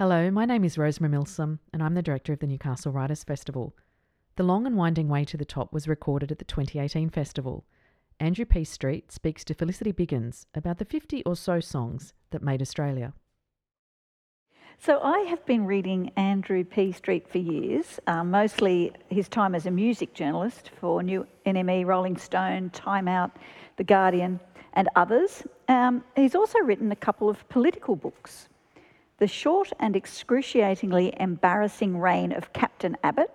Hello, 0.00 0.30
my 0.30 0.46
name 0.46 0.64
is 0.64 0.76
Rosemarie 0.76 1.10
Milsom, 1.10 1.58
and 1.74 1.82
I'm 1.82 1.92
the 1.92 2.00
director 2.00 2.32
of 2.32 2.38
the 2.38 2.46
Newcastle 2.46 2.90
Writers 2.90 3.22
Festival. 3.22 3.76
The 4.36 4.42
Long 4.42 4.66
and 4.66 4.74
Winding 4.74 5.10
Way 5.10 5.26
to 5.26 5.36
the 5.36 5.44
Top 5.44 5.74
was 5.74 5.86
recorded 5.86 6.32
at 6.32 6.38
the 6.38 6.46
2018 6.46 7.10
festival. 7.10 7.66
Andrew 8.18 8.46
P. 8.46 8.64
Street 8.64 9.12
speaks 9.12 9.44
to 9.44 9.52
Felicity 9.52 9.92
Biggins 9.92 10.46
about 10.54 10.78
the 10.78 10.86
50 10.86 11.22
or 11.26 11.36
so 11.36 11.60
songs 11.60 12.14
that 12.30 12.42
made 12.42 12.62
Australia. 12.62 13.12
So 14.78 15.00
I 15.02 15.18
have 15.28 15.44
been 15.44 15.66
reading 15.66 16.12
Andrew 16.16 16.64
P. 16.64 16.92
Street 16.92 17.28
for 17.28 17.36
years, 17.36 18.00
uh, 18.06 18.24
mostly 18.24 18.92
his 19.10 19.28
time 19.28 19.54
as 19.54 19.66
a 19.66 19.70
music 19.70 20.14
journalist 20.14 20.70
for 20.80 21.02
New 21.02 21.26
NME, 21.44 21.84
Rolling 21.84 22.16
Stone, 22.16 22.70
Time 22.70 23.06
Out, 23.06 23.32
The 23.76 23.84
Guardian, 23.84 24.40
and 24.72 24.88
others. 24.96 25.42
Um, 25.68 26.02
he's 26.16 26.34
also 26.34 26.58
written 26.60 26.90
a 26.90 26.96
couple 26.96 27.28
of 27.28 27.46
political 27.50 27.96
books. 27.96 28.48
The 29.20 29.28
Short 29.28 29.70
and 29.78 29.94
Excruciatingly 29.96 31.12
Embarrassing 31.20 31.98
Reign 31.98 32.32
of 32.32 32.52
Captain 32.54 32.96
Abbott, 33.04 33.30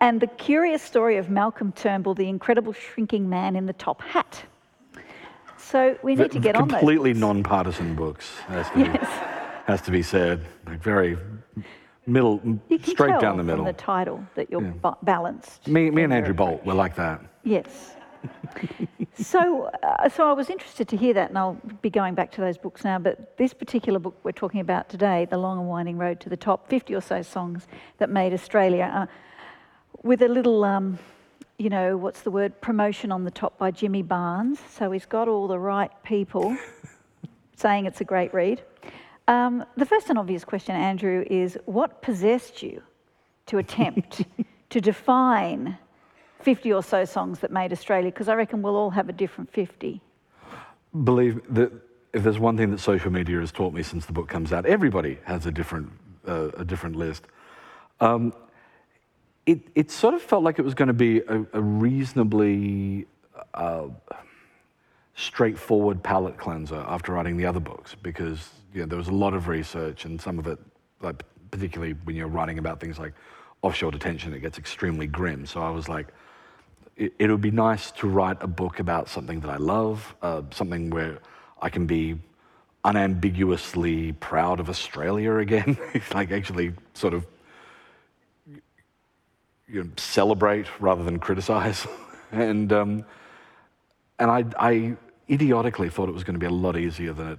and 0.00 0.20
The 0.20 0.28
Curious 0.28 0.80
Story 0.82 1.16
of 1.16 1.28
Malcolm 1.30 1.72
Turnbull, 1.72 2.14
the 2.14 2.28
Incredible 2.28 2.72
Shrinking 2.72 3.28
Man 3.28 3.56
in 3.56 3.66
the 3.66 3.72
Top 3.72 4.00
Hat. 4.00 4.44
So 5.58 5.98
we 6.04 6.14
need 6.14 6.30
to 6.30 6.38
get 6.38 6.54
on 6.54 6.68
those. 6.68 6.78
Completely 6.78 7.12
non-partisan 7.12 7.96
books, 7.96 8.36
has 8.46 8.70
to, 8.70 8.78
Yes. 8.78 9.00
be, 9.00 9.06
has 9.72 9.80
to 9.82 9.90
be 9.90 10.02
said. 10.02 10.44
Like 10.64 10.80
very 10.80 11.16
middle, 12.06 12.40
You 12.68 12.78
can 12.78 12.84
straight 12.84 13.18
down 13.20 13.36
the 13.36 13.42
middle. 13.42 13.64
from 13.64 13.72
the 13.72 13.80
title 13.80 14.24
that 14.36 14.48
you're 14.48 14.60
ba- 14.60 14.96
balanced. 15.02 15.66
me, 15.66 15.90
me 15.90 16.04
and 16.04 16.12
Andrew 16.12 16.34
Bolt 16.34 16.64
were 16.64 16.74
like 16.74 16.94
that. 16.96 17.20
Yes. 17.42 17.96
So, 19.14 19.70
uh, 19.82 20.08
so 20.08 20.28
I 20.28 20.32
was 20.32 20.50
interested 20.50 20.88
to 20.88 20.96
hear 20.96 21.14
that, 21.14 21.30
and 21.30 21.38
I'll 21.38 21.58
be 21.80 21.90
going 21.90 22.14
back 22.14 22.30
to 22.32 22.40
those 22.40 22.58
books 22.58 22.84
now. 22.84 22.98
But 22.98 23.36
this 23.36 23.52
particular 23.52 23.98
book 23.98 24.16
we're 24.22 24.32
talking 24.32 24.60
about 24.60 24.88
today, 24.88 25.26
"The 25.28 25.38
Long 25.38 25.58
and 25.58 25.68
Winding 25.68 25.98
Road 25.98 26.20
to 26.20 26.28
the 26.28 26.36
Top," 26.36 26.68
50 26.68 26.94
or 26.94 27.00
so 27.00 27.22
songs 27.22 27.66
that 27.98 28.10
made 28.10 28.32
Australia, 28.32 28.90
uh, 28.92 29.06
with 30.02 30.22
a 30.22 30.28
little, 30.28 30.64
um, 30.64 30.98
you 31.58 31.68
know, 31.68 31.96
what's 31.96 32.22
the 32.22 32.30
word, 32.30 32.60
promotion 32.60 33.12
on 33.12 33.24
the 33.24 33.30
top 33.30 33.58
by 33.58 33.70
Jimmy 33.70 34.02
Barnes. 34.02 34.58
So 34.70 34.90
he's 34.90 35.06
got 35.06 35.28
all 35.28 35.46
the 35.46 35.58
right 35.58 35.90
people 36.02 36.56
saying 37.56 37.86
it's 37.86 38.00
a 38.00 38.04
great 38.04 38.32
read. 38.34 38.62
Um, 39.28 39.64
the 39.76 39.86
first 39.86 40.10
and 40.10 40.18
obvious 40.18 40.44
question, 40.44 40.74
Andrew, 40.74 41.24
is 41.30 41.56
what 41.66 42.02
possessed 42.02 42.62
you 42.62 42.82
to 43.46 43.58
attempt 43.58 44.22
to 44.70 44.80
define 44.80 45.78
50 46.42 46.72
or 46.72 46.82
so 46.82 47.04
songs 47.04 47.40
that 47.40 47.50
made 47.50 47.72
Australia? 47.72 48.10
Because 48.10 48.28
I 48.28 48.34
reckon 48.34 48.62
we'll 48.62 48.76
all 48.76 48.90
have 48.90 49.08
a 49.08 49.12
different 49.12 49.52
50. 49.52 50.00
Believe 51.04 51.40
that 51.54 51.72
if 52.12 52.22
there's 52.22 52.38
one 52.38 52.56
thing 52.56 52.70
that 52.70 52.80
social 52.80 53.10
media 53.10 53.40
has 53.40 53.52
taught 53.52 53.72
me 53.72 53.82
since 53.82 54.06
the 54.06 54.12
book 54.12 54.28
comes 54.28 54.52
out, 54.52 54.66
everybody 54.66 55.18
has 55.24 55.46
a 55.46 55.50
different, 55.50 55.90
uh, 56.26 56.50
a 56.56 56.64
different 56.64 56.96
list. 56.96 57.26
Um, 58.00 58.34
it, 59.46 59.60
it 59.74 59.90
sort 59.90 60.14
of 60.14 60.22
felt 60.22 60.42
like 60.42 60.58
it 60.58 60.62
was 60.62 60.74
going 60.74 60.88
to 60.88 60.92
be 60.94 61.18
a, 61.20 61.44
a 61.52 61.60
reasonably 61.60 63.06
uh, 63.54 63.88
straightforward 65.14 66.02
palate 66.02 66.36
cleanser 66.36 66.84
after 66.86 67.12
writing 67.12 67.36
the 67.36 67.46
other 67.46 67.60
books 67.60 67.94
because 68.02 68.50
you 68.72 68.80
know, 68.80 68.86
there 68.86 68.98
was 68.98 69.08
a 69.08 69.14
lot 69.14 69.34
of 69.34 69.48
research 69.48 70.04
and 70.04 70.20
some 70.20 70.38
of 70.38 70.46
it, 70.46 70.58
like 71.00 71.22
particularly 71.50 71.94
when 72.04 72.16
you're 72.16 72.28
writing 72.28 72.58
about 72.58 72.80
things 72.80 72.98
like 72.98 73.12
offshore 73.62 73.90
detention, 73.90 74.32
it 74.32 74.40
gets 74.40 74.58
extremely 74.58 75.06
grim. 75.06 75.46
So 75.46 75.60
I 75.62 75.70
was 75.70 75.88
like, 75.88 76.08
it, 77.18 77.30
would 77.30 77.40
be 77.40 77.50
nice 77.50 77.90
to 77.92 78.06
write 78.06 78.36
a 78.40 78.46
book 78.46 78.78
about 78.78 79.08
something 79.08 79.40
that 79.40 79.50
I 79.50 79.56
love, 79.56 80.14
uh, 80.22 80.42
something 80.50 80.90
where 80.90 81.18
I 81.60 81.68
can 81.68 81.86
be 81.86 82.18
unambiguously 82.84 84.12
proud 84.12 84.60
of 84.60 84.68
Australia 84.68 85.36
again, 85.36 85.78
like 86.14 86.30
actually 86.30 86.74
sort 86.94 87.14
of 87.14 87.26
you 89.68 89.84
know, 89.84 89.90
celebrate 89.96 90.66
rather 90.80 91.02
than 91.02 91.18
criticize. 91.18 91.86
and 92.32 92.72
um, 92.72 93.04
and 94.18 94.30
I, 94.30 94.44
I 94.58 94.96
idiotically 95.28 95.88
thought 95.88 96.08
it 96.08 96.12
was 96.12 96.24
going 96.24 96.34
to 96.34 96.40
be 96.40 96.46
a 96.46 96.50
lot 96.50 96.76
easier 96.76 97.12
than 97.12 97.32
it 97.32 97.38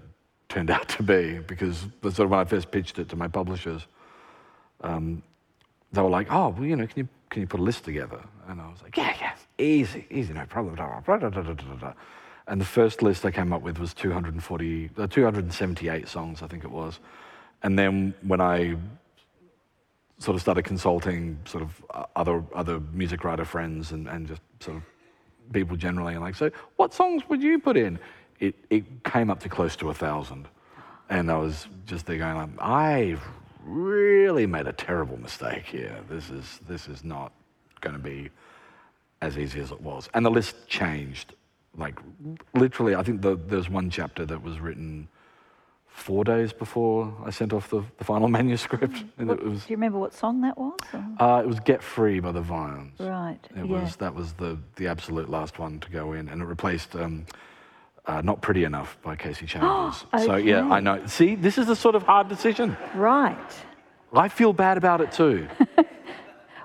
turned 0.50 0.72
out 0.78 0.90
to 0.90 1.04
be 1.04 1.40
because 1.40 1.86
sort 2.02 2.20
of 2.20 2.30
when 2.32 2.40
I 2.40 2.46
first 2.46 2.72
pitched 2.72 3.00
it 3.00 3.10
to 3.10 3.16
my 3.16 3.28
publishers, 3.28 3.86
um, 4.82 5.24
they 5.92 6.02
were 6.02 6.10
like, 6.10 6.28
"Oh, 6.32 6.50
well, 6.50 6.66
you 6.66 6.76
know, 6.76 6.88
can 6.88 7.00
you 7.04 7.10
can 7.34 7.42
you 7.42 7.48
put 7.48 7.60
a 7.60 7.64
list 7.64 7.84
together?" 7.84 8.22
And 8.48 8.62
I 8.62 8.68
was 8.70 8.82
like, 8.82 8.96
"Yeah, 8.96 9.14
yeah, 9.20 9.34
easy, 9.58 10.06
easy, 10.10 10.34
no 10.34 10.46
problem." 10.46 10.78
And 12.48 12.60
the 12.60 12.66
first 12.66 13.02
list 13.02 13.26
I 13.26 13.32
came 13.32 13.54
up 13.54 13.62
with 13.62 13.80
was 13.80 13.94
240, 13.94 14.90
uh, 14.98 15.08
278 15.08 16.08
songs, 16.08 16.42
I 16.42 16.48
think 16.48 16.64
it 16.64 16.72
was. 16.72 17.00
And 17.62 17.80
then 17.80 18.14
when 18.22 18.42
I 18.42 18.76
sort 20.18 20.36
of 20.36 20.42
started 20.42 20.64
consulting 20.64 21.40
sort 21.46 21.64
of 21.64 21.86
uh, 21.94 22.06
other 22.16 22.44
other 22.54 22.80
music 22.94 23.24
writer 23.24 23.46
friends 23.46 23.92
and, 23.92 24.08
and 24.08 24.28
just 24.28 24.42
sort 24.60 24.78
of 24.78 24.84
people 25.52 25.78
generally, 25.78 26.14
and 26.14 26.24
like, 26.24 26.36
so 26.36 26.52
what 26.76 26.94
songs 26.94 27.24
would 27.30 27.42
you 27.42 27.60
put 27.60 27.78
in? 27.78 28.00
It 28.40 28.56
it 28.70 29.04
came 29.04 29.30
up 29.30 29.40
to 29.42 29.50
close 29.50 29.76
to 29.78 29.90
a 29.90 29.94
thousand, 29.94 30.48
and 31.10 31.32
I 31.32 31.38
was 31.38 31.68
just 31.86 32.06
there 32.06 32.18
going, 32.18 32.36
like, 32.36 32.50
I've 32.60 33.24
really 33.64 34.46
made 34.46 34.68
a 34.68 34.74
terrible 34.74 35.18
mistake 35.20 35.66
here. 35.66 36.00
This 36.10 36.30
is 36.30 36.60
this 36.68 36.88
is 36.88 37.04
not 37.04 37.32
going 37.82 37.96
to 37.96 38.02
be 38.02 38.30
as 39.22 39.38
easy 39.38 39.60
as 39.60 39.72
it 39.72 39.82
was, 39.82 40.10
and 40.14 40.26
the 40.26 40.32
list 40.32 40.68
changed. 40.68 41.34
Like 41.76 42.00
literally, 42.54 42.94
I 42.96 43.02
think 43.02 43.22
the, 43.22 43.36
there's 43.36 43.68
one 43.70 43.90
chapter 43.90 44.26
that 44.28 44.44
was 44.44 44.60
written 44.60 45.08
four 45.88 46.24
days 46.24 46.54
before 46.54 47.12
I 47.26 47.30
sent 47.32 47.52
off 47.54 47.70
the, 47.70 47.84
the 47.98 48.04
final 48.04 48.28
manuscript, 48.40 49.04
and 49.18 49.30
What- 49.30 49.40
it 49.40 49.46
was 49.46 49.66
do 49.66 49.74
you 49.74 49.78
remember 49.78 49.98
what 50.00 50.14
song 50.14 50.42
that 50.42 50.58
was? 50.58 50.78
uh, 51.20 51.42
it 51.44 51.48
was 51.48 51.60
"Get 51.62 51.82
Free" 51.82 52.20
by 52.20 52.32
the 52.32 52.42
Vines. 52.42 53.00
Right, 53.00 53.40
It 53.56 53.58
yeah. 53.58 53.64
was 53.64 53.96
that 53.98 54.14
was 54.14 54.34
the 54.34 54.58
the 54.76 54.88
absolute 54.88 55.30
last 55.30 55.58
one 55.58 55.80
to 55.80 55.90
go 55.90 56.14
in, 56.14 56.30
and 56.30 56.42
it 56.42 56.46
replaced 56.46 56.96
um, 56.96 57.26
uh, 58.06 58.22
"Not 58.22 58.42
Pretty 58.42 58.64
Enough" 58.64 58.98
by 59.02 59.16
Kasey 59.16 59.48
Chambers. 59.52 60.06
So 60.26 60.36
yeah, 60.36 60.70
I 60.70 60.80
know. 60.80 61.06
See, 61.06 61.36
this 61.36 61.58
is 61.58 61.68
the 61.68 61.76
sort 61.76 61.96
of 61.96 62.04
hard 62.04 62.28
decision. 62.30 62.76
Right. 62.96 63.38
I 64.14 64.30
feel 64.30 64.54
bad 64.54 64.78
about 64.78 65.02
it 65.02 65.12
too. 65.12 65.48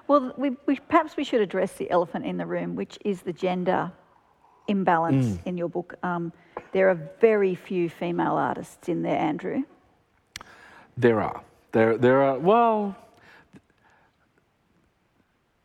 Well, 0.08 0.32
we, 0.38 0.56
we, 0.64 0.76
perhaps 0.76 1.18
we 1.18 1.22
should 1.24 1.42
address 1.42 1.72
the 1.74 1.90
elephant 1.90 2.24
in 2.24 2.38
the 2.38 2.46
room, 2.46 2.76
which 2.76 2.98
is 3.04 3.20
the 3.20 3.32
gender 3.34 3.92
imbalance 4.66 5.26
Mm. 5.26 5.38
in 5.46 5.58
your 5.58 5.68
book. 5.68 5.96
Um, 6.02 6.32
there 6.72 6.88
are 6.88 6.98
very 7.20 7.54
few 7.54 7.90
female 7.90 8.36
artists 8.36 8.88
in 8.88 9.02
there, 9.02 9.18
Andrew. 9.18 9.64
There 10.96 11.20
are. 11.20 11.42
There, 11.72 11.98
there 11.98 12.22
are. 12.22 12.38
Well, 12.38 12.96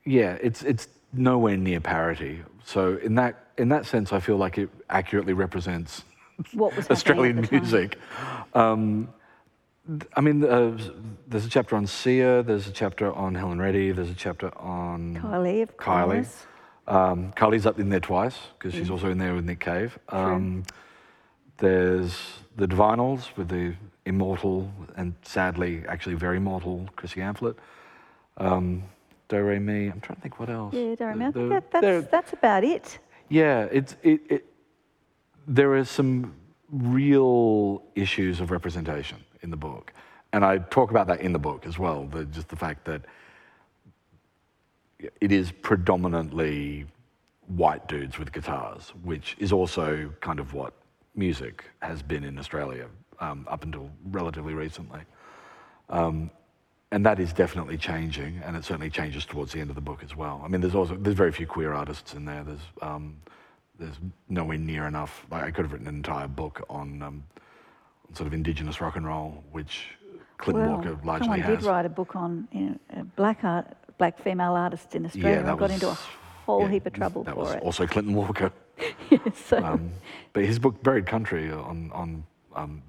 yeah, 0.05 0.37
it's 0.41 0.61
it's 0.63 0.89
nowhere 1.13 1.55
near 1.55 1.79
parity. 1.79 2.43
So 2.65 2.97
in 2.97 3.15
that 3.15 3.42
in 3.57 3.69
that 3.69 3.85
sense, 3.85 4.11
I 4.13 4.19
feel 4.19 4.37
like 4.37 4.57
it 4.57 4.69
accurately 4.89 5.33
represents 5.33 6.03
What 6.53 6.75
was 6.75 6.89
Australian 6.91 7.39
at 7.39 7.43
the 7.43 7.47
time? 7.49 7.59
music. 7.61 7.99
Um, 8.53 9.09
I 10.15 10.21
mean, 10.21 10.43
uh, 10.45 10.77
there's 11.27 11.45
a 11.45 11.49
chapter 11.49 11.75
on 11.75 11.85
Sia. 11.87 12.41
There's 12.43 12.67
a 12.67 12.71
chapter 12.71 13.11
on 13.13 13.35
Helen 13.35 13.59
Reddy. 13.59 13.91
There's 13.91 14.09
a 14.09 14.15
chapter 14.15 14.55
on 14.57 15.15
Kylie, 15.17 15.61
of 15.61 15.75
Kylie. 15.77 16.23
course. 16.23 16.45
Um, 16.87 17.33
Kylie's 17.33 17.65
up 17.65 17.79
in 17.79 17.89
there 17.89 17.99
twice 17.99 18.37
because 18.57 18.73
she's 18.73 18.89
also 18.89 19.09
in 19.09 19.17
there 19.17 19.33
with 19.35 19.45
Nick 19.45 19.59
Cave. 19.59 19.97
Um, 20.09 20.63
there's 21.57 22.17
the 22.55 22.67
Divinyls 22.67 23.35
with 23.37 23.49
the 23.49 23.73
immortal 24.05 24.69
and 24.97 25.13
sadly, 25.23 25.83
actually 25.87 26.15
very 26.15 26.39
mortal 26.39 26.89
Chrissy 26.95 27.19
Amphlett. 27.21 27.55
Um, 28.37 28.83
Do 29.29 29.41
Re 29.41 29.59
Mi. 29.59 29.87
I'm 29.87 30.01
trying 30.01 30.15
to 30.17 30.21
think 30.21 30.39
what 30.39 30.49
else. 30.49 30.73
Yeah, 30.73 30.95
don't 30.95 31.09
remember. 31.09 31.43
The- 31.43 31.49
That, 31.49 31.71
that's, 31.81 32.07
that's 32.11 32.33
about 32.33 32.63
it. 32.63 32.99
Yeah, 33.33 33.67
it's 33.71 33.95
it, 34.03 34.21
it. 34.29 34.45
There 35.47 35.73
are 35.73 35.85
some 35.85 36.35
real 36.69 37.81
issues 37.95 38.39
of 38.39 38.51
representation 38.51 39.17
in 39.41 39.49
the 39.49 39.57
book, 39.57 39.91
and 40.33 40.45
I 40.45 40.59
talk 40.59 40.91
about 40.91 41.07
that 41.07 41.19
in 41.19 41.33
the 41.33 41.39
book 41.39 41.65
as 41.65 41.79
well. 41.79 42.05
The, 42.05 42.25
just 42.25 42.49
the 42.49 42.55
fact 42.55 42.85
that 42.85 43.01
it 45.19 45.31
is 45.31 45.51
predominantly 45.51 46.85
white 47.47 47.87
dudes 47.87 48.19
with 48.19 48.31
guitars, 48.31 48.93
which 49.03 49.35
is 49.39 49.51
also 49.51 50.13
kind 50.21 50.39
of 50.39 50.53
what 50.53 50.73
music 51.15 51.65
has 51.81 52.03
been 52.03 52.23
in 52.23 52.37
Australia 52.37 52.87
um, 53.19 53.47
up 53.49 53.63
until 53.63 53.89
relatively 54.11 54.53
recently. 54.53 55.01
Um, 55.89 56.29
and 56.93 57.03
that 57.07 57.19
is 57.19 57.33
definitely 57.33 57.75
changing, 57.75 58.39
and 58.45 58.55
it 58.55 58.63
certainly 58.63 58.89
changes 58.91 59.25
towards 59.25 59.51
the 59.51 59.59
end 59.59 59.71
of 59.71 59.75
the 59.75 59.81
book 59.81 60.03
as 60.03 60.15
well. 60.15 60.39
I 60.45 60.47
mean, 60.47 60.61
there's 60.61 60.75
also 60.75 60.95
there's 60.95 61.15
very 61.15 61.31
few 61.31 61.47
queer 61.47 61.73
artists 61.73 62.13
in 62.13 62.23
there. 62.23 62.43
There's 62.43 62.61
um, 62.83 63.17
there's 63.79 63.95
nowhere 64.29 64.59
near 64.59 64.85
enough. 64.85 65.25
Like 65.31 65.43
I 65.43 65.49
could 65.49 65.65
have 65.65 65.71
written 65.71 65.87
an 65.87 65.95
entire 65.95 66.27
book 66.27 66.63
on 66.69 67.01
um, 67.01 67.23
sort 68.13 68.27
of 68.27 68.33
indigenous 68.33 68.79
rock 68.79 68.95
and 68.95 69.07
roll, 69.07 69.43
which 69.51 69.87
Clinton 70.37 70.67
well, 70.67 70.75
Walker 70.75 70.99
largely 71.03 71.25
someone 71.25 71.39
has. 71.41 71.57
did 71.57 71.67
write 71.67 71.87
a 71.87 71.89
book 71.89 72.15
on 72.15 72.47
you 72.51 72.79
know, 72.95 73.03
black 73.15 73.43
art, 73.43 73.75
black 73.97 74.21
female 74.21 74.53
artists 74.53 74.93
in 74.93 75.03
Australia. 75.03 75.39
and 75.39 75.47
that 75.47 75.57
got 75.57 75.71
into 75.71 75.89
a 75.89 75.97
whole 76.45 76.61
yeah, 76.61 76.69
heap 76.69 76.85
of 76.85 76.93
trouble 76.93 77.23
that 77.23 77.33
for 77.33 77.39
was 77.39 77.53
it. 77.53 77.63
also 77.63 77.87
Clinton 77.87 78.13
Walker. 78.13 78.51
so, 79.33 79.57
Um, 79.57 79.91
but 80.31 80.45
his 80.45 80.59
book 80.59 80.83
Buried 80.83 81.07
Country 81.07 81.51
on 81.51 81.89
on 81.91 82.23
um, 82.55 82.83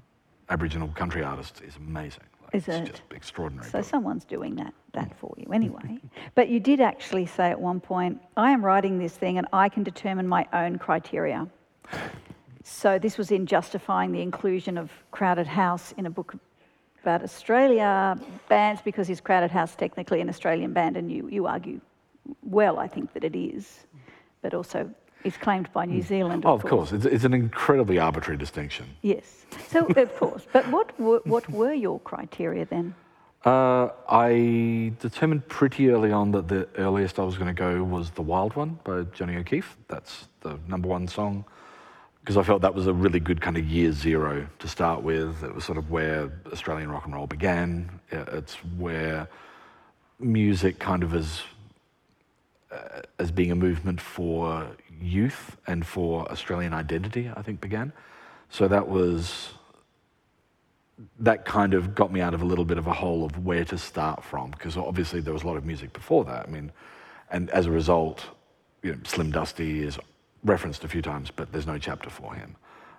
Aboriginal 0.50 0.88
country 0.88 1.22
artists 1.22 1.62
is 1.62 1.76
amazing. 1.76 2.24
Is 2.54 2.68
it's 2.68 2.78
it? 2.78 2.86
just 2.86 3.02
extraordinary. 3.10 3.68
So 3.68 3.78
book. 3.78 3.86
someone's 3.86 4.24
doing 4.24 4.54
that 4.56 4.72
that 4.92 5.10
mm. 5.10 5.16
for 5.16 5.34
you 5.36 5.52
anyway. 5.52 5.98
but 6.34 6.48
you 6.48 6.60
did 6.60 6.80
actually 6.80 7.26
say 7.26 7.50
at 7.50 7.60
one 7.60 7.80
point, 7.80 8.20
I 8.36 8.52
am 8.52 8.64
writing 8.64 8.98
this 8.98 9.12
thing 9.12 9.38
and 9.38 9.46
I 9.52 9.68
can 9.68 9.82
determine 9.82 10.28
my 10.28 10.46
own 10.52 10.78
criteria. 10.78 11.48
So 12.62 12.98
this 12.98 13.18
was 13.18 13.30
in 13.30 13.44
justifying 13.44 14.12
the 14.12 14.22
inclusion 14.22 14.78
of 14.78 14.90
Crowded 15.10 15.48
House 15.48 15.92
in 15.98 16.06
a 16.06 16.10
book 16.10 16.34
about 17.02 17.22
Australia 17.22 18.16
bands 18.48 18.80
because 18.82 19.10
is 19.10 19.20
Crowded 19.20 19.50
House 19.50 19.74
technically 19.74 20.20
an 20.20 20.28
Australian 20.28 20.72
band 20.72 20.96
and 20.96 21.10
you, 21.10 21.28
you 21.28 21.46
argue 21.46 21.80
well 22.42 22.78
I 22.78 22.86
think 22.86 23.12
that 23.14 23.24
it 23.24 23.36
is, 23.36 23.86
but 24.40 24.54
also 24.54 24.88
is 25.24 25.36
claimed 25.36 25.72
by 25.72 25.86
New 25.86 26.02
Zealand. 26.02 26.44
Oh, 26.46 26.52
of 26.52 26.62
course. 26.62 26.92
It's, 26.92 27.06
it's 27.06 27.24
an 27.24 27.34
incredibly 27.34 27.98
arbitrary 27.98 28.36
distinction. 28.36 28.86
Yes. 29.02 29.46
So 29.68 29.86
of 29.86 30.16
course. 30.18 30.46
But 30.52 30.68
what 30.68 30.98
were, 31.00 31.20
what 31.24 31.48
were 31.50 31.72
your 31.72 31.98
criteria 32.00 32.66
then? 32.66 32.94
Uh, 33.44 33.90
I 34.08 34.92
determined 35.00 35.46
pretty 35.48 35.90
early 35.90 36.12
on 36.12 36.30
that 36.32 36.48
the 36.48 36.66
earliest 36.76 37.18
I 37.18 37.24
was 37.24 37.36
going 37.36 37.54
to 37.54 37.58
go 37.58 37.82
was 37.82 38.10
The 38.10 38.22
Wild 38.22 38.56
One 38.56 38.78
by 38.84 39.02
Johnny 39.12 39.36
O'Keefe. 39.36 39.76
That's 39.88 40.28
the 40.40 40.58
number 40.66 40.88
one 40.88 41.08
song. 41.08 41.44
Because 42.20 42.38
I 42.38 42.42
felt 42.42 42.62
that 42.62 42.74
was 42.74 42.86
a 42.86 42.94
really 42.94 43.20
good 43.20 43.42
kind 43.42 43.58
of 43.58 43.66
year 43.66 43.92
zero 43.92 44.46
to 44.58 44.68
start 44.68 45.02
with. 45.02 45.44
It 45.44 45.54
was 45.54 45.64
sort 45.64 45.76
of 45.76 45.90
where 45.90 46.32
Australian 46.50 46.90
rock 46.90 47.04
and 47.04 47.14
roll 47.14 47.26
began. 47.26 48.00
It's 48.10 48.54
where 48.78 49.28
music 50.18 50.78
kind 50.78 51.02
of 51.02 51.14
as, 51.14 51.42
uh, 52.72 53.02
as 53.18 53.30
being 53.30 53.50
a 53.50 53.54
movement 53.54 54.00
for 54.00 54.66
youth 55.00 55.56
and 55.66 55.86
for 55.86 56.30
Australian 56.30 56.72
identity, 56.72 57.30
I 57.34 57.42
think, 57.42 57.60
began. 57.60 57.92
So 58.50 58.68
that 58.68 58.88
was 58.88 59.50
that 61.18 61.44
kind 61.44 61.74
of 61.74 61.94
got 61.94 62.12
me 62.12 62.20
out 62.20 62.34
of 62.34 62.42
a 62.42 62.44
little 62.44 62.64
bit 62.64 62.78
of 62.78 62.86
a 62.86 62.92
hole 62.92 63.24
of 63.24 63.44
where 63.44 63.64
to 63.64 63.76
start 63.76 64.22
from 64.22 64.52
because 64.52 64.76
obviously 64.76 65.20
there 65.20 65.32
was 65.32 65.42
a 65.42 65.46
lot 65.46 65.56
of 65.56 65.64
music 65.64 65.92
before 65.92 66.24
that. 66.24 66.46
I 66.46 66.50
mean, 66.50 66.70
and 67.30 67.50
as 67.50 67.66
a 67.66 67.70
result, 67.70 68.24
you 68.82 68.92
know, 68.92 68.98
Slim 69.04 69.32
Dusty 69.32 69.82
is 69.82 69.98
referenced 70.44 70.84
a 70.84 70.88
few 70.88 71.02
times, 71.02 71.30
but 71.34 71.50
there's 71.52 71.66
no 71.66 71.78
chapter 71.78 72.10
for 72.10 72.34
him, 72.34 72.54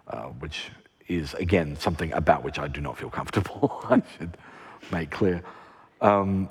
uh, 0.08 0.24
which 0.24 0.72
is 1.08 1.34
again 1.36 1.78
something 1.78 2.12
about 2.14 2.44
which 2.44 2.60
I 2.60 2.68
do 2.68 2.82
not 2.82 2.98
feel 2.98 3.10
comfortable. 3.10 3.82
I 3.90 4.02
should 4.18 4.38
make 4.92 5.12
clear. 5.12 5.42
Um, 6.02 6.50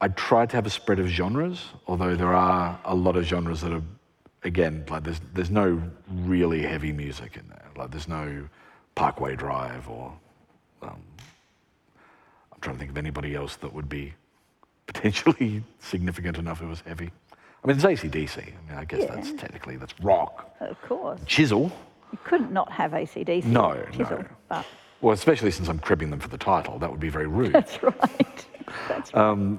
I 0.00 0.08
tried 0.08 0.50
to 0.50 0.56
have 0.56 0.66
a 0.66 0.70
spread 0.70 0.98
of 0.98 1.06
genres, 1.06 1.70
although 1.86 2.16
there 2.16 2.34
are 2.34 2.78
a 2.84 2.94
lot 2.94 3.16
of 3.16 3.24
genres 3.24 3.62
that 3.62 3.72
are, 3.72 3.82
again, 4.44 4.84
like 4.90 5.04
there's 5.04 5.20
there's 5.32 5.50
no 5.50 5.82
really 6.10 6.62
heavy 6.62 6.92
music 6.92 7.36
in 7.36 7.48
there. 7.48 7.64
Like 7.76 7.90
there's 7.90 8.08
no 8.08 8.46
Parkway 8.94 9.36
Drive 9.36 9.88
or 9.88 10.12
um, 10.82 11.00
I'm 12.52 12.60
trying 12.60 12.76
to 12.76 12.78
think 12.78 12.90
of 12.90 12.98
anybody 12.98 13.34
else 13.34 13.56
that 13.56 13.72
would 13.72 13.88
be 13.88 14.12
potentially 14.86 15.62
significant 15.80 16.36
enough 16.38 16.60
it 16.60 16.66
was 16.66 16.80
heavy. 16.82 17.10
I 17.64 17.66
mean, 17.66 17.76
it's 17.76 17.84
ACDC. 17.84 18.38
I 18.38 18.70
mean, 18.70 18.78
I 18.78 18.84
guess 18.84 19.00
Yeah. 19.00 19.14
that's 19.14 19.32
technically 19.32 19.76
that's 19.76 19.98
rock. 20.00 20.54
Of 20.60 20.80
course. 20.82 21.20
Chisel, 21.26 21.72
You 22.12 22.18
couldn't 22.24 22.52
not 22.52 22.70
have 22.70 22.92
ACDC. 22.92 23.44
No, 23.46 23.82
Chisel, 23.92 24.18
no. 24.18 24.26
But 24.48 24.66
well, 25.00 25.14
especially 25.14 25.50
since 25.50 25.68
I'm 25.68 25.78
cribbing 25.78 26.10
them 26.10 26.20
for 26.20 26.28
the 26.28 26.38
title, 26.38 26.78
that 26.78 26.90
would 26.90 27.00
be 27.00 27.08
very 27.08 27.26
rude. 27.26 27.52
that's 27.54 27.82
right. 27.82 28.46
That's 28.88 29.14
right. 29.14 29.58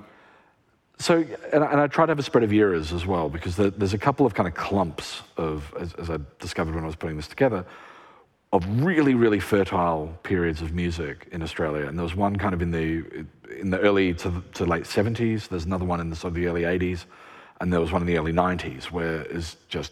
So, 0.99 1.23
and, 1.53 1.63
I- 1.63 1.71
and 1.71 1.79
I 1.79 1.87
try 1.87 2.05
to 2.05 2.11
have 2.11 2.19
a 2.19 2.23
spread 2.23 2.43
of 2.43 2.51
eras 2.51 2.91
as 2.91 3.05
well, 3.05 3.29
because 3.29 3.55
there, 3.55 3.69
there's 3.69 3.93
a 3.93 3.97
couple 3.99 4.25
of 4.25 4.33
kind 4.33 4.47
of 4.47 4.55
clumps 4.55 5.21
of, 5.37 5.73
as, 5.79 5.93
as 5.95 6.09
I 6.09 6.17
discovered 6.39 6.73
when 6.75 6.83
I 6.83 6.87
was 6.87 6.95
putting 6.95 7.17
this 7.17 7.27
together, 7.27 7.65
of 8.53 8.65
really, 8.83 9.13
really 9.13 9.39
fertile 9.39 10.17
periods 10.23 10.61
of 10.61 10.73
music 10.73 11.27
in 11.31 11.43
Australia. 11.43 11.85
And 11.85 11.97
there 11.97 12.03
was 12.03 12.15
one 12.15 12.35
kind 12.37 12.53
of 12.53 12.61
in 12.61 12.71
the 12.71 13.25
in 13.59 13.69
the 13.69 13.79
early 13.79 14.13
to, 14.13 14.43
to 14.55 14.65
late 14.65 14.83
70s. 14.83 15.47
There's 15.47 15.65
another 15.65 15.85
one 15.85 15.99
in 15.99 16.09
the 16.09 16.15
sort 16.15 16.31
of 16.31 16.35
the 16.35 16.47
early 16.47 16.63
80s, 16.63 17.05
and 17.61 17.71
there 17.71 17.79
was 17.81 17.91
one 17.91 18.01
in 18.01 18.07
the 18.07 18.17
early 18.17 18.33
90s 18.33 18.85
where 18.85 19.21
it's 19.23 19.57
just 19.67 19.91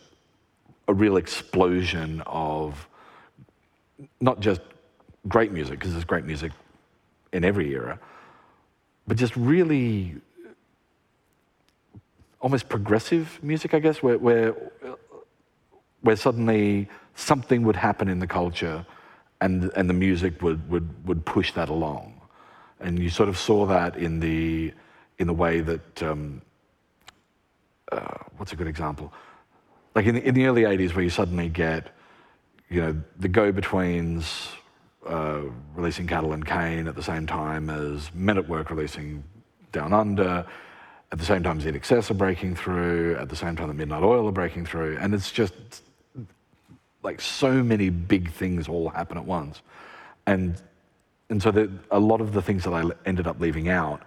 a 0.87 0.93
real 0.93 1.17
explosion 1.17 2.21
of 2.25 2.87
not 4.21 4.39
just 4.39 4.61
great 5.27 5.51
music, 5.51 5.79
because 5.79 5.91
there's 5.93 6.03
great 6.03 6.25
music 6.25 6.51
in 7.33 7.43
every 7.43 7.71
era, 7.73 7.99
but 9.07 9.17
just 9.17 9.35
really 9.35 10.15
almost 12.45 12.69
progressive 12.69 13.39
music, 13.41 13.73
I 13.73 13.79
guess, 13.79 14.03
where, 14.03 14.19
where, 14.19 14.55
where 16.01 16.15
suddenly 16.15 16.87
something 17.15 17.63
would 17.63 17.75
happen 17.75 18.07
in 18.07 18.19
the 18.19 18.27
culture 18.27 18.85
and, 19.41 19.71
and 19.75 19.89
the 19.89 19.95
music 19.95 20.43
would, 20.43 20.69
would, 20.69 21.07
would 21.07 21.25
push 21.25 21.53
that 21.53 21.69
along. 21.69 22.21
And 22.79 22.99
you 22.99 23.09
sort 23.09 23.29
of 23.29 23.37
saw 23.39 23.65
that 23.65 23.97
in 23.97 24.19
the, 24.19 24.71
in 25.17 25.25
the 25.25 25.33
way 25.33 25.61
that, 25.61 26.03
um, 26.03 26.43
uh, 27.91 28.19
what's 28.37 28.53
a 28.53 28.55
good 28.55 28.67
example? 28.67 29.11
Like 29.95 30.05
in 30.05 30.13
the, 30.13 30.27
in 30.27 30.35
the 30.35 30.45
early 30.45 30.65
80s, 30.65 30.93
where 30.93 31.03
you 31.03 31.09
suddenly 31.09 31.49
get, 31.49 31.95
you 32.69 32.79
know, 32.79 33.01
the 33.17 33.27
go-betweens 33.27 34.49
uh, 35.07 35.41
releasing 35.73 36.05
Cattle 36.05 36.33
and 36.33 36.45
Cane 36.45 36.87
at 36.87 36.93
the 36.93 37.01
same 37.01 37.25
time 37.25 37.71
as 37.71 38.13
Men 38.13 38.37
at 38.37 38.47
Work 38.47 38.69
releasing 38.69 39.23
Down 39.71 39.93
Under, 39.93 40.45
at 41.11 41.19
the 41.19 41.25
same 41.25 41.43
time 41.43 41.61
INXS 41.61 42.11
are 42.11 42.15
breaking 42.15 42.55
through, 42.55 43.15
at 43.17 43.29
the 43.29 43.35
same 43.35 43.55
time 43.55 43.67
that 43.67 43.75
Midnight 43.75 44.03
Oil 44.03 44.27
are 44.27 44.31
breaking 44.31 44.65
through, 44.65 44.97
and 44.99 45.13
it's 45.13 45.31
just 45.31 45.53
like 47.03 47.21
so 47.21 47.63
many 47.63 47.89
big 47.89 48.31
things 48.31 48.67
all 48.67 48.89
happen 48.89 49.17
at 49.17 49.25
once, 49.25 49.61
and 50.25 50.61
and 51.29 51.41
so 51.41 51.51
the, 51.51 51.71
a 51.91 51.99
lot 51.99 52.21
of 52.21 52.33
the 52.33 52.41
things 52.41 52.63
that 52.63 52.73
I 52.73 52.83
ended 53.05 53.27
up 53.27 53.39
leaving 53.39 53.69
out 53.69 54.01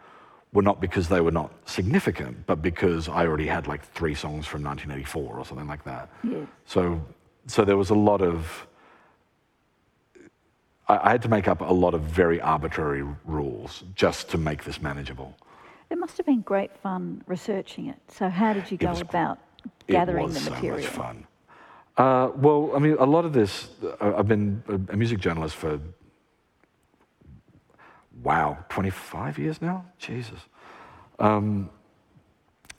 were 0.52 0.62
not 0.62 0.80
because 0.80 1.08
they 1.08 1.20
were 1.20 1.30
not 1.30 1.52
significant, 1.68 2.46
but 2.46 2.62
because 2.62 3.08
I 3.08 3.26
already 3.26 3.46
had 3.46 3.66
like 3.66 3.84
three 3.84 4.14
songs 4.14 4.46
from 4.46 4.62
1984 4.62 5.38
or 5.38 5.44
something 5.44 5.66
like 5.66 5.84
that. 5.84 6.08
Yes. 6.22 6.46
So, 6.64 7.00
so 7.46 7.64
there 7.64 7.76
was 7.76 7.90
a 7.90 7.94
lot 7.94 8.22
of. 8.22 8.66
I, 10.88 11.08
I 11.08 11.10
had 11.10 11.22
to 11.22 11.28
make 11.28 11.48
up 11.48 11.60
a 11.60 11.72
lot 11.72 11.94
of 11.94 12.02
very 12.02 12.40
arbitrary 12.40 13.04
rules 13.24 13.84
just 13.94 14.30
to 14.30 14.38
make 14.38 14.64
this 14.64 14.80
manageable. 14.80 15.36
It 15.90 15.98
must 15.98 16.16
have 16.18 16.26
been 16.26 16.42
great 16.42 16.76
fun 16.76 17.22
researching 17.26 17.88
it. 17.88 17.98
So 18.08 18.28
how 18.28 18.52
did 18.52 18.70
you 18.70 18.76
go 18.76 18.90
was- 18.90 19.00
about 19.00 19.38
gathering 19.86 20.28
the 20.32 20.40
material? 20.40 20.74
it 20.74 20.82
was 20.82 20.84
so 20.84 20.90
much 20.90 21.06
fun. 21.06 21.26
Uh, 21.96 22.30
well, 22.36 22.70
I 22.76 22.78
mean, 22.78 22.96
a 22.98 23.06
lot 23.06 23.24
of 23.24 23.32
this. 23.32 23.70
Uh, 24.00 24.14
I've 24.16 24.28
been 24.28 24.62
a, 24.68 24.92
a 24.92 24.96
music 24.96 25.18
journalist 25.18 25.56
for 25.56 25.80
wow, 28.22 28.58
25 28.68 29.38
years 29.38 29.60
now. 29.60 29.84
Jesus. 29.98 30.38
Um, 31.18 31.70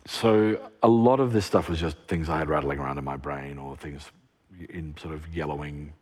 so 0.05 0.59
a 0.81 0.87
lot 0.87 1.19
of 1.19 1.33
this 1.33 1.45
stuff 1.45 1.69
was 1.69 1.79
just 1.79 1.97
things 2.07 2.29
I 2.29 2.37
had 2.37 2.49
rattling 2.49 2.79
around 2.79 2.97
in 2.97 3.03
my 3.03 3.17
brain, 3.17 3.57
or 3.57 3.75
things 3.75 4.09
in 4.69 4.95
sort 4.97 5.13
of 5.13 5.27
yellowing 5.35 5.93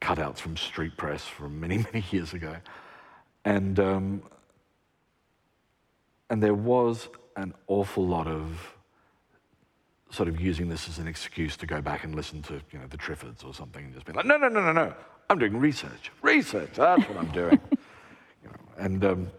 cutouts 0.00 0.38
from 0.38 0.56
street 0.56 0.96
press 0.96 1.24
from 1.24 1.58
many, 1.58 1.78
many 1.92 2.04
years 2.10 2.34
ago, 2.34 2.56
and 3.44 3.80
um, 3.80 4.22
and 6.30 6.42
there 6.42 6.54
was 6.54 7.08
an 7.36 7.54
awful 7.66 8.06
lot 8.06 8.26
of 8.26 8.74
sort 10.10 10.28
of 10.28 10.40
using 10.40 10.68
this 10.68 10.88
as 10.88 10.98
an 10.98 11.06
excuse 11.06 11.56
to 11.56 11.66
go 11.66 11.80
back 11.80 12.04
and 12.04 12.14
listen 12.14 12.42
to 12.42 12.54
you 12.72 12.78
know 12.78 12.86
the 12.88 12.96
Triffids 12.96 13.44
or 13.44 13.52
something 13.52 13.84
and 13.84 13.94
just 13.94 14.06
be 14.06 14.12
like, 14.12 14.24
no, 14.24 14.36
no, 14.36 14.48
no, 14.48 14.60
no, 14.60 14.72
no, 14.72 14.94
I'm 15.30 15.38
doing 15.38 15.56
research, 15.58 16.10
research. 16.22 16.70
That's 16.74 17.06
what 17.08 17.18
I'm 17.18 17.30
doing. 17.30 17.60
you 18.42 18.48
know, 18.48 18.56
and 18.78 19.04
um, 19.04 19.30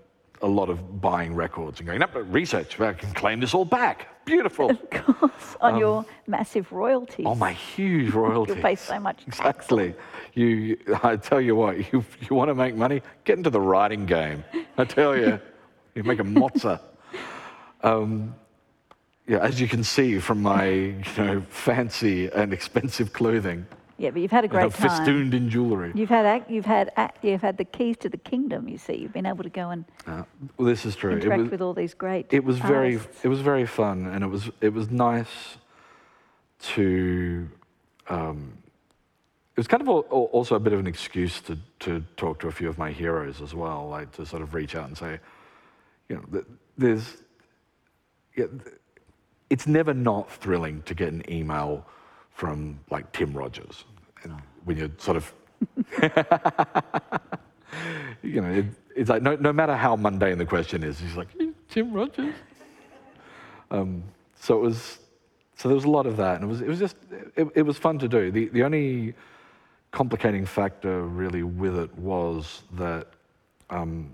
a 0.42 0.48
lot 0.48 0.70
of 0.70 1.02
buying 1.02 1.34
records 1.36 1.80
and 1.80 1.88
going, 1.88 2.00
no, 2.00 2.08
but 2.12 2.24
research. 2.32 2.80
I 2.80 2.94
can 2.94 3.14
claim 3.14 3.40
this 3.40 3.54
all 3.54 3.66
back. 3.66 4.26
Beautiful. 4.26 4.70
Of 4.70 4.90
course, 4.92 5.58
on 5.60 5.78
your 5.78 6.06
massive 6.28 6.72
royalties. 6.72 7.26
Oh, 7.28 7.36
my 7.36 7.52
huge 7.52 8.14
royalties. 8.14 8.56
You'll 8.56 8.64
pay 8.64 8.76
so 8.76 9.00
much 9.00 9.26
tax. 9.26 9.40
Exactly. 9.40 9.96
You, 10.36 10.78
I 11.04 11.16
tell 11.16 11.42
you 11.42 11.56
what, 11.56 11.92
you, 11.92 12.06
you 12.22 12.36
want 12.36 12.50
to 12.50 12.56
make 12.56 12.76
money? 12.76 13.02
Get 13.24 13.38
into 13.38 13.50
the 13.50 13.60
writing 13.60 14.06
game. 14.06 14.44
I 14.78 14.86
tell 14.86 15.18
you, 15.18 15.40
you 15.96 16.04
make 16.04 16.20
a 16.20 16.24
mozza. 16.24 16.80
Um, 17.84 18.36
yeah, 19.28 19.40
as 19.40 19.62
you 19.62 19.68
can 19.68 19.84
see 19.84 20.20
from 20.20 20.42
my, 20.42 20.66
you 20.66 21.04
know, 21.18 21.42
fancy 21.50 22.28
and 22.30 22.52
expensive 22.52 23.14
clothing, 23.14 23.66
Yeah, 23.98 24.10
but 24.10 24.22
you've 24.22 24.32
had 24.32 24.44
a 24.44 24.48
great 24.48 24.72
time. 24.74 24.90
festooned 24.90 25.34
in 25.34 25.50
jewellery. 25.50 25.92
You've 25.94 26.10
had 26.10 26.46
you've 26.50 26.66
had 26.66 26.92
you've 27.22 27.42
had 27.42 27.58
the 27.58 27.66
keys 27.66 27.96
to 27.98 28.10
the 28.10 28.18
kingdom. 28.18 28.68
You 28.68 28.78
see, 28.78 28.96
you've 28.96 29.14
been 29.14 29.26
able 29.28 29.44
to 29.44 29.50
go 29.50 29.70
and 29.70 29.86
Uh, 30.08 30.24
well, 30.58 30.68
this 30.68 30.86
is 30.86 30.96
true. 30.96 31.12
Interact 31.12 31.44
was, 31.44 31.52
with 31.52 31.62
all 31.62 31.74
these 31.74 31.94
great. 31.94 32.34
it 32.34 32.44
was 32.44 32.58
very 32.60 33.00
it 33.24 33.28
was 33.28 33.42
very 33.42 33.66
fun 33.68 34.08
and 34.08 34.24
it 34.24 34.28
was 34.28 34.50
it 34.62 34.74
was 34.74 34.90
nice 34.90 35.58
to 36.76 37.48
um, 38.10 38.54
it 39.56 39.60
was 39.60 39.68
kind 39.68 39.82
of 39.82 39.88
al- 39.88 40.30
also 40.32 40.56
a 40.56 40.60
bit 40.60 40.74
of 40.74 40.80
an 40.80 40.88
excuse 40.88 41.40
to 41.42 41.58
to 41.80 42.04
talk 42.18 42.40
to 42.40 42.48
a 42.48 42.52
few 42.52 42.68
of 42.68 42.78
my 42.78 42.92
heroes 42.92 43.42
as 43.42 43.54
well 43.54 43.88
like 43.90 44.12
to 44.14 44.26
sort 44.26 44.42
of 44.42 44.54
reach 44.54 44.76
out 44.76 44.88
and 44.88 44.98
say 44.98 45.20
you 46.10 46.16
know 46.16 46.44
there's 46.78 47.18
it's 49.50 49.68
never 49.68 49.94
not 49.94 50.32
thrilling 50.32 50.82
to 50.84 50.94
get 50.94 51.12
an 51.12 51.24
email 51.30 51.86
from 52.32 52.80
like 52.90 53.12
Tim 53.12 53.34
Rogers 53.34 53.84
and 54.24 54.34
when 54.66 54.78
you're 54.78 54.92
sort 54.98 55.18
of 55.18 55.34
you 58.24 58.42
know, 58.42 58.52
it, 58.52 58.66
it's 58.96 59.10
like 59.10 59.22
no, 59.22 59.36
no 59.36 59.54
matter 59.54 59.76
how 59.76 59.96
mundane 59.96 60.38
the 60.38 60.46
question 60.46 60.84
is, 60.84 61.00
he's 61.00 61.16
like, 61.16 61.28
Tim 61.70 61.94
Rogers. 61.94 62.36
Um, 63.72 64.04
so 64.40 64.58
it 64.58 64.62
was, 64.62 65.00
so 65.56 65.70
there 65.70 65.76
was 65.76 65.86
a 65.86 65.90
lot 65.90 66.06
of 66.06 66.18
that, 66.18 66.36
and 66.36 66.46
it 66.46 66.48
was, 66.48 66.62
it 66.62 66.68
was 66.68 66.80
just, 66.80 66.96
it, 67.36 67.48
it 67.56 67.62
was 67.64 67.78
fun 67.78 68.00
to 68.00 68.08
do. 68.08 68.32
The, 68.32 68.48
the 68.50 68.64
only 68.64 69.14
complicating 69.92 70.46
factor 70.46 71.04
really 71.04 71.44
with 71.44 71.78
it 71.78 71.96
was 71.98 72.64
that 72.74 73.08
um, 73.70 74.12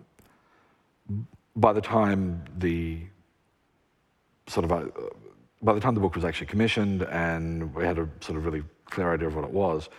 by 1.56 1.74
the 1.74 1.82
time 1.82 2.44
the 2.58 3.00
sort 4.48 4.66
of, 4.66 4.72
uh, 4.72 4.86
by 5.62 5.74
the 5.74 5.80
time 5.80 5.96
the 5.96 6.02
book 6.02 6.16
was 6.16 6.26
actually 6.26 6.48
commissioned 6.48 7.04
and 7.04 7.74
we 7.74 7.84
had 7.84 7.98
a 7.98 8.08
sort 8.22 8.38
of 8.38 8.46
really 8.46 8.64
clear 8.86 9.14
idea 9.14 9.28
of 9.28 9.36
what 9.36 9.46
it 9.46 9.52
was, 9.52 9.90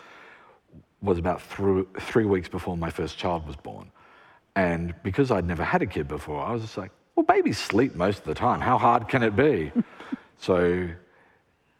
was 1.03 1.19
about 1.19 1.41
through, 1.41 1.89
three 2.01 2.25
weeks 2.25 2.49
before 2.49 2.77
my 2.77 2.91
first 2.91 3.19
child 3.19 3.47
was 3.47 3.57
born. 3.57 3.91
And 4.55 4.95
because 5.03 5.31
I'd 5.31 5.47
never 5.47 5.65
had 5.65 5.83
a 5.83 5.87
kid 5.87 6.09
before, 6.09 6.43
I 6.43 6.53
was 6.53 6.63
just 6.63 6.79
like, 6.79 6.91
well, 7.15 7.25
babies 7.25 7.59
sleep 7.59 7.95
most 7.95 8.19
of 8.19 8.25
the 8.25 8.35
time. 8.35 8.61
How 8.61 8.79
hard 8.79 9.09
can 9.09 9.23
it 9.23 9.37
be? 9.37 9.73
so 10.39 10.89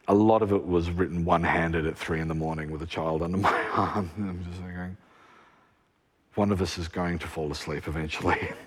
a 0.07 0.13
lot 0.13 0.41
of 0.41 0.51
it 0.51 0.65
was 0.65 0.89
written 0.89 1.25
one 1.25 1.43
handed 1.43 1.85
at 1.85 1.97
three 1.97 2.19
in 2.19 2.27
the 2.27 2.35
morning 2.35 2.71
with 2.71 2.81
a 2.81 2.85
child 2.85 3.21
under 3.21 3.37
my 3.49 3.63
arm. 3.73 4.11
And 4.17 4.29
I'm 4.29 4.43
just 4.45 4.59
thinking, 4.59 4.97
one 6.35 6.51
of 6.51 6.61
us 6.61 6.77
is 6.77 6.87
going 6.87 7.19
to 7.19 7.27
fall 7.27 7.51
asleep 7.51 7.87
eventually. 7.87 8.49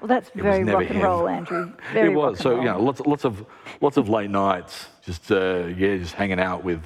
Well, 0.00 0.08
that's 0.08 0.30
very 0.34 0.64
rock 0.64 0.82
and 0.82 0.96
him. 0.96 1.02
roll, 1.02 1.28
Andrew. 1.28 1.72
Very 1.92 2.10
it 2.10 2.14
was. 2.14 2.38
So, 2.38 2.58
you 2.58 2.64
know, 2.64 2.80
lots, 2.80 3.00
lots, 3.00 3.24
of, 3.24 3.46
lots 3.80 3.96
of 3.96 4.08
late 4.08 4.30
nights, 4.30 4.86
just, 5.02 5.30
uh, 5.30 5.66
yeah, 5.76 5.96
just 5.96 6.14
hanging 6.14 6.40
out 6.40 6.64
with 6.64 6.82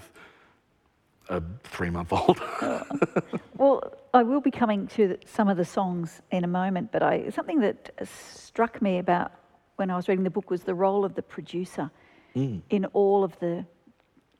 a 1.29 1.43
three 1.64 1.90
month 1.90 2.12
old. 2.12 2.40
well, 3.57 3.93
I 4.12 4.23
will 4.23 4.40
be 4.40 4.50
coming 4.50 4.87
to 4.88 5.17
some 5.26 5.49
of 5.49 5.57
the 5.57 5.64
songs 5.64 6.21
in 6.31 6.45
a 6.45 6.49
moment, 6.49 6.93
but 6.93 7.02
I, 7.02 7.31
something 7.31 7.61
that 7.61 7.90
struck 8.05 8.83
me 8.83 8.99
about 8.99 9.33
when 9.76 9.90
I 9.90 9.97
was 9.97 10.09
reading 10.09 10.25
the 10.25 10.31
book 10.31 10.50
was 10.50 10.62
the 10.62 10.75
role 10.75 11.05
of 11.05 11.14
the 11.14 11.23
producer 11.23 11.90
mm. 12.37 12.61
in 12.71 12.85
all 12.87 13.25
of 13.25 13.38
the 13.38 13.64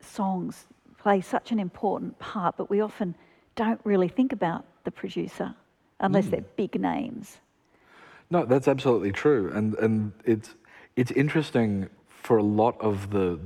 songs 0.01 0.67
play 0.99 1.21
such 1.21 1.53
an 1.53 1.59
important 1.59 2.19
part, 2.19 2.57
but 2.57 2.69
we 2.69 2.81
often 2.81 3.15
don't 3.55 3.81
really 3.85 4.09
think 4.09 4.33
about 4.33 4.65
the 4.85 4.91
producer 4.91 5.55
unless 6.01 6.27
mm. 6.27 6.33
they're 6.33 6.45
big 6.57 6.79
names. 6.81 7.39
No, 8.31 8.45
that's 8.45 8.69
absolutely 8.69 9.13
true, 9.13 9.51
and 9.55 9.75
and 9.75 10.13
it's 10.25 10.55
it's 10.97 11.11
interesting 11.11 11.89
for 12.09 12.37
a 12.39 12.43
lot 12.43 12.81
of 12.81 13.11
the 13.11 13.39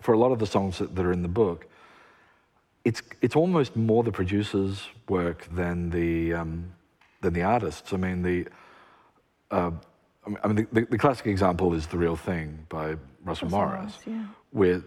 for 0.00 0.12
a 0.12 0.18
lot 0.18 0.32
of 0.32 0.38
the 0.38 0.46
songs 0.46 0.78
that, 0.78 0.94
that 0.96 1.04
are 1.04 1.12
in 1.12 1.22
the 1.22 1.28
book 1.28 1.68
it's, 2.84 3.02
it's 3.20 3.36
almost 3.36 3.76
more 3.76 4.02
the 4.02 4.12
producer's 4.12 4.88
work 5.08 5.46
than 5.52 5.90
the, 5.90 6.34
um, 6.34 6.72
than 7.20 7.32
the 7.32 7.42
artist's. 7.42 7.92
I 7.92 7.96
mean, 7.96 8.22
the, 8.22 8.46
uh, 9.50 9.70
I 10.42 10.48
mean, 10.48 10.66
the, 10.72 10.86
the, 10.86 10.98
classic 10.98 11.26
example 11.26 11.74
is 11.74 11.86
The 11.86 11.98
Real 11.98 12.16
Thing 12.16 12.66
by 12.68 12.90
Russell, 13.24 13.48
Russell 13.48 13.48
Morris, 13.50 13.74
Morris 13.74 13.98
yeah. 14.06 14.24
where, 14.50 14.82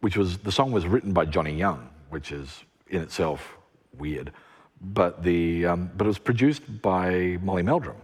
which 0.00 0.16
was, 0.16 0.38
the 0.38 0.52
song 0.52 0.72
was 0.72 0.86
written 0.86 1.12
by 1.12 1.24
Johnny 1.24 1.54
Young, 1.54 1.88
which 2.10 2.32
is 2.32 2.64
in 2.88 3.00
itself 3.00 3.56
weird. 3.96 4.32
But, 4.80 5.22
the, 5.22 5.66
um, 5.66 5.90
but 5.96 6.06
it 6.06 6.08
was 6.08 6.18
produced 6.18 6.82
by 6.82 7.38
Molly 7.42 7.62
Meldrum. 7.62 7.96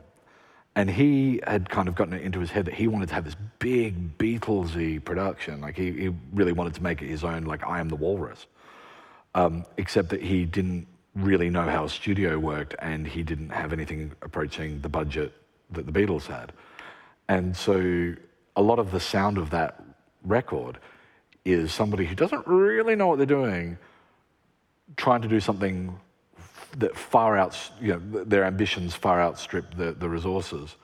And 0.74 0.90
he 0.90 1.40
had 1.46 1.70
kind 1.70 1.88
of 1.88 1.94
gotten 1.94 2.12
it 2.12 2.20
into 2.20 2.38
his 2.38 2.50
head 2.50 2.66
that 2.66 2.74
he 2.74 2.86
wanted 2.86 3.08
to 3.08 3.14
have 3.14 3.24
this 3.24 3.36
big 3.58 4.18
Beatlesy 4.18 5.02
production. 5.02 5.62
Like 5.62 5.74
he, 5.74 5.90
he 5.92 6.14
really 6.34 6.52
wanted 6.52 6.74
to 6.74 6.82
make 6.82 7.00
it 7.00 7.08
his 7.08 7.24
own, 7.24 7.44
like 7.44 7.64
I 7.66 7.80
Am 7.80 7.88
the 7.88 7.96
Walrus 7.96 8.46
um, 9.36 9.66
except 9.76 10.08
that 10.08 10.22
he 10.22 10.44
didn't 10.46 10.88
really 11.14 11.50
know 11.50 11.68
how 11.68 11.84
a 11.84 11.88
studio 11.88 12.38
worked 12.38 12.74
and 12.80 13.06
he 13.06 13.22
didn't 13.22 13.50
have 13.50 13.72
anything 13.72 14.12
approaching 14.22 14.80
the 14.80 14.88
budget 14.88 15.32
that 15.70 15.86
the 15.86 15.92
Beatles 15.92 16.26
had. 16.26 16.52
And 17.28 17.54
so 17.54 18.14
a 18.56 18.62
lot 18.62 18.78
of 18.78 18.90
the 18.90 19.00
sound 19.00 19.36
of 19.36 19.50
that 19.50 19.82
record 20.24 20.78
is 21.44 21.72
somebody 21.72 22.06
who 22.06 22.14
doesn't 22.14 22.46
really 22.46 22.96
know 22.96 23.08
what 23.08 23.18
they're 23.18 23.26
doing 23.26 23.76
trying 24.96 25.20
to 25.20 25.28
do 25.28 25.38
something 25.38 25.98
that 26.78 26.96
far 26.96 27.36
out, 27.36 27.58
you 27.80 27.92
know, 27.94 28.24
their 28.24 28.44
ambitions 28.44 28.94
far 28.94 29.20
outstrip 29.20 29.74
the, 29.76 29.92
the 29.92 30.08
resources. 30.08 30.76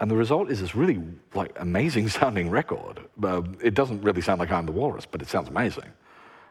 And 0.00 0.10
the 0.10 0.16
result 0.16 0.50
is 0.50 0.60
this 0.60 0.74
really 0.74 1.02
like 1.34 1.56
amazing 1.60 2.08
sounding 2.18 2.50
record. 2.50 3.00
Uh, 3.22 3.42
it 3.62 3.74
doesn't 3.74 4.02
really 4.02 4.20
sound 4.20 4.40
like 4.40 4.50
I'm 4.50 4.66
the 4.66 4.72
Walrus, 4.72 5.06
but 5.06 5.22
it 5.22 5.28
sounds 5.28 5.48
amazing. 5.48 5.90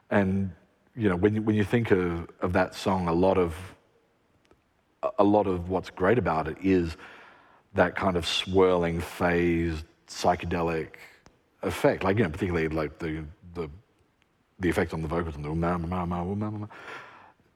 And 0.09 0.51
you 0.95 1.09
know, 1.09 1.15
when 1.15 1.35
you, 1.35 1.41
when 1.41 1.55
you 1.55 1.63
think 1.63 1.91
of, 1.91 2.29
of 2.39 2.53
that 2.53 2.73
song, 2.73 3.07
a 3.07 3.13
lot 3.13 3.37
of 3.37 3.55
a 5.19 5.23
lot 5.23 5.45
of 5.45 5.69
what's 5.69 5.91
great 5.91 6.17
about 6.17 6.47
it 6.47 6.57
is 6.63 6.97
that 7.75 7.95
kind 7.95 8.17
of 8.17 8.25
swirling, 8.25 8.99
phased, 8.99 9.85
psychedelic 10.07 10.95
effect. 11.61 12.03
Like 12.03 12.17
you 12.17 12.23
know, 12.23 12.29
particularly 12.29 12.67
like 12.69 12.97
the 12.97 13.23
the 13.53 13.69
the 14.59 14.69
effect 14.69 14.93
on 14.93 15.01
the 15.01 15.07
vocals 15.07 15.35
and 15.35 15.43
the 15.43 15.49
ma 15.49 15.77
ma 15.77 16.05
ma 16.05 16.23
ma 16.23 16.49
ma. 16.49 16.67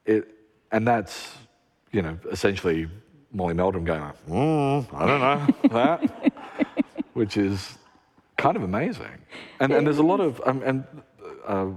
It 0.04 0.39
and 0.72 0.86
that's 0.86 1.34
you 1.92 2.02
know 2.02 2.18
essentially 2.30 2.88
Molly 3.32 3.54
Meldrum 3.54 3.84
going, 3.84 4.02
mm, 4.28 4.94
I 4.94 5.06
don't 5.06 5.20
know 5.20 5.68
that, 5.70 6.74
which 7.14 7.36
is 7.36 7.78
kind 8.36 8.56
of 8.56 8.62
amazing. 8.62 9.18
And 9.60 9.72
and 9.72 9.86
there's 9.86 9.98
a 9.98 10.02
lot 10.04 10.20
of 10.20 10.40
um, 10.46 10.62
and. 10.62 10.84
Uh, 11.46 11.70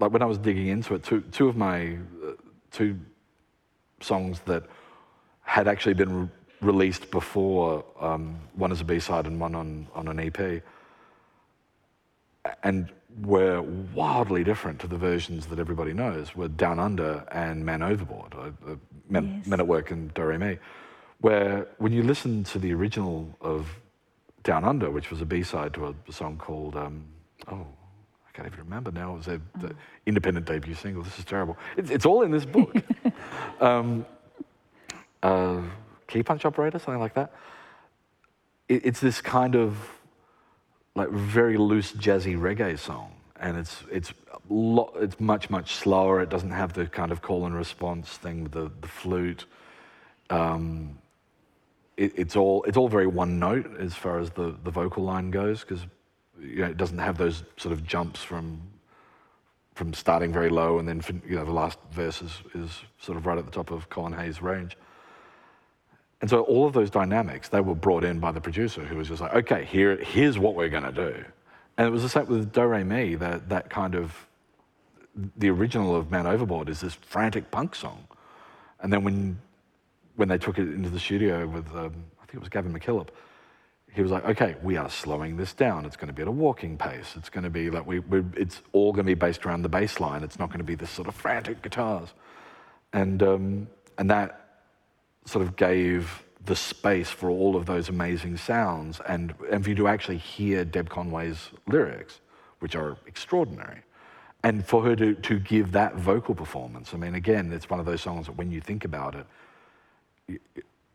like 0.00 0.12
when 0.12 0.22
I 0.22 0.26
was 0.26 0.38
digging 0.38 0.68
into 0.68 0.94
it, 0.94 1.04
two, 1.04 1.20
two 1.30 1.48
of 1.48 1.56
my 1.56 1.98
uh, 2.26 2.32
two 2.70 2.98
songs 4.00 4.40
that 4.46 4.64
had 5.42 5.68
actually 5.68 5.94
been 5.94 6.22
re- 6.22 6.28
released 6.62 7.10
before, 7.10 7.84
um, 8.00 8.38
one 8.54 8.72
as 8.72 8.80
a 8.80 8.84
B-side 8.84 9.26
and 9.26 9.38
one 9.38 9.54
on, 9.54 9.86
on 9.94 10.08
an 10.08 10.18
EP, 10.18 10.62
and 12.62 12.90
were 13.22 13.62
wildly 13.94 14.44
different 14.44 14.80
to 14.80 14.86
the 14.86 14.96
versions 14.96 15.46
that 15.46 15.58
everybody 15.58 15.92
knows, 15.92 16.34
were 16.34 16.48
Down 16.48 16.78
Under 16.78 17.24
and 17.32 17.64
Man 17.64 17.82
Overboard, 17.82 18.34
uh, 18.34 18.70
uh, 18.70 18.76
Men, 19.08 19.36
yes. 19.38 19.46
Men, 19.46 19.60
at 19.60 19.66
Work 19.66 19.90
and 19.90 20.12
Do 20.14 20.58
where 21.20 21.66
when 21.78 21.92
you 21.92 22.02
listen 22.02 22.44
to 22.44 22.58
the 22.58 22.72
original 22.72 23.28
of 23.40 23.68
Down 24.42 24.64
Under, 24.64 24.90
which 24.90 25.10
was 25.10 25.20
a 25.20 25.26
B-side 25.26 25.74
to 25.74 25.86
a, 25.86 25.94
a 26.08 26.12
song 26.12 26.38
called, 26.38 26.76
um, 26.76 27.04
oh, 27.48 27.66
I 28.26 28.32
can't 28.32 28.46
even 28.46 28.58
remember 28.60 28.90
now. 28.90 29.14
It 29.14 29.16
was 29.18 29.28
a 29.28 29.40
oh. 29.62 29.70
independent 30.06 30.46
debut 30.46 30.74
single. 30.74 31.02
This 31.02 31.18
is 31.18 31.24
terrible. 31.24 31.58
It's, 31.76 31.90
it's 31.90 32.06
all 32.06 32.22
in 32.22 32.30
this 32.30 32.46
book. 32.46 32.74
um, 33.60 34.06
uh, 35.22 35.60
key 36.06 36.22
punch 36.22 36.44
operator, 36.44 36.78
something 36.78 37.00
like 37.00 37.14
that. 37.14 37.32
It, 38.68 38.86
it's 38.86 39.00
this 39.00 39.20
kind 39.20 39.54
of 39.54 39.76
like 40.94 41.10
very 41.10 41.56
loose 41.56 41.92
jazzy 41.92 42.36
reggae 42.38 42.78
song, 42.78 43.12
and 43.38 43.56
it's 43.56 43.82
it's 43.90 44.12
lo- 44.48 44.92
it's 44.96 45.20
much 45.20 45.50
much 45.50 45.74
slower. 45.74 46.20
It 46.20 46.30
doesn't 46.30 46.50
have 46.50 46.72
the 46.72 46.86
kind 46.86 47.12
of 47.12 47.22
call 47.22 47.46
and 47.46 47.54
response 47.54 48.08
thing 48.10 48.44
with 48.44 48.52
the 48.52 48.70
the 48.80 48.88
flute. 48.88 49.46
Um, 50.30 50.98
it, 51.96 52.12
it's 52.16 52.36
all 52.36 52.62
it's 52.64 52.76
all 52.76 52.88
very 52.88 53.06
one 53.06 53.38
note 53.38 53.76
as 53.78 53.94
far 53.94 54.18
as 54.18 54.30
the 54.30 54.56
the 54.64 54.70
vocal 54.70 55.04
line 55.04 55.30
goes 55.30 55.60
because 55.60 55.86
you 56.40 56.56
know, 56.62 56.66
it 56.66 56.76
doesn't 56.76 56.98
have 56.98 57.18
those 57.18 57.44
sort 57.56 57.72
of 57.72 57.86
jumps 57.86 58.22
from 58.22 58.60
from 59.74 59.94
starting 59.94 60.32
very 60.32 60.50
low 60.50 60.78
and 60.78 60.88
then 60.88 61.02
you 61.28 61.36
know 61.36 61.44
the 61.44 61.52
last 61.52 61.78
verse 61.92 62.22
is, 62.22 62.32
is 62.54 62.82
sort 63.00 63.16
of 63.16 63.26
right 63.26 63.38
at 63.38 63.44
the 63.44 63.50
top 63.50 63.70
of 63.70 63.88
Colin 63.90 64.12
Hay's 64.12 64.42
range. 64.42 64.76
And 66.20 66.28
so 66.28 66.42
all 66.42 66.66
of 66.66 66.72
those 66.72 66.90
dynamics 66.90 67.48
they 67.48 67.60
were 67.60 67.74
brought 67.74 68.04
in 68.04 68.20
by 68.20 68.32
the 68.32 68.40
producer 68.40 68.84
who 68.84 68.96
was 68.96 69.08
just 69.08 69.20
like, 69.20 69.34
okay, 69.34 69.64
here 69.64 69.96
here's 69.96 70.38
what 70.38 70.54
we're 70.54 70.68
going 70.68 70.82
to 70.82 70.92
do. 70.92 71.24
And 71.78 71.86
it 71.86 71.90
was 71.90 72.02
the 72.02 72.08
same 72.08 72.26
with 72.26 72.52
Do 72.52 72.64
Re 72.64 72.84
Mi. 72.84 73.14
That 73.14 73.48
that 73.48 73.70
kind 73.70 73.94
of 73.94 74.26
the 75.36 75.50
original 75.50 75.96
of 75.96 76.10
Man 76.10 76.26
Overboard 76.26 76.68
is 76.68 76.80
this 76.80 76.94
frantic 76.94 77.50
punk 77.50 77.74
song, 77.74 78.06
and 78.80 78.92
then 78.92 79.02
when 79.02 79.38
when 80.16 80.28
they 80.28 80.38
took 80.38 80.58
it 80.58 80.68
into 80.68 80.90
the 80.90 81.00
studio 81.00 81.46
with 81.46 81.66
um, 81.74 81.94
I 82.20 82.26
think 82.26 82.34
it 82.34 82.40
was 82.40 82.48
Gavin 82.50 82.72
MacKillop, 82.72 83.08
he 83.92 84.02
was 84.02 84.10
like, 84.10 84.24
okay, 84.24 84.56
we 84.62 84.76
are 84.76 84.88
slowing 84.88 85.36
this 85.36 85.52
down. 85.52 85.84
It's 85.84 85.96
going 85.96 86.08
to 86.08 86.12
be 86.12 86.22
at 86.22 86.28
a 86.28 86.32
walking 86.32 86.76
pace. 86.76 87.14
It's 87.16 87.28
going 87.28 87.44
to 87.44 87.50
be 87.50 87.70
like, 87.70 87.86
we, 87.86 88.00
it's 88.36 88.60
all 88.72 88.92
going 88.92 89.04
to 89.04 89.10
be 89.10 89.14
based 89.14 89.44
around 89.44 89.62
the 89.62 89.68
bass 89.68 89.98
line. 89.98 90.22
It's 90.22 90.38
not 90.38 90.48
going 90.48 90.58
to 90.58 90.64
be 90.64 90.76
this 90.76 90.90
sort 90.90 91.08
of 91.08 91.14
frantic 91.14 91.62
guitars. 91.62 92.08
And, 92.92 93.22
um, 93.22 93.68
and 93.98 94.08
that 94.10 94.39
sort 95.30 95.44
of 95.46 95.56
gave 95.56 96.24
the 96.44 96.56
space 96.56 97.08
for 97.08 97.30
all 97.30 97.54
of 97.54 97.66
those 97.66 97.88
amazing 97.88 98.36
sounds 98.36 99.00
and, 99.06 99.34
and 99.50 99.62
for 99.62 99.70
you 99.70 99.76
to 99.76 99.86
actually 99.86 100.16
hear 100.16 100.64
Deb 100.64 100.88
Conway's 100.88 101.50
lyrics, 101.68 102.20
which 102.58 102.74
are 102.74 102.96
extraordinary. 103.06 103.82
And 104.42 104.66
for 104.66 104.82
her 104.82 104.96
to, 104.96 105.14
to 105.14 105.38
give 105.38 105.70
that 105.72 105.96
vocal 105.96 106.34
performance, 106.34 106.94
I 106.94 106.96
mean, 106.96 107.14
again, 107.14 107.52
it's 107.52 107.70
one 107.70 107.78
of 107.78 107.86
those 107.86 108.00
songs 108.00 108.26
that 108.26 108.36
when 108.36 108.50
you 108.50 108.60
think 108.60 108.84
about 108.84 109.14
it, 109.14 110.40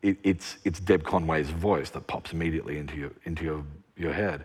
it, 0.02 0.18
it's, 0.22 0.58
it's 0.64 0.80
Deb 0.80 1.04
Conway's 1.04 1.50
voice 1.50 1.90
that 1.90 2.06
pops 2.06 2.32
immediately 2.32 2.76
into 2.78 2.96
your, 2.96 3.12
into 3.24 3.44
your, 3.44 3.64
your 3.96 4.12
head. 4.12 4.44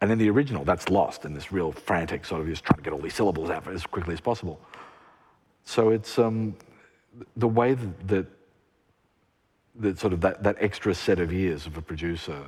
And 0.00 0.10
then 0.10 0.18
the 0.18 0.30
original, 0.30 0.64
that's 0.64 0.88
lost 0.88 1.24
in 1.24 1.34
this 1.34 1.50
real 1.52 1.72
frantic 1.72 2.24
sort 2.24 2.40
of 2.40 2.46
just 2.46 2.64
trying 2.64 2.78
to 2.78 2.82
get 2.82 2.92
all 2.92 3.00
these 3.00 3.14
syllables 3.14 3.50
out 3.50 3.66
as 3.68 3.84
quickly 3.84 4.14
as 4.14 4.20
possible. 4.20 4.60
So 5.64 5.90
it's 5.90 6.18
um, 6.18 6.56
the 7.36 7.48
way 7.48 7.74
that, 7.74 8.08
that, 8.08 8.26
that 9.80 9.98
sort 9.98 10.12
of 10.12 10.20
that, 10.20 10.42
that 10.42 10.56
extra 10.60 10.94
set 10.94 11.18
of 11.18 11.32
years 11.32 11.66
of 11.66 11.76
a 11.76 11.82
producer 11.82 12.42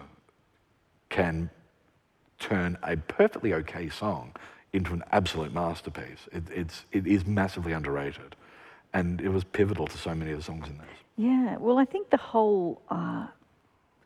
can 1.08 1.50
turn 2.38 2.78
a 2.82 2.96
perfectly 2.96 3.54
okay 3.54 3.88
song 3.88 4.34
into 4.72 4.92
an 4.92 5.02
absolute 5.12 5.52
masterpiece. 5.52 6.28
It, 6.32 6.44
it's, 6.54 6.84
it 6.92 7.06
is 7.06 7.26
massively 7.26 7.72
underrated. 7.72 8.36
And 8.92 9.20
it 9.20 9.28
was 9.28 9.44
pivotal 9.44 9.86
to 9.86 9.98
so 9.98 10.14
many 10.14 10.30
of 10.32 10.38
the 10.38 10.44
songs 10.44 10.66
in 10.66 10.78
this. 10.78 10.86
Yeah, 11.16 11.56
well, 11.58 11.78
I 11.78 11.84
think 11.84 12.10
the 12.10 12.16
whole, 12.16 12.80
uh, 12.90 13.26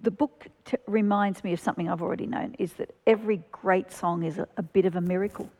the 0.00 0.10
book 0.10 0.46
t- 0.64 0.76
reminds 0.86 1.44
me 1.44 1.52
of 1.52 1.60
something 1.60 1.88
I've 1.88 2.02
already 2.02 2.26
known 2.26 2.56
is 2.58 2.72
that 2.74 2.94
every 3.06 3.42
great 3.52 3.92
song 3.92 4.22
is 4.22 4.38
a, 4.38 4.48
a 4.56 4.62
bit 4.62 4.84
of 4.84 4.96
a 4.96 5.00
miracle. 5.00 5.50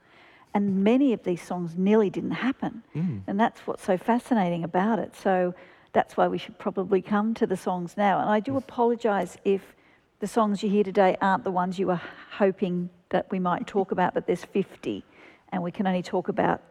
And 0.54 0.82
many 0.82 1.12
of 1.12 1.22
these 1.22 1.42
songs 1.42 1.76
nearly 1.76 2.10
didn't 2.10 2.32
happen. 2.32 2.82
Mm. 2.94 3.22
And 3.26 3.40
that's 3.40 3.60
what's 3.66 3.84
so 3.84 3.96
fascinating 3.96 4.64
about 4.64 4.98
it. 4.98 5.14
So 5.16 5.54
that's 5.92 6.16
why 6.16 6.28
we 6.28 6.38
should 6.38 6.58
probably 6.58 7.02
come 7.02 7.34
to 7.34 7.46
the 7.46 7.56
songs 7.56 7.96
now. 7.96 8.20
And 8.20 8.30
I 8.30 8.40
do 8.40 8.56
apologise 8.56 9.36
if 9.44 9.74
the 10.20 10.26
songs 10.26 10.62
you 10.62 10.70
hear 10.70 10.84
today 10.84 11.16
aren't 11.20 11.44
the 11.44 11.50
ones 11.50 11.78
you 11.78 11.86
were 11.88 12.00
hoping 12.32 12.88
that 13.10 13.30
we 13.30 13.38
might 13.38 13.66
talk 13.66 13.92
about, 13.96 14.14
but 14.14 14.26
there's 14.26 14.44
50 14.44 15.04
and 15.52 15.62
we 15.62 15.70
can 15.70 15.86
only 15.86 16.02
talk 16.02 16.28
about 16.28 16.62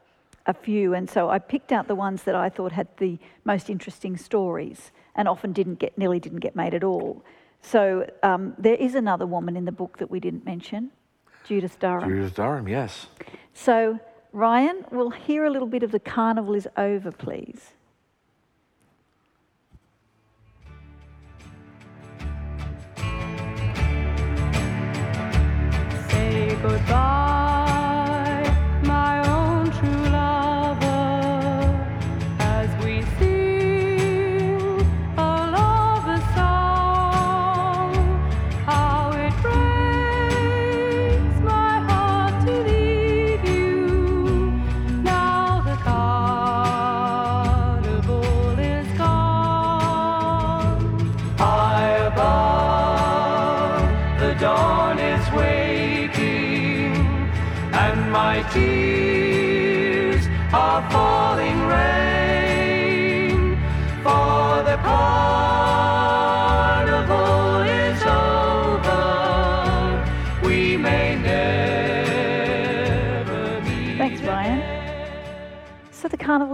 a 0.48 0.54
few. 0.54 0.96
And 0.96 1.10
so 1.10 1.30
I 1.30 1.38
picked 1.38 1.72
out 1.72 1.88
the 1.88 1.96
ones 1.96 2.24
that 2.24 2.36
I 2.36 2.50
thought 2.50 2.72
had 2.72 2.88
the 2.98 3.20
most 3.46 3.70
interesting 3.70 4.18
stories 4.18 4.92
and 5.16 5.28
often 5.28 5.54
didn't 5.54 5.76
get, 5.76 5.98
nearly 5.98 6.20
didn't 6.20 6.40
get 6.40 6.56
made 6.56 6.74
at 6.74 6.84
all. 6.84 7.24
So 7.62 8.10
um, 8.24 8.56
there 8.58 8.76
is 8.76 8.96
another 8.96 9.28
woman 9.28 9.56
in 9.56 9.66
the 9.66 9.72
book 9.72 10.00
that 10.00 10.10
we 10.10 10.20
didn't 10.20 10.46
mention, 10.46 10.90
Judith 11.46 11.80
Durham. 11.80 12.10
Judith 12.10 12.36
Durham, 12.36 12.68
yes. 12.68 13.06
So, 13.54 14.00
Ryan, 14.32 14.84
we'll 14.92 15.12
hear 15.12 15.46
a 15.46 15.50
little 15.52 15.68
bit 15.68 15.84
of 15.84 15.92
The 15.92 16.00
Carnival 16.00 16.56
is 16.56 16.68
Over, 16.76 17.12
please. 17.12 17.74
Goodbye, 26.62 27.21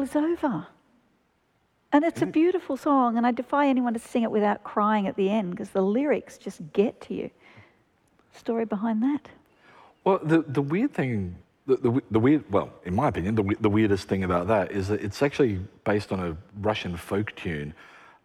Is 0.02 0.16
Over. 0.16 0.68
And 1.94 2.04
it's 2.04 2.22
a 2.22 2.26
beautiful 2.26 2.76
song, 2.76 3.18
and 3.18 3.26
I 3.26 3.32
defy 3.32 3.68
anyone 3.68 3.94
to 3.94 4.00
sing 4.00 4.24
it 4.24 4.30
without 4.30 4.64
crying 4.64 5.08
at 5.08 5.16
the 5.16 5.30
end 5.30 5.52
because 5.52 5.70
the 5.70 5.82
lyrics 5.82 6.38
just 6.38 6.62
get 6.74 7.00
to 7.02 7.14
you. 7.14 7.30
Story 8.34 8.66
behind 8.66 9.02
that? 9.04 9.30
Well, 10.04 10.20
the, 10.22 10.42
the 10.42 10.62
weird 10.62 10.94
thing, 10.94 11.36
the, 11.66 11.78
the, 11.78 12.02
the 12.12 12.20
weird, 12.20 12.44
well, 12.52 12.72
in 12.84 12.94
my 12.94 13.08
opinion, 13.08 13.36
the, 13.36 13.56
the 13.62 13.70
weirdest 13.70 14.08
thing 14.08 14.24
about 14.26 14.48
that 14.48 14.72
is 14.72 14.90
that 14.90 15.02
it's 15.02 15.22
actually 15.22 15.60
based 15.86 16.12
on 16.12 16.20
a 16.20 16.38
Russian 16.60 16.98
folk 16.98 17.34
tune 17.36 17.74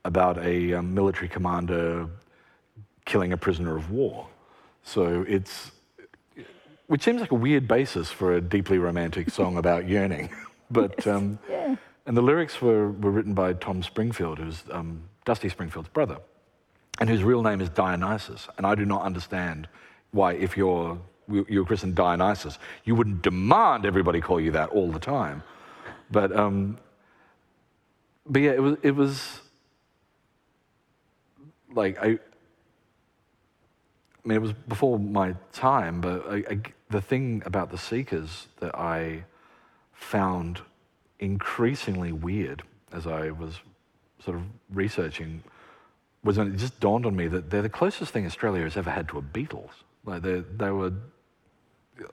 about 0.05 0.39
a 0.39 0.75
um, 0.75 0.93
military 0.93 1.29
commander 1.29 2.09
killing 3.05 3.33
a 3.33 3.37
prisoner 3.37 3.77
of 3.77 3.91
war. 3.91 4.27
So 4.83 5.25
it's, 5.29 5.71
which 6.89 7.03
seems 7.03 7.21
like 7.21 7.31
a 7.31 7.37
weird 7.37 7.69
basis 7.69 8.11
for 8.11 8.35
a 8.35 8.41
deeply 8.41 8.79
romantic 8.79 9.31
song 9.31 9.57
about 9.57 9.89
yearning. 9.89 10.31
But, 10.73 11.07
um, 11.07 11.39
Yeah. 11.49 11.77
and 12.07 12.17
the 12.17 12.23
lyrics 12.23 12.61
were, 12.61 12.91
were 12.91 13.11
written 13.11 13.35
by 13.35 13.53
Tom 13.53 13.83
Springfield, 13.83 14.39
who's 14.39 14.65
um, 14.71 15.03
Dusty 15.25 15.49
Springfield's 15.49 15.89
brother, 15.89 16.19
and 16.99 17.09
whose 17.09 17.23
real 17.23 17.43
name 17.43 17.61
is 17.61 17.69
Dionysus. 17.69 18.49
And 18.57 18.67
I 18.67 18.75
do 18.75 18.85
not 18.85 19.03
understand 19.03 19.69
why, 20.11 20.33
if 20.35 20.57
you're, 20.57 20.99
you're 21.29 21.65
christened 21.65 21.95
Dionysus, 21.95 22.59
you 22.85 22.95
wouldn't 22.95 23.23
demand 23.23 23.87
everybody 23.87 24.21
call 24.21 24.41
you 24.41 24.51
that 24.53 24.71
all 24.71 24.91
the 24.91 24.99
time. 24.99 25.43
But, 26.11 26.35
um, 26.35 26.79
but 28.27 28.43
yeah, 28.43 28.53
it 28.53 28.63
was, 28.63 28.77
it 28.83 28.95
was 28.95 29.41
like, 31.75 31.99
I, 31.99 32.07
I 34.25 34.29
mean, 34.29 34.37
it 34.37 34.43
was 34.43 34.53
before 34.53 34.99
my 34.99 35.35
time, 35.53 36.01
but 36.01 36.27
I, 36.29 36.37
I, 36.51 36.61
the 36.91 37.01
thing 37.01 37.43
about 37.45 37.71
the 37.71 37.79
Seekers 37.79 38.47
that 38.61 38.75
I 38.75 39.25
found 40.03 40.61
increasingly 41.21 42.13
weird 42.13 42.63
as 42.93 43.07
I 43.07 43.31
was 43.31 43.61
sort 44.23 44.37
of 44.37 44.43
researching 44.71 45.43
was 46.25 46.39
when 46.39 46.53
it 46.53 46.57
just 46.57 46.79
dawned 46.81 47.07
on 47.07 47.17
me 47.17 47.29
that 47.29 47.51
they're 47.51 47.63
the 47.63 47.69
closest 47.69 48.13
thing 48.13 48.27
Australia 48.27 48.63
has 48.63 48.77
ever 48.77 48.91
had 48.91 49.09
to 49.09 49.19
a 49.19 49.23
Beatles. 49.23 49.71
Like 50.05 50.23
they, 50.23 50.41
they 50.57 50.71
were, 50.71 50.93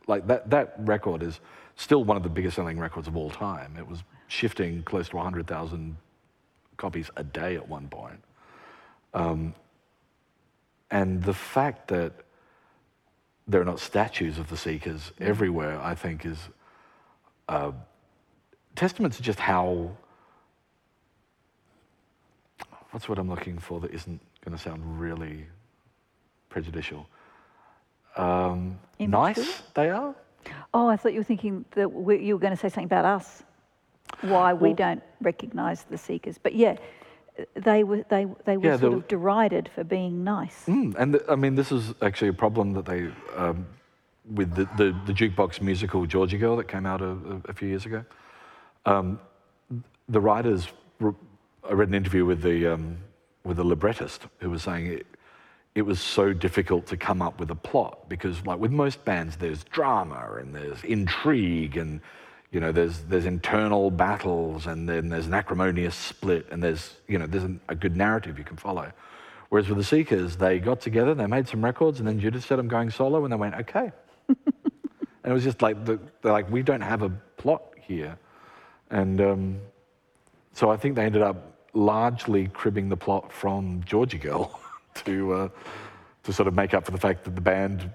like 0.08 0.28
that, 0.28 0.50
that 0.50 0.76
record 0.80 1.22
is 1.22 1.40
still 1.76 2.04
one 2.04 2.18
of 2.18 2.24
the 2.24 2.30
biggest 2.30 2.56
selling 2.56 2.80
records 2.80 3.08
of 3.08 3.18
all 3.18 3.30
time. 3.30 3.76
It 3.78 3.88
was 3.88 4.04
shifting 4.28 4.84
close 4.84 5.10
to 5.10 5.18
100,000 5.18 5.98
copies 6.78 7.10
a 7.18 7.24
day 7.24 7.56
at 7.56 7.68
one 7.68 7.88
point. 7.88 8.24
Um, 9.14 9.54
and 10.92 11.24
the 11.24 11.34
fact 11.34 11.88
that 11.90 12.14
there 13.48 13.62
are 13.62 13.66
not 13.66 13.80
statues 13.80 14.38
of 14.38 14.50
the 14.50 14.58
Seekers 14.58 15.12
everywhere, 15.20 15.80
I 15.82 15.96
think, 15.96 16.26
is 16.26 16.50
uh, 17.50 17.72
testament 18.76 19.14
to 19.16 19.22
just 19.24 19.40
how. 19.40 19.92
What's 22.92 23.08
what 23.10 23.20
I'm 23.20 23.30
looking 23.30 23.60
for 23.60 23.80
that 23.82 23.92
isn't 23.94 24.20
going 24.44 24.58
to 24.58 24.64
sound 24.64 24.82
really 25.00 25.46
prejudicial? 26.50 27.08
Um, 28.18 28.80
nice 29.00 29.62
they 29.76 29.90
are. 29.90 30.16
Oh, 30.74 30.88
I 30.88 30.96
thought 30.98 31.14
you 31.14 31.20
were 31.20 31.24
thinking 31.24 31.66
that 31.76 31.92
we, 31.92 32.20
you 32.24 32.34
were 32.36 32.40
going 32.40 32.56
to 32.56 32.58
say 32.58 32.70
something 32.70 32.86
about 32.86 33.06
us, 33.06 33.44
why 34.22 34.54
we 34.54 34.70
Well- 34.70 34.76
don't 34.76 35.04
recognise 35.22 35.84
the 35.84 35.98
seekers. 35.98 36.38
But 36.38 36.56
yeah, 36.56 36.78
they 37.54 37.84
were 37.84 38.04
they 38.10 38.26
they 38.46 38.58
were 38.58 38.70
Yeah, 38.70 38.78
sort 38.78 38.94
of 38.94 39.08
derided 39.08 39.70
for 39.74 39.84
being 39.84 40.24
nice. 40.24 40.66
Mm, 40.66 40.96
and 40.98 41.14
th- 41.14 41.24
I 41.30 41.36
mean, 41.36 41.56
this 41.56 41.72
is 41.72 41.94
actually 42.02 42.30
a 42.30 42.34
problem 42.34 42.74
that 42.74 42.86
they, 42.86 43.10
um, 43.36 43.68
with 44.34 44.54
the, 44.56 44.66
the, 44.78 44.96
the 45.06 45.14
jukebox 45.14 45.62
musical 45.62 46.06
Georgy 46.06 46.38
Girl 46.38 46.56
that 46.58 46.68
came 46.68 46.86
out 46.86 47.02
a, 47.02 47.18
a, 47.46 47.54
few 47.54 47.68
years 47.68 47.86
ago. 47.86 48.06
Um, 48.86 49.20
the 50.08 50.22
writers, 50.22 50.68
I 51.02 51.74
read 51.74 51.88
an 51.88 51.96
interview 51.96 52.26
with 52.26 52.42
the, 52.42 52.74
um, 52.74 52.98
with 53.44 53.58
the 53.58 53.64
librettist 53.64 54.28
who 54.40 54.50
was 54.50 54.64
saying 54.64 54.88
it, 54.88 55.08
it 55.76 55.84
was 55.84 56.00
so 56.00 56.34
difficult 56.34 56.88
to 56.88 56.98
come 56.98 57.22
up 57.22 57.40
with 57.40 57.52
a 57.52 57.56
plot 57.56 58.10
because, 58.10 58.46
like 58.46 58.60
with 58.60 58.72
most 58.72 59.06
bands, 59.06 59.38
there's 59.38 59.64
drama 59.66 60.38
and 60.40 60.54
there's 60.54 60.84
intrigue 60.84 61.78
and 61.78 62.02
you 62.52 62.60
know 62.60 62.72
there's 62.72 63.02
there's 63.04 63.26
internal 63.26 63.92
battles 63.92 64.66
and 64.66 64.90
then 64.90 65.10
there's 65.10 65.28
an 65.28 65.34
acrimonious 65.36 65.96
split 65.96 66.48
and 66.52 66.64
there's 66.64 66.96
you 67.08 67.20
know 67.20 67.28
there's 67.28 67.44
an, 67.44 67.62
a 67.70 67.76
good 67.76 67.96
narrative 67.96 68.38
you 68.38 68.44
can 68.44 68.58
follow. 68.58 68.92
Whereas 69.50 69.68
with 69.68 69.78
the 69.78 69.84
Seekers, 69.84 70.36
they 70.36 70.60
got 70.60 70.80
together, 70.82 71.16
they 71.16 71.26
made 71.26 71.48
some 71.48 71.64
records, 71.64 72.00
and 72.00 72.08
then 72.08 72.20
Judith 72.20 72.46
said, 72.46 72.60
"I'm 72.60 72.68
going 72.68 72.90
solo," 72.90 73.24
and 73.24 73.32
they 73.32 73.38
went, 73.38 73.56
"Okay." 73.56 73.92
It 75.30 75.34
was 75.34 75.44
just 75.44 75.62
like 75.62 75.86
the, 75.86 76.00
they're 76.22 76.32
like, 76.32 76.50
"We 76.50 76.64
don't 76.64 76.82
have 76.82 77.04
a 77.04 77.10
plot 77.38 77.64
here," 77.80 78.18
and 78.90 79.22
um, 79.22 79.60
so 80.54 80.72
I 80.72 80.78
think 80.78 80.96
they 80.96 81.06
ended 81.06 81.22
up 81.22 81.38
largely 81.74 82.48
cribbing 82.48 82.90
the 82.90 82.98
plot 82.98 83.32
from 83.32 83.84
Georgy 83.86 84.18
Girl 84.18 84.60
to 85.06 85.34
uh, 85.34 85.50
to 86.24 86.34
sort 86.34 86.48
of 86.48 86.56
make 86.56 86.74
up 86.74 86.84
for 86.84 86.92
the 86.92 86.98
fact 86.98 87.24
that 87.26 87.36
the 87.36 87.42
band 87.42 87.92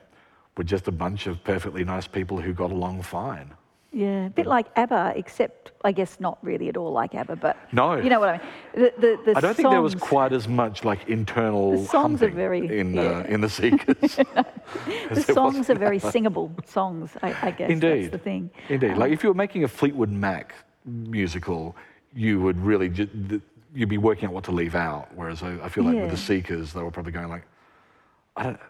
were 0.57 0.64
just 0.64 0.87
a 0.87 0.92
bunch 0.92 1.27
of 1.27 1.42
perfectly 1.42 1.85
nice 1.85 2.07
people 2.07 2.40
who 2.40 2.53
got 2.53 2.70
along 2.70 3.03
fine. 3.03 3.53
Yeah, 3.94 4.26
a 4.26 4.30
bit 4.30 4.46
like 4.46 4.66
ABBA, 4.76 5.12
except 5.14 5.70
I 5.85 5.92
guess 5.92 6.18
not 6.18 6.38
really 6.42 6.68
at 6.68 6.76
all 6.76 6.90
like 6.90 7.14
ABBA, 7.14 7.37
but 7.37 7.57
No. 7.72 7.94
you 7.94 8.11
know 8.11 8.18
what 8.18 8.28
I 8.28 8.33
mean. 8.38 8.46
The, 8.74 8.92
the, 8.98 9.18
the 9.33 9.37
I 9.37 9.40
don't 9.40 9.54
think 9.54 9.70
there 9.70 9.80
was 9.80 9.94
quite 9.94 10.33
as 10.33 10.48
much 10.48 10.85
like 10.85 11.07
internal 11.09 11.80
The 11.83 11.87
songs 11.87 12.20
are 12.20 12.28
very- 12.28 12.78
in 12.80 12.94
yeah. 12.94 13.02
uh, 13.02 13.22
in 13.35 13.40
the 13.40 13.48
Seekers. 13.48 14.18
The 15.11 15.22
songs 15.22 15.70
are 15.70 15.76
very 15.76 16.00
singable 16.00 16.50
songs. 16.66 17.12
I, 17.22 17.37
I 17.40 17.50
guess 17.52 17.70
Indeed. 17.70 18.04
that's 18.07 18.12
the 18.12 18.18
thing. 18.18 18.50
Indeed. 18.68 18.92
Um, 18.92 18.98
like 18.98 19.12
if 19.12 19.22
you 19.22 19.28
were 19.30 19.35
making 19.35 19.62
a 19.62 19.68
Fleetwood 19.68 20.11
Mac 20.11 20.54
musical, 20.85 21.76
you 22.14 22.40
would 22.40 22.59
really 22.61 22.88
ju- 22.88 23.40
you'd 23.74 23.88
be 23.88 23.98
working 23.98 24.26
out 24.28 24.35
what 24.35 24.44
to 24.44 24.52
leave 24.52 24.74
out. 24.74 25.09
Whereas 25.14 25.42
I, 25.44 25.52
I 25.62 25.68
feel 25.68 25.85
like 25.85 25.94
with 25.96 26.11
the 26.11 26.16
Seekers, 26.16 26.72
they 26.72 26.83
were 26.83 26.90
probably 26.90 27.12
going 27.12 27.28
like, 27.28 27.44
I 28.37 28.42
don't. 28.42 28.61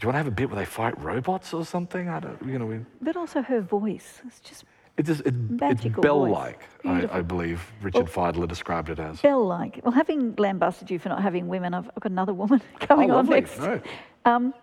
Do 0.00 0.06
you 0.06 0.08
want 0.08 0.14
to 0.14 0.18
have 0.18 0.26
a 0.28 0.30
bit 0.30 0.48
where 0.48 0.58
they 0.58 0.64
fight 0.64 0.98
robots 1.02 1.52
or 1.52 1.62
something? 1.66 2.08
I 2.08 2.20
don't. 2.20 2.42
You 2.42 2.58
know, 2.58 2.64
we, 2.64 2.80
But 3.02 3.16
also 3.16 3.42
her 3.42 3.60
voice. 3.60 4.22
It's 4.26 4.40
just 4.40 4.64
it 4.96 5.06
is, 5.10 5.20
it, 5.20 5.34
it's 5.60 5.84
bell-like. 6.00 6.62
I, 6.86 7.18
I 7.18 7.20
believe 7.20 7.70
Richard 7.82 8.06
Fidler 8.06 8.48
described 8.48 8.88
it 8.88 8.98
as. 8.98 9.20
bell 9.20 9.46
like. 9.46 9.80
Well, 9.84 9.92
having 9.92 10.34
lambasted 10.36 10.90
you 10.90 10.98
for 10.98 11.10
not 11.10 11.20
having 11.22 11.48
women, 11.48 11.74
I've, 11.74 11.88
I've 11.88 12.00
got 12.00 12.12
another 12.12 12.32
woman 12.32 12.62
coming 12.80 13.10
oh, 13.10 13.18
on 13.18 13.26
next. 13.26 13.58
No. 13.58 13.78
Um, 14.24 14.54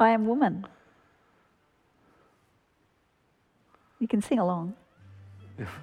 I 0.00 0.10
am 0.10 0.26
woman. 0.26 0.66
You 3.98 4.08
can 4.08 4.22
sing 4.22 4.38
along. 4.38 4.74
If- 5.58 5.78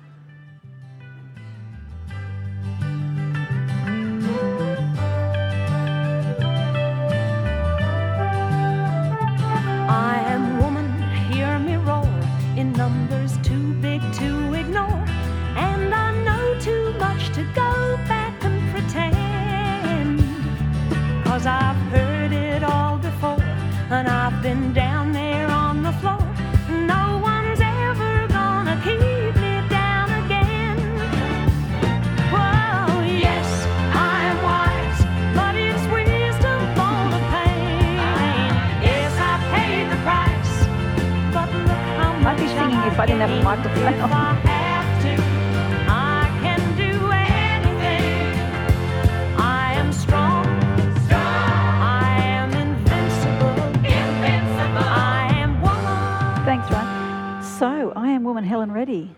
invincible. 52.53 53.57
Invincible. 53.77 54.85
I 54.85 55.31
am 55.33 55.59
woman. 55.63 56.45
Thanks, 56.45 56.69
Ryan. 56.69 57.43
So, 57.43 57.91
I 57.95 58.09
am 58.09 58.23
woman 58.23 58.43
Helen 58.43 58.71
Reddy. 58.71 59.15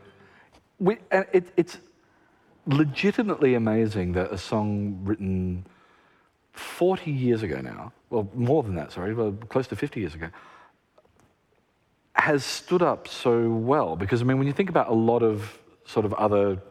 We, 0.80 1.00
and 1.12 1.26
it, 1.34 1.52
it's 1.58 1.80
legitimately 2.66 3.56
amazing 3.56 4.14
that 4.14 4.32
a 4.32 4.38
song 4.38 4.98
written 5.04 5.66
40 6.54 7.12
years 7.12 7.44
ago 7.44 7.60
now, 7.60 7.92
well, 8.10 8.30
more 8.34 8.64
than 8.64 8.76
that, 8.76 8.94
sorry, 8.94 9.14
well, 9.14 9.34
close 9.50 9.68
to 9.68 9.76
50 9.76 10.00
years 10.00 10.16
ago, 10.16 10.30
has 12.16 12.46
stood 12.46 12.82
up 12.82 13.08
so 13.08 13.50
well. 13.50 13.96
Because, 13.96 14.22
I 14.22 14.26
mean, 14.26 14.38
when 14.38 14.48
you 14.48 14.54
think 14.54 14.70
about 14.70 14.90
a 14.90 14.94
lot 14.94 15.24
of 15.24 15.58
sort 15.86 16.06
of 16.06 16.14
other 16.14 16.62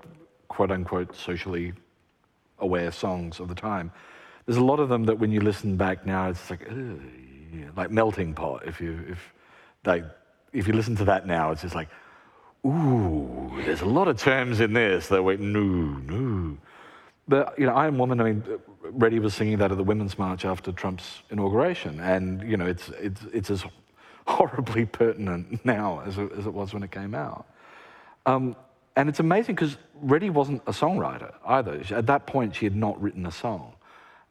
quote 0.48 0.70
unquote 0.70 1.14
socially 1.16 1.72
aware 2.58 2.92
songs 2.92 3.40
of 3.40 3.48
the 3.48 3.54
time, 3.54 3.90
there's 4.46 4.58
a 4.58 4.64
lot 4.64 4.80
of 4.80 4.88
them 4.88 5.04
that 5.04 5.18
when 5.18 5.30
you 5.30 5.40
listen 5.40 5.76
back 5.76 6.06
now, 6.06 6.28
it's 6.30 6.50
like, 6.50 6.66
yeah, 6.68 7.66
like 7.76 7.90
Melting 7.90 8.34
Pot. 8.34 8.62
If 8.66 8.80
you, 8.80 9.04
if, 9.08 9.32
like, 9.84 10.04
if 10.52 10.66
you 10.66 10.72
listen 10.74 10.96
to 10.96 11.04
that 11.04 11.26
now, 11.26 11.50
it's 11.52 11.62
just 11.62 11.74
like, 11.74 11.88
ooh, 12.66 13.52
there's 13.64 13.80
a 13.80 13.86
lot 13.86 14.08
of 14.08 14.16
terms 14.16 14.60
in 14.60 14.72
this 14.72 15.08
that 15.08 15.22
went, 15.22 15.40
no, 15.40 15.60
no. 15.60 16.56
But, 17.28 17.58
you 17.58 17.66
know, 17.66 17.74
I 17.74 17.86
Am 17.86 17.98
Woman, 17.98 18.20
I 18.20 18.24
mean, 18.24 18.44
Reddy 18.82 19.18
was 19.18 19.32
singing 19.34 19.58
that 19.58 19.70
at 19.70 19.76
the 19.76 19.84
Women's 19.84 20.18
March 20.18 20.44
after 20.44 20.72
Trump's 20.72 21.22
inauguration. 21.30 22.00
And, 22.00 22.42
you 22.42 22.56
know, 22.56 22.66
it's, 22.66 22.88
it's, 23.00 23.22
it's 23.32 23.50
as 23.50 23.64
horribly 24.26 24.86
pertinent 24.86 25.64
now 25.64 26.02
as 26.06 26.18
it, 26.18 26.32
as 26.32 26.46
it 26.46 26.52
was 26.52 26.72
when 26.72 26.82
it 26.82 26.90
came 26.90 27.14
out. 27.14 27.46
Um, 28.26 28.56
and 28.96 29.08
it's 29.08 29.20
amazing 29.20 29.54
because 29.54 29.76
Reddy 29.94 30.30
wasn't 30.30 30.62
a 30.66 30.72
songwriter 30.72 31.32
either. 31.46 31.82
At 31.90 32.06
that 32.06 32.26
point, 32.26 32.54
she 32.54 32.66
had 32.66 32.76
not 32.76 33.00
written 33.00 33.26
a 33.26 33.32
song. 33.32 33.72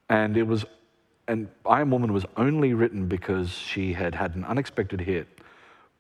And 0.10 0.38
it 0.38 0.43
was, 0.43 0.65
and 1.27 1.49
I 1.65 1.82
Am 1.82 1.89
Woman 1.89 2.13
was 2.13 2.25
only 2.38 2.73
written 2.73 3.08
because 3.08 3.49
she 3.51 3.93
had 3.93 4.13
had 4.13 4.36
an 4.36 4.45
unexpected 4.45 5.01
hit 5.01 5.27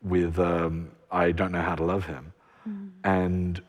with 0.03 0.37
um, 0.39 0.91
I 1.11 1.31
Don't 1.31 1.51
Know 1.51 1.61
How 1.61 1.75
to 1.75 1.83
Love 1.83 2.05
Him. 2.05 2.33
And 3.03 3.61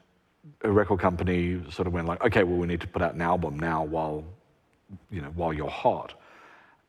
a 0.62 0.70
record 0.70 1.00
company 1.00 1.60
sort 1.70 1.86
of 1.86 1.92
went 1.92 2.06
like, 2.06 2.22
okay, 2.24 2.42
well, 2.42 2.58
we 2.58 2.66
need 2.66 2.80
to 2.82 2.86
put 2.88 3.02
out 3.02 3.14
an 3.14 3.22
album 3.22 3.58
now 3.58 3.84
while, 3.84 4.24
you 5.10 5.22
know, 5.22 5.30
while 5.34 5.52
you're 5.52 5.70
hot. 5.70 6.14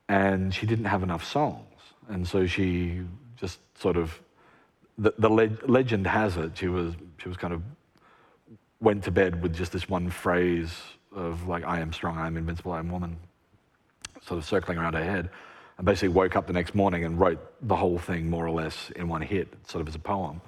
And 0.08 0.54
she 0.54 0.66
didn't 0.66 0.84
have 0.84 1.02
enough 1.02 1.24
songs. 1.24 1.64
And 2.08 2.28
so 2.28 2.46
she 2.46 3.00
just 3.36 3.58
sort 3.78 3.96
of, 3.96 4.20
the, 4.98 5.14
the 5.18 5.28
leg- 5.28 5.68
legend 5.68 6.06
has 6.06 6.36
it, 6.36 6.56
she 6.56 6.68
was, 6.68 6.94
she 7.18 7.28
was 7.28 7.36
kind 7.36 7.52
of 7.52 7.62
went 8.80 9.02
to 9.04 9.10
bed 9.10 9.42
with 9.42 9.54
just 9.54 9.72
this 9.72 9.88
one 9.88 10.10
phrase 10.10 10.72
of 11.14 11.48
like, 11.48 11.64
I 11.64 11.80
am 11.80 11.92
strong, 11.92 12.18
I 12.18 12.26
am 12.26 12.36
invincible, 12.36 12.72
I 12.72 12.78
am 12.78 12.90
woman, 12.90 13.16
sort 14.22 14.38
of 14.38 14.44
circling 14.44 14.78
around 14.78 14.94
her 14.94 15.04
head. 15.04 15.30
And 15.76 15.84
basically 15.84 16.10
woke 16.10 16.36
up 16.36 16.46
the 16.46 16.52
next 16.52 16.76
morning 16.76 17.04
and 17.04 17.18
wrote 17.18 17.40
the 17.66 17.74
whole 17.74 17.98
thing 17.98 18.30
more 18.30 18.46
or 18.46 18.52
less 18.52 18.90
in 18.94 19.08
one 19.08 19.22
hit, 19.22 19.52
sort 19.66 19.82
of 19.82 19.88
as 19.88 19.96
a 19.96 19.98
poem. 19.98 20.40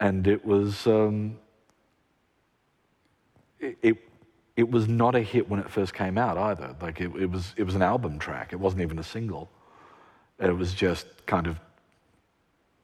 And 0.00 0.26
it 0.26 0.44
was, 0.44 0.84
um, 0.88 1.38
it, 3.60 3.98
it 4.56 4.68
was 4.68 4.88
not 4.88 5.14
a 5.14 5.20
hit 5.20 5.48
when 5.48 5.60
it 5.60 5.70
first 5.70 5.94
came 5.94 6.18
out 6.18 6.36
either. 6.36 6.74
Like 6.80 7.00
it, 7.00 7.14
it, 7.16 7.30
was, 7.30 7.54
it 7.56 7.62
was 7.62 7.76
an 7.76 7.82
album 7.82 8.18
track, 8.18 8.52
it 8.52 8.58
wasn't 8.58 8.82
even 8.82 8.98
a 8.98 9.04
single. 9.04 9.48
It 10.40 10.56
was 10.56 10.74
just 10.74 11.06
kind 11.26 11.46
of 11.46 11.60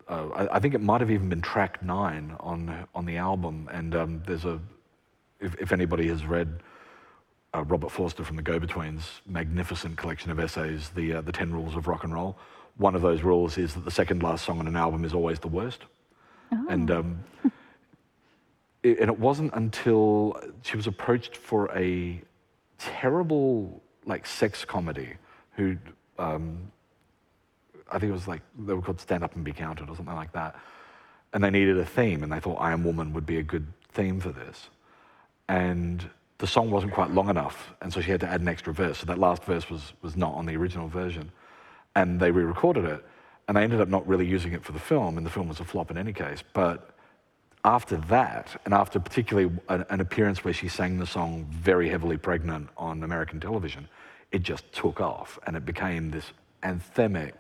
uh, 0.09 0.29
I, 0.35 0.57
I 0.57 0.59
think 0.61 0.75
it 0.75 0.81
might 0.81 1.01
have 1.01 1.11
even 1.11 1.29
been 1.29 1.43
track 1.43 1.83
nine 1.83 2.37
on 2.41 2.87
on 2.95 3.07
the 3.07 3.17
album. 3.17 3.69
And 3.73 3.95
um, 3.95 4.23
there's 4.27 4.45
a, 4.45 4.61
if, 5.41 5.55
if 5.61 5.73
anybody 5.73 6.09
has 6.09 6.25
read 6.25 6.63
uh, 7.55 7.65
Robert 7.65 7.91
Forster 7.91 8.25
from 8.25 8.37
the 8.37 8.43
Go-Betweens' 8.43 9.21
magnificent 9.27 9.97
collection 9.97 10.31
of 10.31 10.39
essays, 10.39 10.91
the 10.91 11.15
uh, 11.15 11.21
the 11.21 11.33
Ten 11.33 11.53
Rules 11.53 11.77
of 11.77 11.87
Rock 11.89 12.05
and 12.05 12.15
Roll. 12.15 12.37
One 12.77 12.95
of 12.95 13.03
those 13.03 13.23
rules 13.23 13.59
is 13.59 13.75
that 13.75 13.85
the 13.85 13.91
second 13.91 14.23
last 14.23 14.45
song 14.45 14.61
on 14.61 14.69
an 14.69 14.77
album 14.77 15.05
is 15.05 15.13
always 15.13 15.41
the 15.41 15.49
worst. 15.49 15.83
And 16.69 16.91
um, 16.91 17.25
it, 18.83 19.01
and 19.01 19.11
it 19.11 19.19
wasn't 19.19 19.53
until 19.55 20.41
she 20.63 20.77
was 20.77 20.87
approached 20.87 21.37
for 21.37 21.71
a 21.77 22.23
terrible 22.79 23.83
like 24.07 24.27
sex 24.27 24.65
comedy 24.65 25.15
who 25.53 25.77
um, 26.19 26.73
I 27.91 27.99
think 27.99 28.11
it 28.11 28.15
was 28.15 28.29
like 28.29 28.43
they 28.59 28.75
were 28.75 28.83
called 28.83 29.01
Stand 29.01 29.25
Up 29.25 29.35
and 29.35 29.45
Be 29.45 29.53
Counted 29.53 29.89
or 29.89 29.97
something 29.97 30.15
like 30.15 30.33
that. 30.33 30.57
And 31.33 31.45
they 31.45 31.51
needed 31.51 31.79
a 31.79 31.85
theme, 31.85 32.23
and 32.23 32.33
they 32.33 32.41
thought 32.41 32.57
I 32.57 32.73
Am 32.73 32.85
Woman 32.85 33.13
would 33.13 33.27
be 33.27 33.39
a 33.39 33.43
good 33.43 33.67
theme 33.93 34.21
for 34.21 34.31
this. 34.31 34.69
And 35.49 36.09
the 36.39 36.47
song 36.47 36.71
wasn't 36.71 36.93
quite 36.93 37.11
long 37.11 37.29
enough, 37.29 37.75
and 37.83 37.93
so 37.93 38.01
she 38.01 38.11
had 38.11 38.21
to 38.21 38.29
add 38.29 38.41
an 38.41 38.49
extra 38.49 38.73
verse. 38.73 38.99
So 38.99 39.07
that 39.07 39.19
last 39.19 39.45
verse 39.45 39.69
was, 39.69 39.93
was 40.03 40.17
not 40.17 40.35
on 40.35 40.47
the 40.47 40.57
original 40.57 40.89
version. 40.89 41.31
And 41.97 42.21
they 42.21 42.31
re 42.31 42.45
recorded 42.45 42.85
it, 42.85 43.05
and 43.47 43.57
they 43.57 43.63
ended 43.63 43.81
up 43.81 43.89
not 43.89 44.07
really 44.07 44.27
using 44.27 44.53
it 44.53 44.65
for 44.65 44.73
the 44.73 44.79
film, 44.79 45.17
and 45.17 45.27
the 45.27 45.31
film 45.31 45.49
was 45.49 45.61
a 45.61 45.65
flop 45.65 45.91
in 45.91 45.99
any 45.99 46.13
case. 46.13 46.43
But 46.53 46.91
after 47.65 47.97
that, 47.97 48.61
and 48.65 48.73
after 48.73 49.01
particularly 49.01 49.51
an, 49.69 49.85
an 49.91 50.01
appearance 50.01 50.45
where 50.45 50.55
she 50.55 50.69
sang 50.69 50.99
the 50.99 51.07
song 51.07 51.47
very 51.51 51.89
heavily 51.89 52.17
pregnant 52.17 52.69
on 52.77 53.03
American 53.03 53.41
television, 53.41 53.89
it 54.31 54.43
just 54.43 54.71
took 54.73 55.01
off, 55.01 55.39
and 55.47 55.57
it 55.57 55.67
became 55.67 56.11
this 56.11 56.33
anthemic 56.63 57.35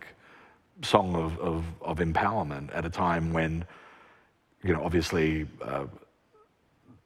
song 0.82 1.14
of, 1.14 1.38
of, 1.40 1.64
of 1.82 1.98
empowerment 1.98 2.74
at 2.76 2.84
a 2.84 2.90
time 2.90 3.32
when, 3.32 3.64
you 4.62 4.72
know, 4.72 4.84
obviously 4.84 5.46
uh, 5.62 5.86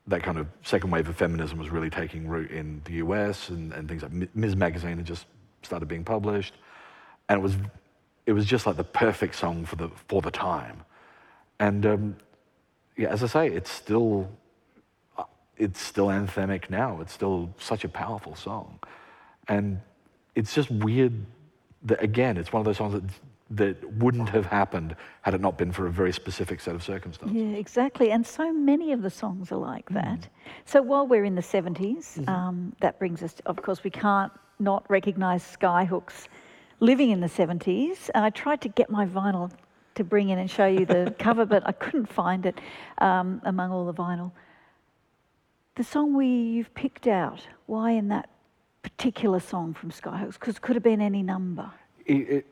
that 0.06 0.22
kind 0.22 0.38
of 0.38 0.46
second 0.62 0.90
wave 0.90 1.08
of 1.08 1.16
feminism 1.16 1.58
was 1.58 1.70
really 1.70 1.90
taking 1.90 2.26
root 2.26 2.50
in 2.50 2.82
the 2.85 2.94
US 2.94 3.48
and, 3.48 3.72
and 3.72 3.88
things 3.88 4.02
like 4.02 4.12
Ms. 4.35 4.56
Magazine 4.56 4.96
had 4.96 5.06
just 5.06 5.26
started 5.62 5.87
being 5.87 6.04
published. 6.04 6.54
And 7.28 7.38
it 7.38 7.42
was, 7.42 7.54
it 8.26 8.32
was 8.32 8.44
just 8.44 8.66
like 8.66 8.76
the 8.76 8.85
perfect 8.85 9.35
song 9.35 9.64
for 9.64 9.76
the, 9.76 9.88
for 10.08 10.20
the 10.20 10.30
time. 10.30 10.82
And 11.61 11.87
um, 11.87 12.16
yeah, 12.96 13.08
as 13.08 13.22
I 13.22 13.26
say, 13.26 13.46
it's 13.48 13.70
still, 13.70 14.28
uh, 15.16 15.24
it's 15.56 15.80
still 15.80 16.06
anthemic 16.06 16.68
now. 16.68 17.00
It's 17.00 17.12
still 17.12 17.54
such 17.58 17.85
a 17.85 17.88
powerful 17.88 18.35
song. 18.35 18.80
And 19.48 19.80
it's 20.35 20.54
just 20.54 20.70
weird 20.70 21.14
that, 21.85 22.02
again, 22.02 22.37
it's 22.37 22.52
one 22.52 22.61
of 22.61 22.64
those 22.64 22.76
songs 22.76 22.94
that, 22.94 23.04
that 23.56 23.92
wouldn't 23.98 24.28
have 24.30 24.46
happened 24.46 24.96
had 25.20 25.34
it 25.34 25.40
not 25.40 25.58
been 25.58 25.72
for 25.72 25.86
a 25.86 25.90
very 25.90 26.12
specific 26.12 26.60
set 26.60 26.74
of 26.74 26.82
circumstances. 26.82 27.36
Yeah, 27.36 27.56
exactly. 27.56 28.10
And 28.10 28.26
so 28.26 28.52
many 28.52 28.92
of 28.92 29.02
the 29.02 29.10
songs 29.10 29.52
are 29.52 29.56
like 29.56 29.88
that. 29.90 30.28
So 30.64 30.80
while 30.80 31.06
we're 31.06 31.24
in 31.24 31.34
the 31.34 31.42
70s, 31.42 32.26
um, 32.28 32.74
that 32.80 32.98
brings 32.98 33.22
us, 33.22 33.34
to, 33.34 33.42
of 33.46 33.56
course, 33.56 33.84
we 33.84 33.90
can't 33.90 34.32
not 34.58 34.84
recognise 34.88 35.42
Skyhooks 35.44 36.28
living 36.80 37.10
in 37.10 37.20
the 37.20 37.28
70s. 37.28 38.10
I 38.14 38.30
tried 38.30 38.60
to 38.62 38.68
get 38.68 38.90
my 38.90 39.06
vinyl 39.06 39.50
to 39.94 40.04
bring 40.04 40.30
in 40.30 40.38
and 40.38 40.50
show 40.50 40.66
you 40.66 40.86
the 40.86 41.14
cover, 41.18 41.44
but 41.44 41.62
I 41.66 41.72
couldn't 41.72 42.06
find 42.06 42.46
it 42.46 42.58
um, 42.98 43.42
among 43.44 43.70
all 43.70 43.84
the 43.84 43.94
vinyl. 43.94 44.32
the 45.74 45.84
song 45.84 46.14
we 46.14 46.26
you've 46.26 46.74
picked 46.74 47.06
out, 47.06 47.46
why 47.66 47.90
in 47.90 48.08
that 48.08 48.30
particular 48.82 49.40
song 49.40 49.74
from 49.74 49.90
Skyhooks? 49.90 50.34
Because 50.34 50.56
it 50.56 50.62
could 50.62 50.76
have 50.76 50.82
been 50.82 51.02
any 51.02 51.22
number. 51.22 51.70
It, 52.06 52.14
it, 52.14 52.46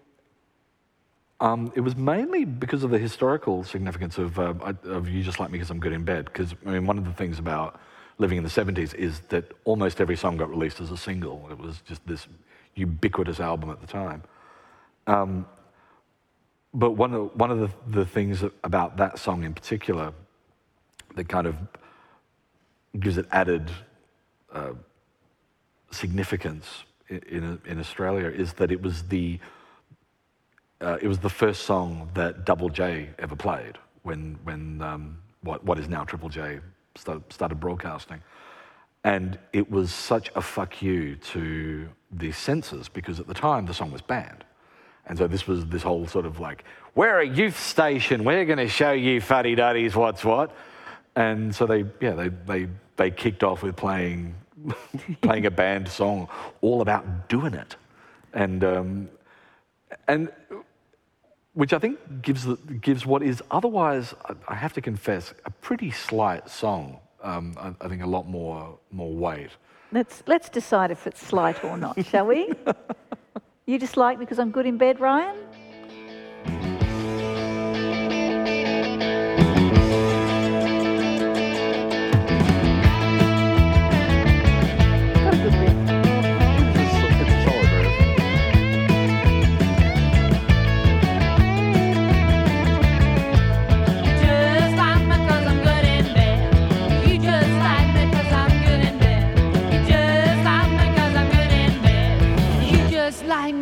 um, 1.41 1.73
it 1.75 1.81
was 1.81 1.97
mainly 1.97 2.45
because 2.45 2.85
of 2.85 2.91
the 2.91 2.99
historical 2.99 3.65
significance 3.65 4.19
of, 4.19 4.39
uh, 4.39 4.55
of 4.85 5.09
You 5.09 5.23
Just 5.23 5.41
Like 5.41 5.51
Me 5.51 5.59
Because 5.59 5.71
I'm 5.71 5.81
Good 5.81 5.93
in 5.93 6.05
Bed. 6.05 6.27
Because, 6.27 6.55
I 6.67 6.71
mean, 6.73 6.87
one 6.87 6.99
of 6.99 7.05
the 7.05 7.13
things 7.13 7.39
about 7.39 7.81
living 8.19 8.39
in 8.39 8.45
the 8.45 8.51
70s 8.51 8.95
is 8.95 9.21
that 9.31 9.53
almost 9.65 10.01
every 10.01 10.17
song 10.17 10.37
got 10.37 10.51
released 10.51 10.81
as 10.81 10.91
a 10.91 10.97
single. 10.97 11.49
It 11.51 11.59
was 11.59 11.81
just 11.83 12.07
this 12.07 12.27
ubiquitous 12.75 13.41
album 13.41 13.71
at 13.71 13.81
the 13.81 13.87
time. 13.87 14.23
Um, 15.07 15.47
but 16.75 16.93
one 16.93 17.15
of, 17.15 17.35
one 17.37 17.51
of 17.51 17.59
the, 17.59 17.71
the 17.89 18.07
things 18.07 18.45
about 18.63 18.99
that 18.99 19.19
song 19.19 19.45
in 19.45 19.55
particular 19.55 20.13
that 21.17 21.29
kind 21.29 21.47
of 21.47 21.57
gives 22.99 23.19
it 23.19 23.27
added 23.33 23.71
uh, 24.53 24.73
significance 25.91 26.85
i- 27.11 27.21
in, 27.29 27.61
in 27.67 27.81
Australia 27.81 28.29
is 28.29 28.55
that 28.55 28.71
it 28.71 28.83
was 28.83 29.05
the 29.05 29.39
uh, 30.81 30.99
it 31.01 31.09
was 31.09 31.19
the 31.19 31.31
first 31.31 31.63
song 31.63 32.09
that 32.15 32.45
Double 32.45 32.69
J 32.69 33.11
ever 33.19 33.37
played 33.37 33.79
when 34.03 34.39
when 34.45 34.81
um, 34.83 35.19
what 35.43 35.63
what 35.65 35.79
is 35.79 35.89
now 35.89 36.05
Triple 36.05 36.29
J 36.29 36.61
started, 36.97 37.31
started 37.33 37.61
broadcasting, 37.61 38.23
and 39.05 39.39
it 39.53 39.71
was 39.71 39.93
such 39.93 40.31
a 40.35 40.41
fuck 40.41 40.81
you 40.81 41.17
to 41.17 41.89
the 42.13 42.33
censors 42.33 42.89
because 42.89 43.21
at 43.21 43.27
the 43.27 43.35
time 43.35 43.67
the 43.67 43.75
song 43.75 43.91
was 43.91 44.01
banned, 44.01 44.45
and 45.07 45.19
so 45.19 45.27
this 45.27 45.47
was 45.47 45.67
this 45.67 45.83
whole 45.83 46.07
sort 46.07 46.25
of 46.25 46.41
like 46.41 46.65
we're 46.95 47.21
a 47.21 47.27
youth 47.27 47.59
station, 47.59 48.25
we're 48.25 48.45
going 48.45 48.59
to 48.59 48.69
show 48.69 48.93
you 48.93 49.21
fuddy 49.21 49.55
duddies 49.55 49.95
what's 49.95 50.25
what, 50.25 50.55
and 51.15 51.55
so 51.55 51.67
they 51.67 51.85
yeah 52.01 52.13
they 52.13 52.29
they 52.29 52.69
they 52.97 53.11
kicked 53.11 53.45
off 53.45 53.63
with 53.63 53.77
playing 53.77 54.35
playing 55.21 55.45
a 55.45 55.51
banned 55.51 55.89
song 55.89 56.27
all 56.63 56.81
about 56.81 57.29
doing 57.29 57.53
it, 57.53 57.77
and. 58.33 58.65
Um, 58.65 59.09
and 60.07 60.31
which 61.61 61.75
I 61.75 61.79
think 61.79 61.99
gives 62.23 62.47
gives 62.81 63.05
what 63.05 63.23
is 63.23 63.43
otherwise, 63.51 64.15
I- 64.49 64.55
have 64.55 64.73
to 64.73 64.81
confess, 64.81 65.35
a 65.45 65.51
pretty 65.51 65.91
slight 65.91 66.49
song. 66.49 66.99
Um, 67.23 67.55
I, 67.59 67.85
I 67.85 67.89
think 67.91 68.03
a 68.03 68.07
lot 68.17 68.27
more 68.27 68.79
more 68.91 69.13
weight. 69.25 69.51
Let's 69.93 70.23
let's 70.27 70.49
decide 70.49 70.91
if 70.91 71.07
it's 71.07 71.21
slight 71.33 71.63
or 71.63 71.77
not, 71.77 71.95
shall 72.07 72.27
we? 72.29 72.41
you 73.67 73.79
just 73.79 73.99
like 73.99 74.19
because 74.19 74.39
I'm 74.39 74.51
good 74.51 74.65
in 74.65 74.79
bed, 74.79 75.01
Ryan? 75.01 75.37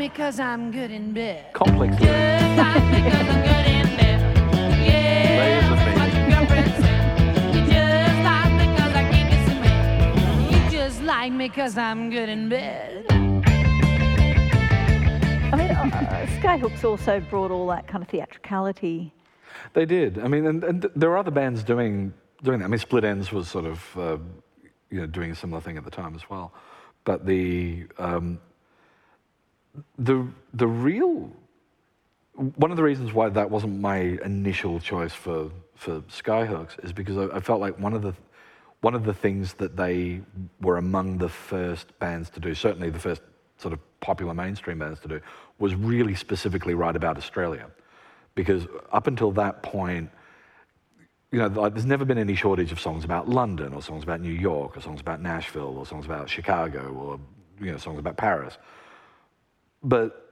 Just 0.08 0.16
like 0.16 0.16
me 0.16 0.24
'cause 0.24 0.40
I'm 0.40 0.70
good 0.70 0.90
in 0.90 1.12
bed. 1.12 1.52
Complex 1.52 2.00
lyrics. 2.00 2.42
Just 2.42 2.58
like 2.58 2.84
me 2.92 3.10
'cause 3.10 3.28
I'm 3.28 3.42
good 3.44 3.66
in 3.76 3.96
bed. 3.96 4.20
Yeah, 4.88 5.38
Layers 5.38 5.64
of 5.64 5.78
that's 5.78 5.84
meaning. 5.86 6.14
your 6.18 6.38
girlfriend 6.38 6.72
said. 6.82 7.54
You 7.54 7.60
just 7.66 8.20
like 8.24 8.52
me 8.58 8.64
'cause 8.76 8.94
I 8.94 9.02
gave 9.12 9.28
you 9.32 9.40
some 9.48 9.62
head. 9.62 10.52
You 10.52 10.60
just 10.70 11.02
like 11.02 11.32
me 11.32 11.48
'cause 11.48 11.76
I'm 11.78 12.10
good 12.10 12.28
in 12.28 12.48
bed. 12.48 13.06
I 15.52 15.56
mean, 15.56 15.70
uh, 15.70 15.90
uh, 15.92 16.26
Skyhooks 16.40 16.84
also 16.84 17.20
brought 17.20 17.50
all 17.50 17.66
that 17.68 17.86
kind 17.86 18.02
of 18.02 18.08
theatricality. 18.08 19.12
They 19.74 19.84
did. 19.86 20.18
I 20.18 20.28
mean, 20.28 20.46
and, 20.46 20.64
and 20.64 20.86
there 20.96 21.10
are 21.10 21.18
other 21.18 21.30
bands 21.30 21.62
doing 21.62 22.12
doing 22.42 22.60
that. 22.60 22.66
I 22.66 22.68
mean, 22.68 22.78
Split 22.78 23.04
Enz 23.04 23.30
was 23.32 23.48
sort 23.48 23.66
of 23.66 23.96
uh, 23.96 24.18
you 24.90 25.00
know 25.00 25.06
doing 25.06 25.30
a 25.30 25.34
similar 25.34 25.60
thing 25.60 25.76
at 25.76 25.84
the 25.84 25.90
time 25.90 26.14
as 26.14 26.28
well. 26.30 26.52
But 27.04 27.26
the 27.26 27.86
um, 27.98 28.40
the 29.98 30.26
the 30.54 30.66
real 30.66 31.30
one 32.56 32.70
of 32.70 32.76
the 32.76 32.82
reasons 32.82 33.12
why 33.12 33.28
that 33.28 33.50
wasn't 33.50 33.80
my 33.80 33.98
initial 34.24 34.78
choice 34.80 35.12
for 35.12 35.50
for 35.74 36.00
Skyhooks 36.02 36.82
is 36.84 36.92
because 36.92 37.16
I, 37.16 37.36
I 37.36 37.40
felt 37.40 37.60
like 37.60 37.78
one 37.78 37.94
of 37.94 38.02
the 38.02 38.14
one 38.80 38.94
of 38.94 39.04
the 39.04 39.14
things 39.14 39.54
that 39.54 39.76
they 39.76 40.20
were 40.60 40.76
among 40.76 41.18
the 41.18 41.28
first 41.28 41.98
bands 41.98 42.30
to 42.30 42.40
do, 42.40 42.54
certainly 42.54 42.90
the 42.90 42.98
first 42.98 43.22
sort 43.56 43.72
of 43.72 43.80
popular 44.00 44.34
mainstream 44.34 44.78
bands 44.78 45.00
to 45.00 45.08
do, 45.08 45.20
was 45.58 45.74
really 45.74 46.14
specifically 46.14 46.74
write 46.74 46.94
about 46.94 47.16
Australia, 47.16 47.66
because 48.36 48.66
up 48.92 49.08
until 49.08 49.32
that 49.32 49.62
point, 49.64 50.10
you 51.32 51.40
know, 51.40 51.48
like, 51.48 51.74
there's 51.74 51.84
never 51.84 52.04
been 52.04 52.18
any 52.18 52.36
shortage 52.36 52.70
of 52.70 52.78
songs 52.78 53.04
about 53.04 53.28
London 53.28 53.74
or 53.74 53.82
songs 53.82 54.04
about 54.04 54.20
New 54.20 54.32
York 54.32 54.76
or 54.76 54.80
songs 54.80 55.00
about 55.00 55.20
Nashville 55.20 55.76
or 55.76 55.84
songs 55.84 56.06
about 56.06 56.30
Chicago 56.30 56.92
or 56.92 57.20
you 57.60 57.72
know 57.72 57.78
songs 57.78 57.98
about 57.98 58.16
Paris, 58.16 58.58
but 59.82 60.28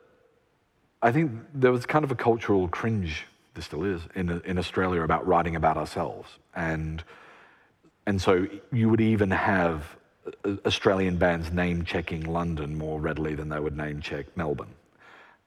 I 1.02 1.12
think 1.12 1.32
there 1.54 1.72
was 1.72 1.86
kind 1.86 2.04
of 2.04 2.10
a 2.10 2.14
cultural 2.14 2.68
cringe, 2.68 3.26
there 3.54 3.62
still 3.62 3.84
is, 3.84 4.02
in, 4.14 4.40
in 4.44 4.58
Australia 4.58 5.02
about 5.02 5.26
writing 5.26 5.56
about 5.56 5.76
ourselves. 5.76 6.28
And, 6.54 7.04
and 8.06 8.20
so 8.20 8.46
you 8.72 8.88
would 8.88 9.00
even 9.00 9.30
have 9.30 9.96
uh, 10.44 10.56
Australian 10.64 11.16
bands 11.16 11.52
name 11.52 11.84
checking 11.84 12.22
London 12.24 12.76
more 12.76 13.00
readily 13.00 13.34
than 13.34 13.48
they 13.48 13.60
would 13.60 13.76
name 13.76 14.00
check 14.00 14.26
Melbourne. 14.36 14.74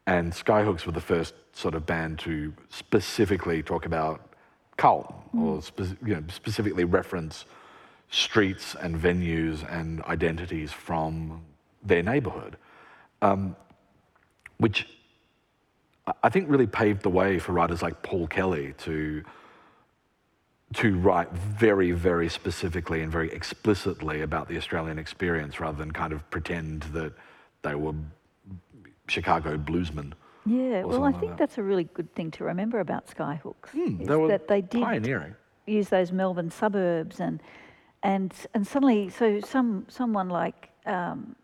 And 0.07 0.31
Skyhooks 0.31 0.85
were 0.85 0.91
the 0.91 1.01
first 1.01 1.33
sort 1.53 1.75
of 1.75 1.85
band 1.85 2.19
to 2.19 2.53
specifically 2.69 3.61
talk 3.61 3.85
about 3.85 4.33
Carlton 4.77 5.15
or 5.37 5.61
spe- 5.61 5.97
you 6.05 6.15
know, 6.15 6.23
specifically 6.29 6.83
reference 6.83 7.45
streets 8.09 8.75
and 8.75 8.95
venues 8.95 9.69
and 9.71 10.01
identities 10.03 10.71
from 10.71 11.41
their 11.83 12.01
neighborhood, 12.01 12.57
um, 13.21 13.55
which 14.59 14.87
I- 16.23 16.29
think 16.29 16.49
really 16.49 16.67
paved 16.67 17.01
the 17.01 17.09
way 17.09 17.39
for 17.39 17.51
writers 17.53 17.81
like 17.81 18.01
Paul 18.03 18.27
Kelly 18.27 18.73
to 18.79 19.23
to 20.75 20.95
write 20.99 21.31
very, 21.31 21.91
very 21.93 22.29
specifically 22.29 23.01
and 23.01 23.11
very 23.11 23.31
explicitly 23.31 24.21
about 24.21 24.47
the 24.47 24.55
Australian 24.55 24.99
experience 24.99 25.59
rather 25.59 25.75
than 25.75 25.89
kind 25.89 26.13
of 26.13 26.29
pretend 26.29 26.83
that 26.93 27.11
they 27.63 27.73
were 27.73 27.95
Chicago 29.07 29.57
bluesmen. 29.57 30.13
Yeah, 30.45 30.83
well, 30.83 30.89
I 30.89 30.91
something 30.91 31.01
like 31.01 31.19
think 31.19 31.31
that. 31.31 31.37
that's 31.39 31.57
a 31.57 31.63
really 31.63 31.85
good 31.85 32.13
thing 32.13 32.29
to 32.31 32.43
remember 32.43 32.79
about 32.81 33.07
Skyhooks. 33.07 33.73
is 33.73 34.07
they 34.07 34.15
were 34.15 34.27
that 34.27 34.47
they 34.47 34.61
did 34.61 34.83
pioneering. 34.83 35.33
use 35.65 35.89
those 35.89 36.11
Melbourne 36.11 36.51
suburbs 36.51 37.19
and 37.19 37.41
and 38.03 38.31
and 38.53 38.65
suddenly, 38.67 39.09
so 39.09 39.39
some 39.41 39.85
someone 39.89 40.29
like 40.29 40.69
um, 40.85 41.35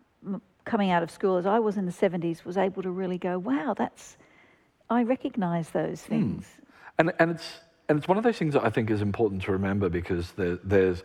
coming 0.66 0.90
out 0.90 1.02
of 1.02 1.10
school 1.10 1.38
as 1.38 1.46
I 1.46 1.58
was 1.58 1.78
in 1.78 1.86
the 1.86 1.92
seventies 1.92 2.44
was 2.44 2.58
able 2.58 2.82
to 2.82 2.90
really 2.90 3.16
go, 3.16 3.38
wow, 3.38 3.74
that's 3.76 4.18
I 4.90 5.02
recognise 5.02 5.70
those 5.70 6.02
Hmm. 6.02 6.10
things. 6.10 6.46
And, 6.98 7.12
and, 7.18 7.30
it's, 7.30 7.60
and 7.88 7.98
it's 7.98 8.08
one 8.08 8.18
of 8.18 8.24
those 8.24 8.36
things 8.38 8.54
that 8.54 8.64
I 8.64 8.70
think 8.70 8.90
is 8.90 9.02
important 9.02 9.42
to 9.42 9.52
remember 9.52 9.88
because 9.88 10.32
there, 10.32 10.56
there's, 10.62 11.02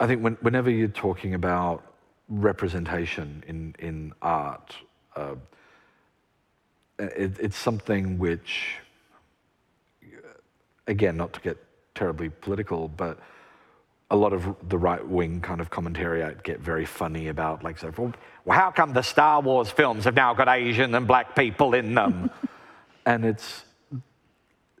I 0.00 0.06
think 0.06 0.22
when, 0.22 0.34
whenever 0.40 0.70
you're 0.70 0.88
talking 0.88 1.34
about 1.34 1.84
representation 2.28 3.44
in, 3.46 3.74
in 3.78 4.12
art, 4.22 4.74
uh, 5.16 5.34
it, 6.98 7.38
it's 7.40 7.56
something 7.56 8.18
which, 8.18 8.76
again, 10.86 11.16
not 11.16 11.32
to 11.34 11.40
get 11.40 11.56
terribly 11.94 12.28
political, 12.28 12.88
but 12.88 13.18
a 14.12 14.16
lot 14.16 14.34
of 14.34 14.54
the 14.68 14.76
right 14.76 15.04
wing 15.04 15.40
kind 15.40 15.60
of 15.60 15.70
commentary 15.70 16.22
I 16.22 16.34
get 16.34 16.60
very 16.60 16.84
funny 16.84 17.28
about, 17.28 17.64
like, 17.64 17.82
well, 17.82 18.12
how 18.46 18.70
come 18.70 18.92
the 18.92 19.02
Star 19.02 19.40
Wars 19.40 19.70
films 19.70 20.04
have 20.04 20.14
now 20.14 20.34
got 20.34 20.48
Asian 20.48 20.94
and 20.94 21.06
black 21.06 21.34
people 21.34 21.72
in 21.72 21.94
them? 21.94 22.30
and 23.06 23.24
it's, 23.24 23.64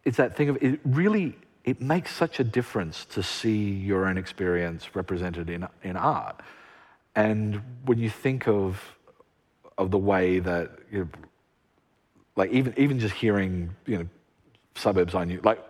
it's 0.04 0.18
that 0.18 0.36
thing 0.36 0.50
of 0.50 0.58
it 0.60 0.80
really 0.84 1.34
it 1.64 1.80
makes 1.80 2.14
such 2.14 2.40
a 2.40 2.44
difference 2.44 3.04
to 3.06 3.22
see 3.22 3.70
your 3.70 4.06
own 4.06 4.18
experience 4.18 4.94
represented 4.94 5.48
in 5.48 5.66
in 5.82 5.96
art 5.96 6.40
and 7.14 7.62
when 7.84 7.98
you 7.98 8.10
think 8.10 8.48
of 8.48 8.82
of 9.78 9.90
the 9.90 9.98
way 9.98 10.38
that 10.40 10.70
you 10.90 10.98
know, 11.00 11.08
like 12.36 12.50
even 12.50 12.74
even 12.76 12.98
just 12.98 13.14
hearing 13.14 13.74
you 13.86 13.98
know 13.98 14.08
suburbs 14.74 15.14
I 15.14 15.24
knew 15.24 15.40
like 15.44 15.62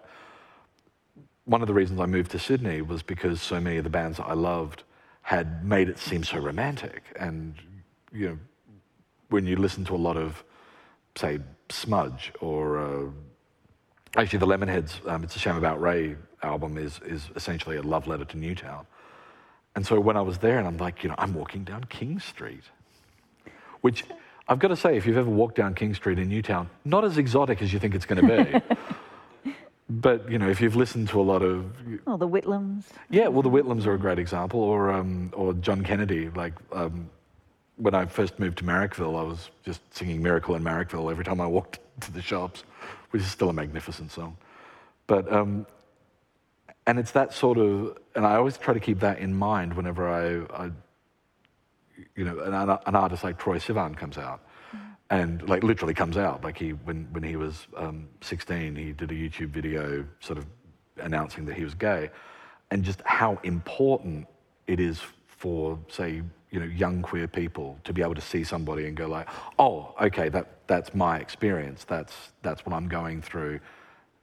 one 1.53 1.61
of 1.61 1.69
the 1.69 1.75
reasons 1.75 2.01
I 2.01 2.07
moved 2.07 2.31
to 2.31 2.38
Sydney 2.38 2.81
was 2.81 3.03
because 3.03 3.43
so 3.43 3.61
many 3.61 3.77
of 3.77 3.85
the 3.85 3.91
bands 3.91 4.17
that 4.17 4.25
I 4.25 4.33
loved 4.33 4.85
had 5.21 5.62
made 5.62 5.91
it 5.91 5.99
seem 5.99 6.25
so 6.25 6.38
romantic 6.38 7.03
and 7.21 7.55
you 8.11 8.29
know 8.29 8.38
when 9.29 9.47
you 9.47 9.57
listen 9.57 9.85
to 9.85 9.95
a 9.95 10.03
lot 10.09 10.17
of 10.17 10.43
say 11.15 11.41
Smudge 11.69 12.33
or 12.41 12.79
uh, 12.79 13.11
Actually, 14.15 14.41
the 14.41 14.47
Lemonheads, 14.47 15.09
um, 15.09 15.25
It's 15.25 15.37
a 15.37 15.38
Shame 15.38 15.57
About 15.57 15.81
Ray 15.81 16.17
album 16.43 16.77
is, 16.77 17.01
is 17.07 17.31
essentially 17.35 17.77
a 17.77 17.83
love 17.83 18.07
letter 18.07 18.27
to 18.27 18.37
Newtown. 18.37 18.87
and 19.75 19.87
so 19.87 19.99
when 20.01 20.19
I 20.19 20.21
was 20.21 20.37
there, 20.38 20.59
and 20.59 20.67
I'm 20.67 20.77
like, 20.77 21.03
you 21.03 21.09
know, 21.09 21.15
I'm 21.17 21.33
walking 21.33 21.65
down 21.65 21.85
King 21.85 22.21
Street, 22.21 22.65
which 23.81 24.05
I've 24.49 24.59
got 24.59 24.69
to 24.69 24.77
say, 24.77 24.99
if 24.99 25.07
you've 25.07 25.17
ever 25.17 25.31
walked 25.31 25.57
down 25.57 25.75
King 25.75 25.95
Street 25.95 26.19
in 26.19 26.29
Newtown, 26.29 26.69
not 26.85 27.05
as 27.05 27.17
exotic 27.17 27.62
as 27.62 27.73
you 27.73 27.79
think 27.79 27.95
it's 27.95 28.05
going 28.05 28.27
to 28.27 28.45
be. 28.45 28.71
But 30.03 30.29
you 30.31 30.38
know, 30.38 30.49
if 30.51 30.61
you've 30.61 30.77
listened 30.77 31.09
to 31.11 31.21
a 31.21 31.23
lot 31.23 31.43
of 31.43 31.65
Oh, 32.07 32.17
the 32.17 32.29
Whitlams. 32.29 32.85
yeah, 33.09 33.29
well, 33.29 33.43
the 33.43 33.51
Whitlams 33.51 33.87
are 33.87 33.95
a 33.95 33.99
great 33.99 34.19
example, 34.19 34.61
or 34.61 34.91
um, 34.91 35.31
or 35.35 35.55
John 35.55 35.83
Kennedy. 35.85 36.29
Like 36.31 36.55
um, 36.73 37.09
when 37.77 37.95
I 37.95 38.07
first 38.07 38.38
moved 38.41 38.59
to 38.59 38.65
Marrickville, 38.65 39.19
I 39.19 39.23
was 39.23 39.51
just 39.65 39.81
singing 39.95 40.21
"Miracle 40.23 40.57
in 40.57 40.65
Marrickville" 40.65 41.11
every 41.11 41.25
time 41.25 41.41
I 41.41 41.47
walked 41.47 41.79
to 42.01 42.12
the 42.12 42.21
shops, 42.21 42.65
which 43.12 43.23
is 43.23 43.29
still 43.31 43.49
a 43.49 43.53
magnificent 43.53 44.11
song. 44.11 44.37
But 45.07 45.33
um, 45.33 45.67
and 46.87 46.99
it's 46.99 47.12
that 47.12 47.33
sort 47.33 47.59
of, 47.59 47.97
and 48.17 48.27
I 48.27 48.35
always 48.35 48.59
try 48.59 48.75
to 48.75 48.81
keep 48.81 48.99
that 49.01 49.21
in 49.21 49.33
mind 49.35 49.75
whenever 49.75 50.09
I, 50.09 50.65
I 50.65 50.71
you 52.17 52.25
know, 52.25 52.41
an, 52.41 52.53
an 52.55 52.97
artist 52.97 53.23
like 53.23 53.38
Troye 53.38 53.59
Sivan 53.62 53.97
comes 53.97 54.19
out. 54.19 54.41
And 55.12 55.46
like 55.46 55.62
literally 55.62 55.92
comes 55.92 56.16
out, 56.16 56.42
like 56.42 56.57
he 56.57 56.70
when 56.70 57.07
when 57.12 57.22
he 57.22 57.37
was 57.37 57.66
um, 57.77 58.09
16, 58.22 58.75
he 58.75 58.92
did 58.92 59.11
a 59.11 59.14
YouTube 59.14 59.51
video 59.51 60.07
sort 60.20 60.38
of 60.38 60.46
announcing 60.96 61.44
that 61.44 61.55
he 61.55 61.64
was 61.64 61.75
gay, 61.75 62.09
and 62.70 62.83
just 62.83 63.03
how 63.05 63.38
important 63.42 64.27
it 64.66 64.81
is 64.81 65.03
for 65.27 65.79
say 65.88 66.22
you 66.51 66.61
know 66.61 66.64
young 66.64 67.03
queer 67.03 67.29
people 67.29 67.79
to 67.85 67.92
be 67.92 68.01
able 68.01 68.14
to 68.14 68.22
see 68.22 68.42
somebody 68.42 68.87
and 68.87 68.96
go 68.96 69.07
like, 69.07 69.29
oh, 69.59 69.94
okay, 70.01 70.31
that 70.31 70.66
that's 70.66 70.94
my 70.94 71.18
experience, 71.18 71.85
that's 71.85 72.14
that's 72.40 72.64
what 72.64 72.75
I'm 72.75 72.88
going 72.88 73.20
through, 73.20 73.61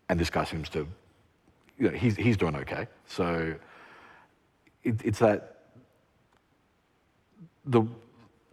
and 0.10 0.20
this 0.20 0.32
guy 0.32 0.44
seems 0.44 0.70
to, 0.70 0.88
you 1.78 1.92
know, 1.92 1.96
he's 1.96 2.16
he's 2.16 2.36
doing 2.36 2.56
okay. 2.56 2.88
So 3.06 3.54
it, 4.84 4.96
it's 5.04 5.20
that 5.20 5.66
the 7.64 7.84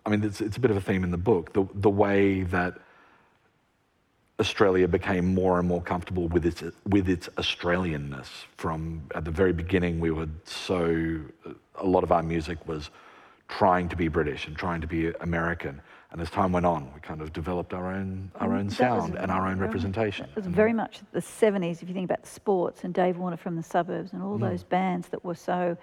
I 0.06 0.08
mean, 0.08 0.22
it's, 0.22 0.40
it's 0.40 0.56
a 0.56 0.60
bit 0.60 0.70
of 0.70 0.76
a 0.76 0.80
theme 0.80 1.02
in 1.02 1.10
the 1.10 1.18
book, 1.18 1.52
the, 1.52 1.66
the 1.74 1.90
way 1.90 2.44
that 2.44 2.74
Australia 4.38 4.86
became 4.86 5.34
more 5.34 5.58
and 5.58 5.66
more 5.66 5.82
comfortable 5.82 6.28
with 6.28 6.46
its, 6.46 6.62
with 6.88 7.08
its 7.08 7.28
Australianness. 7.36 8.28
From 8.56 9.02
at 9.16 9.24
the 9.24 9.32
very 9.32 9.52
beginning, 9.52 9.98
we 9.98 10.12
were 10.12 10.28
so, 10.44 11.20
a 11.74 11.84
lot 11.84 12.04
of 12.04 12.12
our 12.12 12.22
music 12.22 12.68
was 12.68 12.90
trying 13.48 13.88
to 13.88 13.96
be 13.96 14.06
British 14.06 14.46
and 14.46 14.56
trying 14.56 14.80
to 14.80 14.86
be 14.86 15.08
American. 15.20 15.80
And 16.12 16.20
as 16.20 16.30
time 16.30 16.52
went 16.52 16.66
on, 16.66 16.92
we 16.94 17.00
kind 17.00 17.20
of 17.20 17.32
developed 17.32 17.74
our 17.74 17.92
own, 17.92 18.30
our 18.36 18.54
own 18.54 18.68
That 18.68 18.94
was 18.94 19.04
sound 19.04 19.16
and 19.16 19.30
our 19.30 19.48
own 19.48 19.58
representation. 19.58 20.26
It 20.26 20.36
was 20.36 20.46
very 20.46 20.72
much 20.72 21.00
the 21.12 21.20
70s, 21.20 21.82
if 21.82 21.88
you 21.88 21.94
think 21.94 22.08
about 22.08 22.26
sports 22.26 22.84
and 22.84 22.94
Dave 22.94 23.16
Warner 23.18 23.36
from 23.36 23.56
the 23.56 23.62
suburbs 23.62 24.12
and 24.12 24.22
Mm. 24.22 24.26
all 24.26 24.38
those 24.38 24.62
bands 24.62 25.08
that 25.08 25.24
were 25.24 25.34
so 25.34 25.76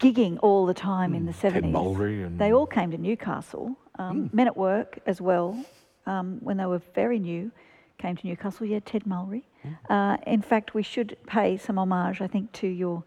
gigging 0.00 0.38
all 0.42 0.66
the 0.66 0.74
time 0.74 1.14
in 1.14 1.26
the 1.26 1.32
70s. 1.32 1.52
Mm. 1.52 1.52
Ted 1.52 1.64
Mulry 1.72 2.26
and- 2.26 2.38
They 2.38 2.52
all 2.52 2.66
came 2.66 2.90
to 2.90 2.98
Newcastle. 2.98 3.76
Um, 3.98 4.30
Men 4.32 4.46
at 4.46 4.56
Work 4.56 4.98
as 5.06 5.20
well, 5.20 5.62
um, 6.06 6.38
when 6.42 6.56
they 6.56 6.64
were 6.66 6.80
very 6.94 7.18
new, 7.18 7.50
came 7.98 8.16
to 8.16 8.26
Newcastle. 8.26 8.64
Yeah, 8.66 8.80
Ted 8.80 9.04
Mulry. 9.04 9.42
Uh, 9.90 10.16
in 10.26 10.40
fact, 10.40 10.72
we 10.72 10.82
should 10.82 11.16
pay 11.26 11.58
some 11.58 11.78
homage, 11.78 12.22
I 12.22 12.26
think, 12.26 12.50
to 12.52 12.66
your 12.66 13.04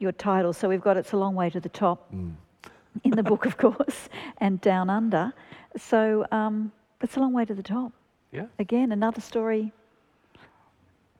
your 0.00 0.10
title. 0.10 0.52
So 0.52 0.68
we've 0.68 0.80
got 0.80 0.96
It's 0.96 1.12
a 1.12 1.16
Long 1.16 1.36
Way 1.36 1.48
to 1.50 1.60
the 1.60 1.68
Top 1.68 2.10
in 2.12 3.12
the 3.12 3.22
book, 3.22 3.46
of 3.46 3.56
course, 3.64 4.08
and 4.38 4.60
Down 4.60 4.90
Under. 4.90 5.32
So 5.76 6.26
um, 6.32 6.72
It's 7.00 7.16
a 7.16 7.20
Long 7.20 7.32
Way 7.32 7.44
to 7.44 7.54
the 7.54 7.62
Top. 7.62 7.92
yeah. 8.32 8.46
Again, 8.58 8.90
another 8.90 9.20
story 9.20 9.72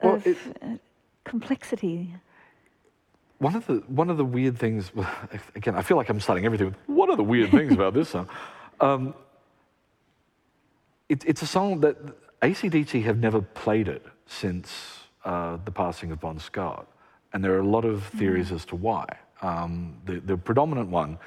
Well, 0.02 0.16
of 0.16 0.26
it- 0.26 0.36
uh, 0.60 0.78
complexity. 1.22 2.12
One 3.42 3.56
of 3.56 3.66
the 3.66 3.82
one 3.88 4.08
of 4.08 4.18
the 4.18 4.24
weird 4.24 4.56
things, 4.56 4.92
again, 5.56 5.74
I 5.74 5.82
feel 5.82 5.96
like 5.96 6.08
I'm 6.08 6.20
starting 6.20 6.46
everything 6.46 6.68
with 6.68 6.76
one 6.86 7.10
of 7.10 7.16
the 7.16 7.24
weird 7.24 7.50
things 7.50 7.72
about 7.72 7.92
this 7.94 8.10
song. 8.10 8.28
Um, 8.80 9.14
it, 11.08 11.22
it's 11.24 11.40
a 11.42 11.46
song 11.46 11.80
that 11.80 11.96
ACDC 12.40 13.04
have 13.04 13.18
never 13.18 13.40
played 13.40 13.86
it 13.86 14.04
since 14.26 14.72
uh, 15.24 15.58
the 15.64 15.70
passing 15.70 16.10
of 16.10 16.18
Bon 16.18 16.36
Scott, 16.40 16.88
and 17.32 17.44
there 17.44 17.52
are 17.52 17.60
a 17.60 17.66
lot 17.66 17.84
of 17.84 18.02
theories 18.18 18.50
as 18.50 18.64
to 18.64 18.76
why. 18.76 19.06
Um, 19.40 19.98
the, 20.04 20.18
the 20.18 20.36
predominant 20.36 20.88
one 20.88 21.18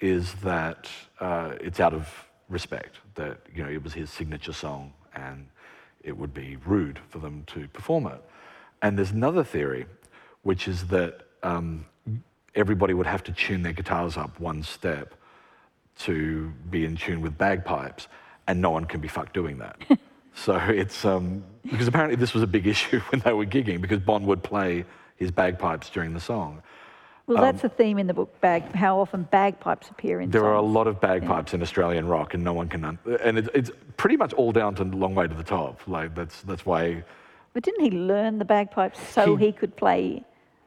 is 0.00 0.34
that 0.42 0.90
uh, 1.20 1.52
it's 1.60 1.78
out 1.78 1.94
of 1.94 2.08
respect, 2.48 2.98
that 3.14 3.38
you 3.54 3.62
know 3.62 3.70
it 3.70 3.84
was 3.84 3.92
his 3.92 4.10
signature 4.10 4.52
song, 4.52 4.92
and 5.14 5.46
it 6.02 6.16
would 6.16 6.34
be 6.34 6.56
rude 6.66 6.98
for 7.10 7.20
them 7.20 7.44
to 7.48 7.68
perform 7.68 8.08
it. 8.08 8.20
And 8.82 8.98
there's 8.98 9.12
another 9.12 9.44
theory, 9.44 9.86
which 10.42 10.66
is 10.66 10.88
that 10.88 11.24
um, 11.44 11.86
everybody 12.54 12.94
would 12.94 13.06
have 13.06 13.22
to 13.24 13.32
tune 13.32 13.62
their 13.62 13.72
guitars 13.72 14.16
up 14.16 14.40
one 14.40 14.62
step 14.62 15.14
to 15.98 16.52
be 16.70 16.84
in 16.84 16.96
tune 16.96 17.20
with 17.20 17.38
bagpipes, 17.38 18.08
and 18.48 18.60
no 18.60 18.70
one 18.70 18.84
can 18.84 19.00
be 19.00 19.08
fucked 19.08 19.34
doing 19.34 19.58
that. 19.58 19.76
so 20.34 20.56
it's 20.56 21.04
um, 21.04 21.44
because 21.70 21.86
apparently 21.86 22.16
this 22.16 22.34
was 22.34 22.42
a 22.42 22.46
big 22.46 22.66
issue 22.74 23.00
when 23.10 23.20
they 23.20 23.32
were 23.32 23.46
gigging 23.46 23.80
because 23.80 24.00
Bon 24.00 24.26
would 24.26 24.42
play 24.42 24.84
his 25.16 25.30
bagpipes 25.30 25.88
during 25.90 26.12
the 26.12 26.20
song. 26.20 26.62
Well, 27.26 27.40
that's 27.40 27.64
a 27.64 27.70
theme 27.70 27.98
in 27.98 28.06
the 28.06 28.12
book, 28.12 28.38
bag, 28.42 28.74
how 28.74 28.98
often 28.98 29.22
bagpipes 29.22 29.88
appear 29.88 30.20
in 30.20 30.24
Um, 30.24 30.30
There 30.30 30.44
are 30.44 30.56
a 30.56 30.62
lot 30.62 30.86
of 30.86 31.00
bagpipes 31.00 31.54
in 31.54 31.62
Australian 31.62 32.06
rock, 32.06 32.34
and 32.34 32.44
no 32.44 32.52
one 32.52 32.68
can. 32.68 32.84
Un- 32.84 32.98
and 33.22 33.38
it, 33.38 33.48
it's 33.54 33.70
pretty 33.96 34.18
much 34.18 34.34
all 34.34 34.52
down 34.52 34.74
to 34.74 34.84
"Long 34.84 35.14
Way 35.14 35.26
to 35.26 35.34
the 35.34 35.42
Top." 35.42 35.80
Like 35.88 36.14
that's 36.14 36.42
that's 36.42 36.66
why. 36.66 37.02
But 37.54 37.62
didn't 37.62 37.82
he 37.82 37.90
learn 37.90 38.38
the 38.38 38.44
bagpipes 38.44 39.00
so 39.08 39.36
He- 39.36 39.46
he, 39.46 39.52
could 39.52 39.74
play 39.76 40.22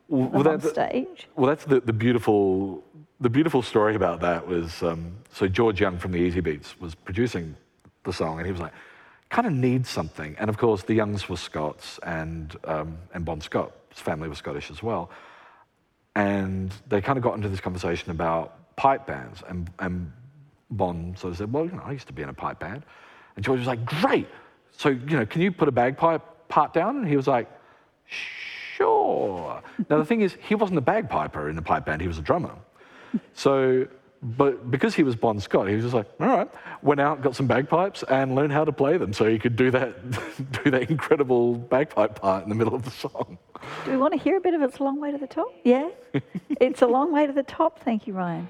Well, 0.09 0.47
on 0.47 0.61
stage? 0.61 1.27
Well, 1.35 1.47
that's 1.47 1.65
the, 1.65 1.81
the 1.81 1.93
beautiful 1.93 2.83
the 3.19 3.29
beautiful 3.29 3.61
story 3.61 3.95
about 3.95 4.21
that 4.21 4.47
was 4.47 4.83
um, 4.83 5.17
so 5.33 5.47
George 5.47 5.81
Young 5.81 5.97
from 5.97 6.11
the 6.11 6.19
Easybeats 6.19 6.79
was 6.79 6.93
producing 6.95 7.55
the 8.03 8.13
song, 8.13 8.37
and 8.37 8.45
he 8.45 8.51
was 8.51 8.61
like, 8.61 8.73
kind 9.29 9.47
of 9.47 9.53
needs 9.53 9.89
something. 9.89 10.35
And 10.39 10.49
of 10.49 10.57
course, 10.57 10.83
the 10.83 10.93
Youngs 10.93 11.27
were 11.27 11.37
Scots, 11.37 11.99
and 12.03 12.55
um, 12.63 12.97
and 13.13 13.25
Bon 13.25 13.41
Scott's 13.41 13.99
family 14.01 14.29
was 14.29 14.37
Scottish 14.37 14.69
as 14.71 14.81
well. 14.83 15.09
And 16.15 16.73
they 16.87 17.01
kind 17.01 17.17
of 17.17 17.23
got 17.23 17.35
into 17.35 17.49
this 17.49 17.59
conversation 17.59 18.11
about 18.11 18.75
pipe 18.75 19.05
bands, 19.05 19.43
and 19.47 19.69
and 19.79 20.11
Bon 20.69 21.15
sort 21.17 21.31
of 21.31 21.37
said, 21.37 21.51
well, 21.51 21.65
you 21.65 21.71
know, 21.71 21.83
I 21.83 21.91
used 21.91 22.07
to 22.07 22.13
be 22.13 22.21
in 22.21 22.29
a 22.29 22.33
pipe 22.33 22.59
band, 22.59 22.83
and 23.35 23.43
George 23.43 23.59
was 23.59 23.67
like, 23.67 23.85
great. 23.85 24.27
So 24.71 24.89
you 24.89 25.17
know, 25.17 25.25
can 25.25 25.41
you 25.41 25.51
put 25.51 25.67
a 25.67 25.71
bagpipe 25.71 26.47
part 26.49 26.73
down? 26.73 26.97
And 26.97 27.07
he 27.07 27.17
was 27.17 27.27
like, 27.27 27.49
Sure. 28.77 29.61
Now, 29.89 29.97
the 29.97 30.05
thing 30.05 30.21
is, 30.21 30.37
he 30.47 30.53
wasn't 30.53 30.77
a 30.77 30.81
bagpiper 30.81 31.49
in 31.49 31.55
the 31.55 31.63
pipe 31.63 31.85
band, 31.85 31.99
he 31.99 32.07
was 32.07 32.19
a 32.19 32.21
drummer. 32.21 32.53
So, 33.33 33.87
but 34.21 34.69
because 34.69 34.93
he 34.93 35.01
was 35.01 35.15
Bon 35.15 35.39
Scott, 35.39 35.67
he 35.67 35.73
was 35.73 35.83
just 35.83 35.95
like, 35.95 36.05
all 36.19 36.27
right, 36.27 36.49
went 36.83 37.01
out, 37.01 37.23
got 37.23 37.35
some 37.35 37.47
bagpipes, 37.47 38.03
and 38.03 38.35
learned 38.35 38.53
how 38.53 38.63
to 38.65 38.71
play 38.71 38.97
them 38.97 39.13
so 39.13 39.25
he 39.25 39.39
could 39.39 39.55
do 39.55 39.71
that, 39.71 40.11
do 40.63 40.69
that 40.69 40.91
incredible 40.91 41.55
bagpipe 41.55 42.21
part 42.21 42.43
in 42.43 42.49
the 42.49 42.55
middle 42.55 42.75
of 42.75 42.83
the 42.83 42.91
song. 42.91 43.39
Do 43.85 43.91
we 43.91 43.97
want 43.97 44.13
to 44.13 44.19
hear 44.19 44.37
a 44.37 44.41
bit 44.41 44.53
of 44.53 44.61
It's 44.61 44.77
a 44.77 44.83
Long 44.83 45.01
Way 45.01 45.11
to 45.11 45.17
the 45.17 45.27
Top? 45.27 45.51
Yeah? 45.63 45.89
it's 46.61 46.83
a 46.83 46.87
long 46.87 47.11
way 47.11 47.25
to 47.25 47.33
the 47.33 47.43
top. 47.43 47.79
Thank 47.79 48.05
you, 48.05 48.13
Ryan. 48.13 48.47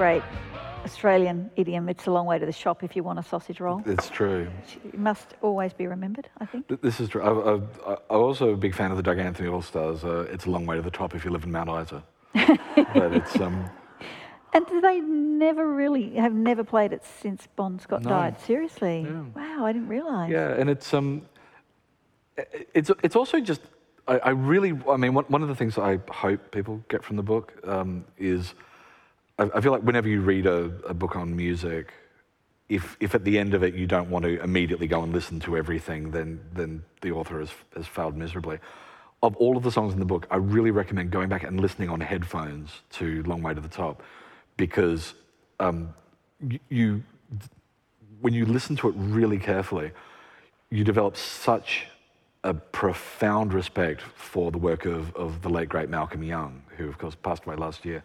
Great 0.00 0.22
Australian 0.86 1.50
idiom, 1.56 1.86
it's 1.90 2.06
a 2.06 2.10
long 2.10 2.24
way 2.24 2.38
to 2.38 2.46
the 2.46 2.52
shop 2.52 2.82
if 2.82 2.96
you 2.96 3.02
want 3.02 3.18
a 3.18 3.22
sausage 3.22 3.60
roll. 3.60 3.82
It's 3.84 4.08
true. 4.08 4.48
It 4.82 4.98
must 4.98 5.34
always 5.42 5.74
be 5.74 5.86
remembered, 5.86 6.26
I 6.38 6.46
think. 6.46 6.80
This 6.80 7.00
is 7.00 7.10
true. 7.10 7.20
I, 7.20 7.92
I, 7.92 7.96
I'm 8.08 8.22
also 8.22 8.48
a 8.48 8.56
big 8.56 8.74
fan 8.74 8.90
of 8.90 8.96
the 8.96 9.02
Doug 9.02 9.18
Anthony 9.18 9.46
All 9.50 9.60
Stars. 9.60 10.02
Uh, 10.02 10.26
it's 10.32 10.46
a 10.46 10.50
long 10.50 10.64
way 10.64 10.76
to 10.76 10.80
the 10.80 10.90
top 10.90 11.14
if 11.14 11.22
you 11.22 11.30
live 11.30 11.44
in 11.44 11.52
Mount 11.52 11.68
Isa. 11.68 12.02
but 12.94 13.12
it's 13.12 13.38
um, 13.38 13.68
And 14.54 14.64
they 14.82 15.00
never 15.00 15.70
really 15.70 16.14
have 16.14 16.32
never 16.32 16.64
played 16.64 16.94
it 16.94 17.04
since 17.20 17.46
Bon 17.54 17.78
Scott 17.78 18.00
No. 18.00 18.08
died? 18.08 18.40
Seriously? 18.40 19.02
Yeah. 19.06 19.24
Wow, 19.36 19.66
I 19.66 19.72
didn't 19.74 19.88
realise. 19.88 20.30
yeah, 20.30 20.54
and 20.54 20.70
it's 20.70 20.94
um, 20.94 21.28
it's 22.72 22.90
it's 23.02 23.16
also 23.16 23.38
just 23.38 23.60
I, 24.08 24.16
I 24.18 24.30
really 24.30 24.72
I 24.88 24.96
mean 24.96 25.12
one, 25.12 25.26
one 25.26 25.42
of 25.42 25.48
the 25.48 25.54
things 25.54 25.74
that 25.74 25.82
I 25.82 25.98
hope 26.10 26.52
people 26.52 26.82
get 26.88 27.04
from 27.04 27.16
the 27.16 27.22
book 27.22 27.52
um, 27.64 28.06
is 28.16 28.54
I, 29.40 29.60
feel 29.60 29.72
like 29.72 29.82
whenever 29.82 30.08
you 30.08 30.20
read 30.20 30.46
a, 30.46 30.64
a 30.86 30.94
book 30.94 31.16
on 31.16 31.34
music, 31.34 31.92
if 32.68 32.96
if 33.00 33.14
at 33.14 33.24
the 33.24 33.38
end 33.38 33.54
of 33.54 33.62
it 33.62 33.74
you 33.74 33.86
don't 33.86 34.10
want 34.10 34.24
to 34.24 34.40
immediately 34.42 34.86
go 34.86 35.02
and 35.02 35.12
listen 35.12 35.40
to 35.40 35.56
everything, 35.56 36.10
then 36.10 36.40
then 36.52 36.84
the 37.00 37.10
author 37.10 37.40
has 37.40 37.50
has 37.74 37.86
failed 37.86 38.16
miserably. 38.16 38.58
Of 39.22 39.36
all 39.36 39.56
of 39.56 39.62
the 39.62 39.72
songs 39.72 39.92
in 39.92 39.98
the 39.98 40.06
book, 40.06 40.26
I 40.30 40.36
really 40.36 40.70
recommend 40.70 41.10
going 41.10 41.28
back 41.28 41.42
and 41.42 41.60
listening 41.60 41.90
on 41.90 42.00
headphones 42.00 42.82
to 42.92 43.22
"Long 43.24 43.42
Way 43.42 43.54
to 43.54 43.60
the 43.60 43.68
Top," 43.68 44.02
because 44.56 45.14
um, 45.58 45.94
you 46.68 47.02
when 48.20 48.34
you 48.34 48.46
listen 48.46 48.76
to 48.76 48.88
it 48.88 48.94
really 48.96 49.38
carefully, 49.38 49.90
you 50.70 50.84
develop 50.84 51.16
such 51.16 51.86
a 52.44 52.54
profound 52.54 53.52
respect 53.52 54.00
for 54.00 54.50
the 54.50 54.58
work 54.58 54.86
of, 54.86 55.14
of 55.14 55.42
the 55.42 55.48
late 55.48 55.68
great 55.68 55.90
Malcolm 55.90 56.22
Young, 56.22 56.62
who 56.76 56.88
of 56.88 56.96
course 56.96 57.14
passed 57.14 57.44
away 57.44 57.56
last 57.56 57.84
year. 57.84 58.02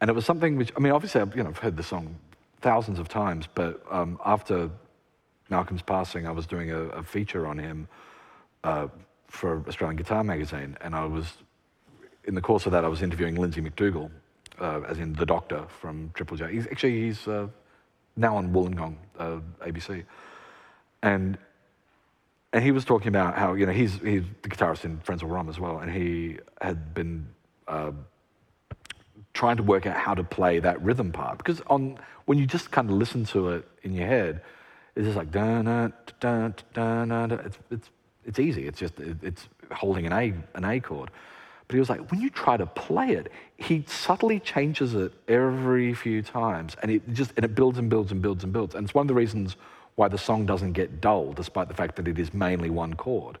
And 0.00 0.10
it 0.10 0.12
was 0.12 0.24
something 0.24 0.56
which 0.56 0.72
I 0.76 0.80
mean, 0.80 0.92
obviously, 0.92 1.20
I've, 1.20 1.36
you 1.36 1.42
know, 1.42 1.50
I've 1.50 1.58
heard 1.58 1.76
the 1.76 1.82
song 1.82 2.16
thousands 2.60 2.98
of 2.98 3.08
times, 3.08 3.46
but 3.54 3.80
um, 3.90 4.18
after 4.24 4.70
Malcolm's 5.50 5.82
passing, 5.82 6.26
I 6.26 6.32
was 6.32 6.46
doing 6.46 6.72
a, 6.72 6.80
a 6.80 7.02
feature 7.02 7.46
on 7.46 7.58
him 7.58 7.88
uh, 8.64 8.88
for 9.28 9.62
Australian 9.68 9.96
Guitar 9.96 10.24
Magazine, 10.24 10.76
and 10.80 10.94
I 10.94 11.04
was 11.04 11.38
in 12.26 12.34
the 12.34 12.40
course 12.40 12.66
of 12.66 12.72
that, 12.72 12.84
I 12.84 12.88
was 12.88 13.02
interviewing 13.02 13.36
Lindsay 13.36 13.60
McDougall, 13.60 14.10
uh, 14.60 14.80
as 14.88 14.98
in 14.98 15.12
the 15.12 15.24
Doctor 15.24 15.64
from 15.80 16.10
Triple 16.14 16.36
J. 16.36 16.52
He's, 16.52 16.66
actually, 16.66 17.00
he's 17.02 17.26
uh, 17.28 17.46
now 18.16 18.36
on 18.36 18.52
Wollongong, 18.52 18.96
uh, 19.18 19.38
ABC, 19.60 20.04
and 21.02 21.38
and 22.56 22.64
he 22.64 22.72
was 22.72 22.86
talking 22.86 23.08
about 23.08 23.36
how 23.36 23.52
you 23.52 23.66
know 23.66 23.72
he's 23.72 23.96
he's 23.98 24.22
the 24.40 24.48
guitarist 24.48 24.86
in 24.86 24.96
Frenzal 25.00 25.30
Rhomb 25.30 25.50
as 25.50 25.60
well, 25.60 25.78
and 25.80 25.92
he 25.92 26.38
had 26.62 26.94
been 26.94 27.28
uh, 27.68 27.92
trying 29.34 29.58
to 29.58 29.62
work 29.62 29.84
out 29.84 29.94
how 29.94 30.14
to 30.14 30.24
play 30.24 30.58
that 30.60 30.80
rhythm 30.80 31.12
part 31.12 31.36
because 31.36 31.60
on 31.66 31.98
when 32.24 32.38
you 32.38 32.46
just 32.46 32.70
kind 32.70 32.88
of 32.88 32.96
listen 32.96 33.26
to 33.26 33.50
it 33.50 33.68
in 33.82 33.92
your 33.92 34.06
head, 34.06 34.40
it's 34.94 35.04
just 35.04 35.18
like 35.18 35.30
da 35.30 35.60
da 35.60 35.88
da 36.18 36.48
da 36.72 37.04
da. 37.04 37.34
It's 37.44 37.58
it's 37.70 37.90
it's 38.24 38.38
easy. 38.38 38.66
It's 38.66 38.78
just 38.78 38.98
it, 39.00 39.18
it's 39.22 39.48
holding 39.70 40.06
an 40.06 40.14
A 40.14 40.32
an 40.54 40.64
A 40.64 40.80
chord. 40.80 41.10
But 41.68 41.74
he 41.74 41.78
was 41.80 41.90
like, 41.90 42.10
when 42.10 42.22
you 42.22 42.30
try 42.30 42.56
to 42.56 42.64
play 42.64 43.10
it, 43.10 43.30
he 43.58 43.84
subtly 43.86 44.40
changes 44.40 44.94
it 44.94 45.12
every 45.28 45.92
few 45.92 46.22
times, 46.22 46.74
and 46.80 46.90
it 46.90 47.12
just 47.12 47.34
and 47.36 47.44
it 47.44 47.54
builds 47.54 47.76
and 47.76 47.90
builds 47.90 48.12
and 48.12 48.22
builds 48.22 48.44
and 48.44 48.52
builds. 48.54 48.74
And 48.74 48.86
it's 48.86 48.94
one 48.94 49.02
of 49.02 49.08
the 49.08 49.14
reasons 49.14 49.56
why 49.96 50.08
the 50.08 50.18
song 50.18 50.46
doesn't 50.46 50.72
get 50.72 51.00
dull, 51.00 51.32
despite 51.32 51.68
the 51.68 51.74
fact 51.74 51.96
that 51.96 52.06
it 52.06 52.18
is 52.18 52.32
mainly 52.32 52.70
one 52.70 52.94
chord, 52.94 53.38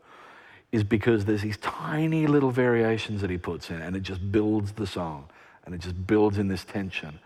is 0.72 0.82
because 0.82 1.24
there's 1.24 1.42
these 1.42 1.58
tiny 1.58 2.26
little 2.26 2.50
variations 2.50 3.20
that 3.20 3.30
he 3.30 3.38
puts 3.38 3.70
in, 3.70 3.80
and 3.80 3.94
it 3.94 4.02
just 4.02 4.32
builds 4.32 4.72
the 4.72 4.86
song, 4.86 5.28
and 5.64 5.74
it 5.74 5.80
just 5.80 6.06
builds 6.06 6.38
in 6.38 6.48
this 6.48 6.64
tension. 6.64 7.18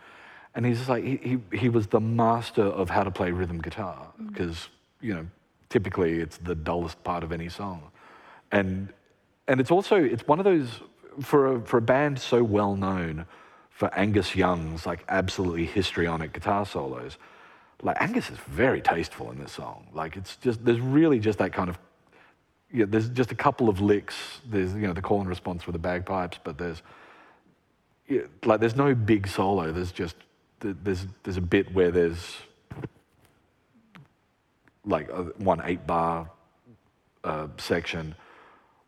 And 0.55 0.67
he's 0.67 0.79
just 0.79 0.91
like 0.91 1.05
he 1.05 1.17
he, 1.51 1.57
he 1.57 1.69
was 1.69 1.87
the 1.87 2.01
master 2.01 2.65
of 2.65 2.91
how 2.91 3.05
to 3.05 3.11
play 3.11 3.31
rhythm 3.31 3.61
guitar 3.61 4.09
mm. 4.21 4.29
because 4.29 4.69
you 5.01 5.15
know 5.15 5.27
typically 5.69 6.19
it's 6.19 6.39
the 6.39 6.57
dullest 6.57 7.03
part 7.05 7.23
of 7.23 7.33
any 7.33 7.49
song, 7.49 7.83
and 8.51 8.93
and 9.47 9.61
it's 9.61 9.71
also 9.71 9.97
it's 9.97 10.27
one 10.27 10.41
of 10.41 10.45
those 10.45 10.81
for 11.23 11.55
a, 11.55 11.61
for 11.63 11.79
a 11.79 11.83
band 11.83 12.19
so 12.19 12.43
well 12.43 12.75
known 12.75 13.27
for 13.71 13.95
Angus 13.95 14.35
Young's 14.35 14.87
like 14.87 15.05
absolutely 15.09 15.67
histrionic 15.67 16.33
guitar 16.33 16.67
solos. 16.67 17.17
Like 17.83 17.97
Angus 18.01 18.31
is 18.31 18.39
very 18.39 18.81
tasteful 18.81 19.31
in 19.31 19.39
this 19.39 19.53
song. 19.53 19.87
Like 19.93 20.17
it's 20.17 20.37
just 20.37 20.65
there's 20.65 20.81
really 20.81 21.19
just 21.19 21.39
that 21.39 21.53
kind 21.53 21.71
of 21.71 21.79
yeah. 22.73 22.85
There's 22.87 23.09
just 23.09 23.33
a 23.33 23.35
couple 23.35 23.69
of 23.69 23.81
licks. 23.81 24.41
There's 24.47 24.75
you 24.75 24.87
know 24.87 24.93
the 24.93 25.03
call 25.03 25.21
and 25.21 25.29
response 25.29 25.67
with 25.67 25.73
the 25.73 25.79
bagpipes, 25.79 26.39
but 26.43 26.59
there's 26.59 26.83
like 28.45 28.61
there's 28.61 28.77
no 28.77 28.95
big 28.95 29.27
solo. 29.27 29.73
There's 29.73 29.93
just 29.93 30.17
there's 30.61 31.07
there's 31.23 31.37
a 31.37 31.43
bit 31.43 31.73
where 31.75 31.91
there's 31.91 32.37
like 34.85 35.11
one 35.39 35.63
eight 35.65 35.87
bar 35.87 36.31
uh, 37.25 37.49
section 37.59 38.15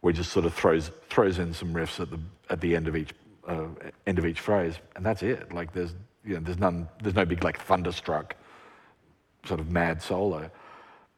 where 0.01 0.13
just 0.13 0.33
sort 0.33 0.45
of 0.45 0.55
throws 0.55 0.91
throws 1.09 1.39
in 1.39 1.55
some 1.55 1.73
riffs 1.73 2.01
at 2.01 2.11
the 2.11 2.21
at 2.51 2.61
the 2.61 2.77
end 2.77 2.89
of 2.89 2.97
each 2.97 3.15
uh, 3.47 3.67
end 4.07 4.19
of 4.19 4.27
each 4.27 4.41
phrase, 4.41 4.75
and 4.97 5.07
that's 5.07 5.23
it. 5.23 5.53
Like 5.53 5.73
there's 5.73 5.95
you 6.25 6.35
know 6.35 6.41
there's 6.41 6.59
none 6.59 6.89
there's 7.03 7.15
no 7.15 7.25
big 7.25 7.43
like 7.43 7.59
thunderstruck 7.61 8.37
sort 9.45 9.61
of 9.61 9.71
mad 9.71 10.03
solo. 10.03 10.51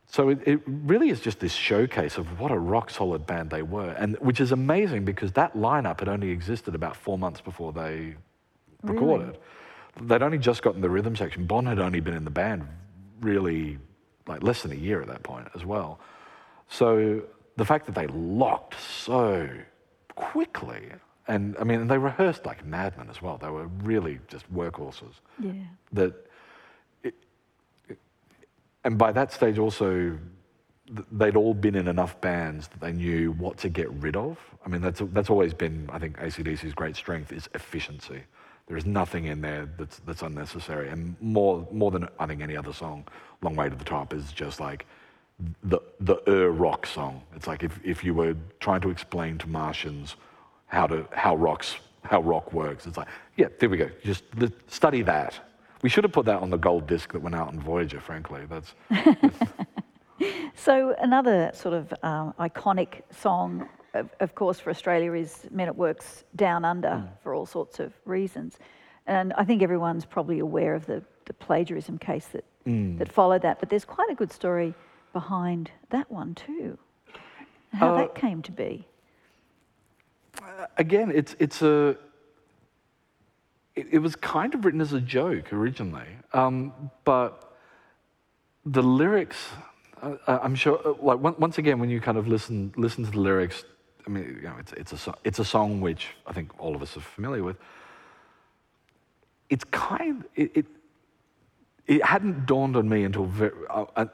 So 0.07 0.29
it, 0.29 0.47
it 0.47 0.61
really 0.67 1.09
is 1.09 1.21
just 1.21 1.41
this 1.41 1.53
showcase 1.53 2.19
of 2.19 2.39
what 2.39 2.51
a 2.51 2.59
rock 2.59 2.91
solid 2.91 3.27
band 3.27 3.51
they 3.51 3.63
were, 3.63 3.91
and 3.91 4.17
which 4.21 4.41
is 4.41 4.53
amazing 4.53 5.05
because 5.05 5.33
that 5.33 5.55
lineup 5.55 6.01
had 6.01 6.09
only 6.09 6.31
existed 6.31 6.75
about 6.75 6.97
four 6.97 7.19
months 7.19 7.41
before 7.41 7.73
they 7.73 8.15
recorded. 8.83 9.39
They'd 10.01 10.23
only 10.23 10.39
just 10.39 10.63
gotten 10.63 10.81
the 10.81 10.91
rhythm 10.91 11.17
section. 11.17 11.47
Bon 11.47 11.67
had 11.67 11.79
only 11.79 12.01
been 12.01 12.15
in 12.15 12.25
the 12.25 12.31
band 12.31 12.67
really 13.21 13.79
like 14.27 14.43
less 14.43 14.63
than 14.63 14.73
a 14.73 14.77
year 14.77 15.01
at 15.01 15.09
that 15.09 15.23
point 15.23 15.49
as 15.55 15.65
well. 15.65 16.01
So 16.69 17.23
the 17.57 17.65
fact 17.65 17.87
that 17.87 17.95
they 17.95 18.07
locked 18.09 18.81
so 18.81 19.49
quickly, 20.15 20.91
and 21.29 21.57
I 21.59 21.65
mean, 21.65 21.87
they 21.87 21.99
rehearsed 21.99 22.47
like 22.47 22.65
madmen 22.65 23.09
as 23.11 23.23
well. 23.23 23.39
They 23.39 23.51
were 23.51 23.67
really 23.83 24.19
just 24.29 24.53
workhorses. 24.53 25.15
Yeah. 25.39 25.53
That, 25.93 26.15
and 28.85 28.99
by 28.99 29.13
that 29.13 29.33
stage 29.33 29.59
also, 29.59 30.19
they'd 31.13 31.37
all 31.37 31.55
been 31.55 31.75
in 31.75 31.89
enough 31.89 32.21
bands 32.21 32.69
that 32.69 32.81
they 32.81 32.93
knew 32.93 33.33
what 33.33 33.57
to 33.59 33.69
get 33.69 33.91
rid 33.95 34.17
of. 34.17 34.39
I 34.65 34.69
mean, 34.69 34.83
that's 34.83 35.03
that's 35.13 35.31
always 35.31 35.55
been, 35.55 35.89
I 35.93 35.99
think, 35.99 36.19
ACDC's 36.19 36.75
great 36.75 36.97
strength 36.97 37.33
is 37.33 37.49
efficiency. 37.55 38.23
There 38.67 38.77
is 38.77 38.87
nothing 38.87 39.27
in 39.27 39.41
there 39.41 39.69
that's 39.79 39.99
that's 40.01 40.23
unnecessary, 40.23 40.89
and 40.89 41.17
more 41.21 41.67
more 41.71 41.91
than 41.91 42.09
I 42.19 42.27
think 42.27 42.43
any 42.43 42.57
other 42.57 42.73
song, 42.73 43.07
"Long 43.43 43.57
Way 43.57 43.69
to 43.69 43.77
the 43.77 43.85
Top" 43.85 44.13
is 44.15 44.33
just 44.33 44.61
like 44.61 44.87
the 45.63 45.81
the 46.01 46.17
er 46.29 46.51
rock 46.51 46.87
song. 46.87 47.23
It's 47.35 47.47
like 47.47 47.63
if, 47.63 47.79
if 47.85 48.05
you 48.05 48.15
were 48.15 48.37
trying 48.61 48.81
to 48.83 48.91
explain 48.91 49.39
to 49.39 49.49
Martians 49.49 50.17
how 50.67 50.87
to 50.87 51.07
how 51.13 51.37
rocks 51.37 51.77
how 52.05 52.21
rock 52.21 52.53
works. 52.53 52.87
It's 52.87 52.97
like 52.97 53.09
yeah, 53.37 53.49
there 53.59 53.69
we 53.69 53.77
go. 53.77 53.91
Just 54.03 54.25
study 54.67 55.03
that. 55.03 55.41
We 55.85 55.91
should 55.91 56.05
have 56.05 56.13
put 56.13 56.25
that 56.25 56.41
on 56.41 56.49
the 56.49 56.57
gold 56.57 56.87
disc 56.87 57.13
that 57.13 57.21
went 57.21 57.35
out 57.35 57.49
on 57.49 57.61
Voyager. 57.61 58.01
Frankly, 58.01 58.47
that's 58.49 58.75
So 60.55 60.95
another 60.99 61.51
sort 61.53 61.75
of 61.75 61.93
um, 62.03 62.33
iconic 62.41 63.03
song, 63.11 63.69
of, 63.93 64.09
of 64.21 64.35
course, 64.35 64.59
for 64.59 64.71
Australia 64.71 65.13
is 65.13 65.47
Men 65.51 65.69
at 65.69 65.77
Work's 65.77 66.25
Down 66.37 66.65
Under 66.65 66.89
mm. 66.89 67.09
for 67.23 67.35
all 67.35 67.45
sorts 67.45 67.81
of 67.81 67.93
reasons. 68.07 68.57
And 69.07 69.35
I 69.35 69.45
think 69.45 69.63
everyone's 69.63 70.07
probably 70.07 70.39
aware 70.39 70.75
of 70.75 70.87
the, 70.87 71.03
the 71.27 71.35
plagiarism 71.35 71.99
case 71.99 72.29
that, 72.29 72.45
mm. 72.67 72.97
that 72.97 73.13
followed 73.13 73.43
that. 73.43 73.61
But 73.61 73.69
there's 73.69 73.85
quite 73.85 74.09
a 74.09 74.15
good 74.15 74.33
story 74.33 74.73
behind 75.13 75.71
that 75.91 76.11
one 76.11 76.35
too. 76.35 76.79
How 77.75 77.95
uh, 77.95 77.99
that 77.99 78.15
came 78.15 78.41
to 78.41 78.53
be. 78.53 78.89
Uh, 80.43 80.65
again, 80.79 81.13
it's 81.15 81.37
it's 81.39 81.61
a. 81.61 81.99
It, 83.77 83.89
it 83.93 83.99
was 83.99 84.17
kind 84.17 84.55
of 84.55 84.65
written 84.65 84.81
as 84.81 84.93
a 84.93 85.01
joke 85.01 85.53
originally, 85.53 86.09
um, 86.33 86.73
but 87.05 87.57
the 88.65 88.83
lyrics, 88.83 89.49
uh, 90.03 90.17
I'm 90.27 90.55
sure, 90.55 90.81
uh, 90.85 90.95
like 91.01 91.39
once 91.39 91.59
again, 91.59 91.79
when 91.79 91.91
you 91.91 92.01
kind 92.01 92.17
of 92.17 92.29
listen 92.29 92.73
listen 92.77 93.05
to 93.05 93.11
the 93.11 93.21
lyrics, 93.21 93.65
I 94.07 94.11
mean, 94.11 94.39
you 94.43 94.49
know, 94.49 94.57
it's 94.59 94.73
it's 94.73 95.07
a 95.07 95.15
it's 95.25 95.39
a 95.39 95.45
song 95.45 95.81
which 95.81 96.09
I 96.27 96.33
think 96.33 96.53
all 96.59 96.75
of 96.75 96.83
us 96.83 96.97
are 96.97 97.01
familiar 97.01 97.43
with. 97.43 97.57
It's 99.51 99.65
kind 99.65 100.25
it. 100.35 100.51
it 100.55 100.67
it 101.87 102.05
hadn't 102.05 102.47
dawned 102.47 102.77
on 102.77 102.89
me 102.89 103.05
until 103.05 103.25
very, 103.25 103.53
uh, 103.69 103.85
uh, 103.97 104.07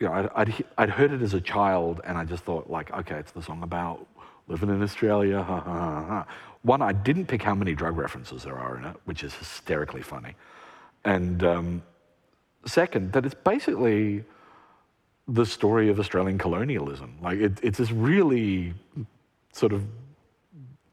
you 0.00 0.08
know, 0.08 0.12
I'd, 0.12 0.28
I'd, 0.34 0.64
I'd 0.78 0.90
heard 0.90 1.12
it 1.12 1.22
as 1.22 1.34
a 1.34 1.40
child, 1.40 2.00
and 2.04 2.18
I 2.18 2.24
just 2.24 2.44
thought, 2.44 2.68
like, 2.68 2.92
okay, 2.92 3.16
it's 3.16 3.32
the 3.32 3.42
song 3.42 3.62
about 3.62 4.06
living 4.48 4.68
in 4.68 4.82
Australia. 4.82 5.42
Ha, 5.42 5.60
ha, 5.60 6.04
ha. 6.04 6.26
One, 6.62 6.82
I 6.82 6.92
didn't 6.92 7.26
pick 7.26 7.42
how 7.42 7.54
many 7.54 7.74
drug 7.74 7.96
references 7.96 8.42
there 8.42 8.58
are 8.58 8.76
in 8.76 8.84
it, 8.84 8.96
which 9.04 9.22
is 9.22 9.34
hysterically 9.34 10.02
funny. 10.02 10.34
And 11.04 11.42
um, 11.44 11.82
second, 12.64 13.12
that 13.12 13.24
it's 13.24 13.34
basically 13.34 14.24
the 15.28 15.46
story 15.46 15.88
of 15.88 15.98
Australian 15.98 16.38
colonialism. 16.38 17.16
Like, 17.20 17.38
it, 17.38 17.58
it's 17.62 17.78
this 17.78 17.90
really 17.90 18.74
sort 19.52 19.72
of 19.72 19.84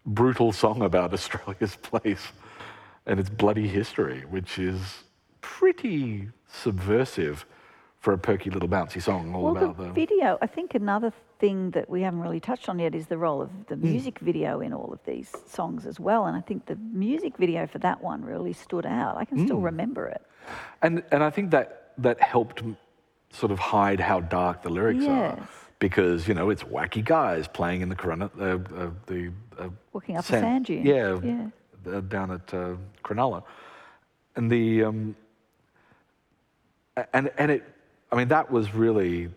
brutal 0.06 0.51
song 0.51 0.82
about 0.82 1.14
Australia's 1.18 1.76
place 1.76 2.28
and 3.06 3.20
its 3.20 3.30
bloody 3.30 3.68
history, 3.68 4.22
which 4.30 4.60
is 4.60 5.04
pretty 5.41 6.30
subversive 6.47 7.45
for 8.04 8.12
a 8.12 8.18
perky 8.18 8.49
little 8.49 8.68
bouncy 8.68 9.01
song 9.01 9.34
all 9.34 9.43
Well, 9.43 9.56
about 9.58 9.78
the 9.78 9.84
the. 9.86 9.91
video, 9.93 10.38
I 10.41 10.47
think 10.47 10.76
another 10.76 11.14
thing 11.39 11.72
that 11.72 11.89
we 11.89 12.01
haven't 12.01 12.20
really 12.20 12.41
touched 12.41 12.68
on 12.68 12.78
yet 12.78 12.93
is 12.93 13.08
the 13.08 13.18
role 13.18 13.41
of 13.41 13.49
the 13.68 13.76
Hmm. 13.76 13.91
music 13.91 14.20
video 14.20 14.60
in 14.60 14.74
all 14.74 14.91
of 14.91 14.99
these 15.06 15.30
songs 15.47 15.86
as 15.86 16.01
well. 16.01 16.26
And 16.28 16.36
I 16.36 16.41
think 16.41 16.66
the 16.66 16.76
music 16.76 17.38
video 17.38 17.66
for 17.66 17.80
that 17.80 18.04
one 18.04 18.22
really 18.26 18.51
stood 18.51 18.86
out. 18.86 19.16
I 19.16 19.24
can 19.24 19.38
still 19.45 19.60
Hmm. 19.60 19.72
remember 19.72 20.06
it. 20.08 20.22
And 20.82 21.01
and 21.14 21.24
I 21.24 21.30
think 21.30 21.51
that 21.51 21.68
that 21.97 22.20
helped 22.22 22.62
sort 23.32 23.51
of 23.54 23.60
hide 23.60 24.01
how 24.01 24.20
dark 24.20 24.62
the 24.64 24.70
lyrics 24.70 25.06
are 25.08 25.38
because 25.80 26.28
you 26.28 26.34
know 26.34 26.49
it's 26.49 26.64
wacky 26.64 27.04
guys 27.04 27.47
playing 27.47 27.82
in 27.82 27.89
the 27.89 27.95
corona, 27.95 28.30
uh, 28.38 28.43
uh, 28.43 28.91
the 29.06 29.32
uh, 29.58 29.70
Walking 29.93 30.18
up 30.18 30.26
a 30.26 30.28
sand 30.28 30.66
dune. 30.66 30.86
Yeah, 30.86 31.20
Yeah. 31.24 31.47
uh, 31.93 32.01
down 32.01 32.32
at 32.32 32.54
uh, 32.54 32.76
Cronulla, 33.06 33.43
and 34.36 34.51
the 34.51 34.84
um, 34.84 35.16
and 37.14 37.32
and 37.38 37.51
it, 37.51 37.64
I 38.14 38.16
mean 38.16 38.30
that 38.30 38.49
was 38.51 38.74
really 38.74 39.30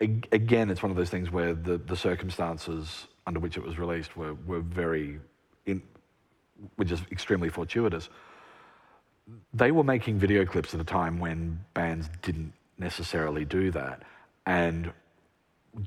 again 0.00 0.70
it's 0.70 0.82
one 0.82 0.90
of 0.90 0.96
those 0.96 1.10
things 1.10 1.30
where 1.30 1.54
the 1.54 1.78
the 1.78 1.96
circumstances 1.96 3.08
under 3.26 3.40
which 3.40 3.56
it 3.56 3.64
was 3.64 3.78
released 3.78 4.16
were 4.16 4.34
were 4.46 4.60
very 4.60 5.18
in, 5.66 5.82
were 6.76 6.84
just 6.84 7.04
extremely 7.10 7.48
fortuitous 7.48 8.08
they 9.52 9.70
were 9.70 9.84
making 9.84 10.18
video 10.18 10.44
clips 10.44 10.74
at 10.74 10.80
a 10.80 10.84
time 10.84 11.18
when 11.18 11.60
bands 11.74 12.08
didn't 12.22 12.52
necessarily 12.78 13.44
do 13.44 13.70
that. 13.72 14.02
And 14.46 14.92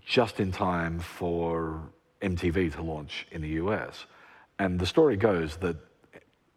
just 0.06 0.40
in 0.40 0.52
time 0.52 1.00
for 1.00 1.82
MTV 2.22 2.74
to 2.74 2.82
launch 2.82 3.28
in 3.32 3.42
the 3.42 3.50
US. 3.50 4.06
And 4.60 4.80
the 4.80 4.86
story 4.86 5.18
goes 5.18 5.58
that 5.58 5.78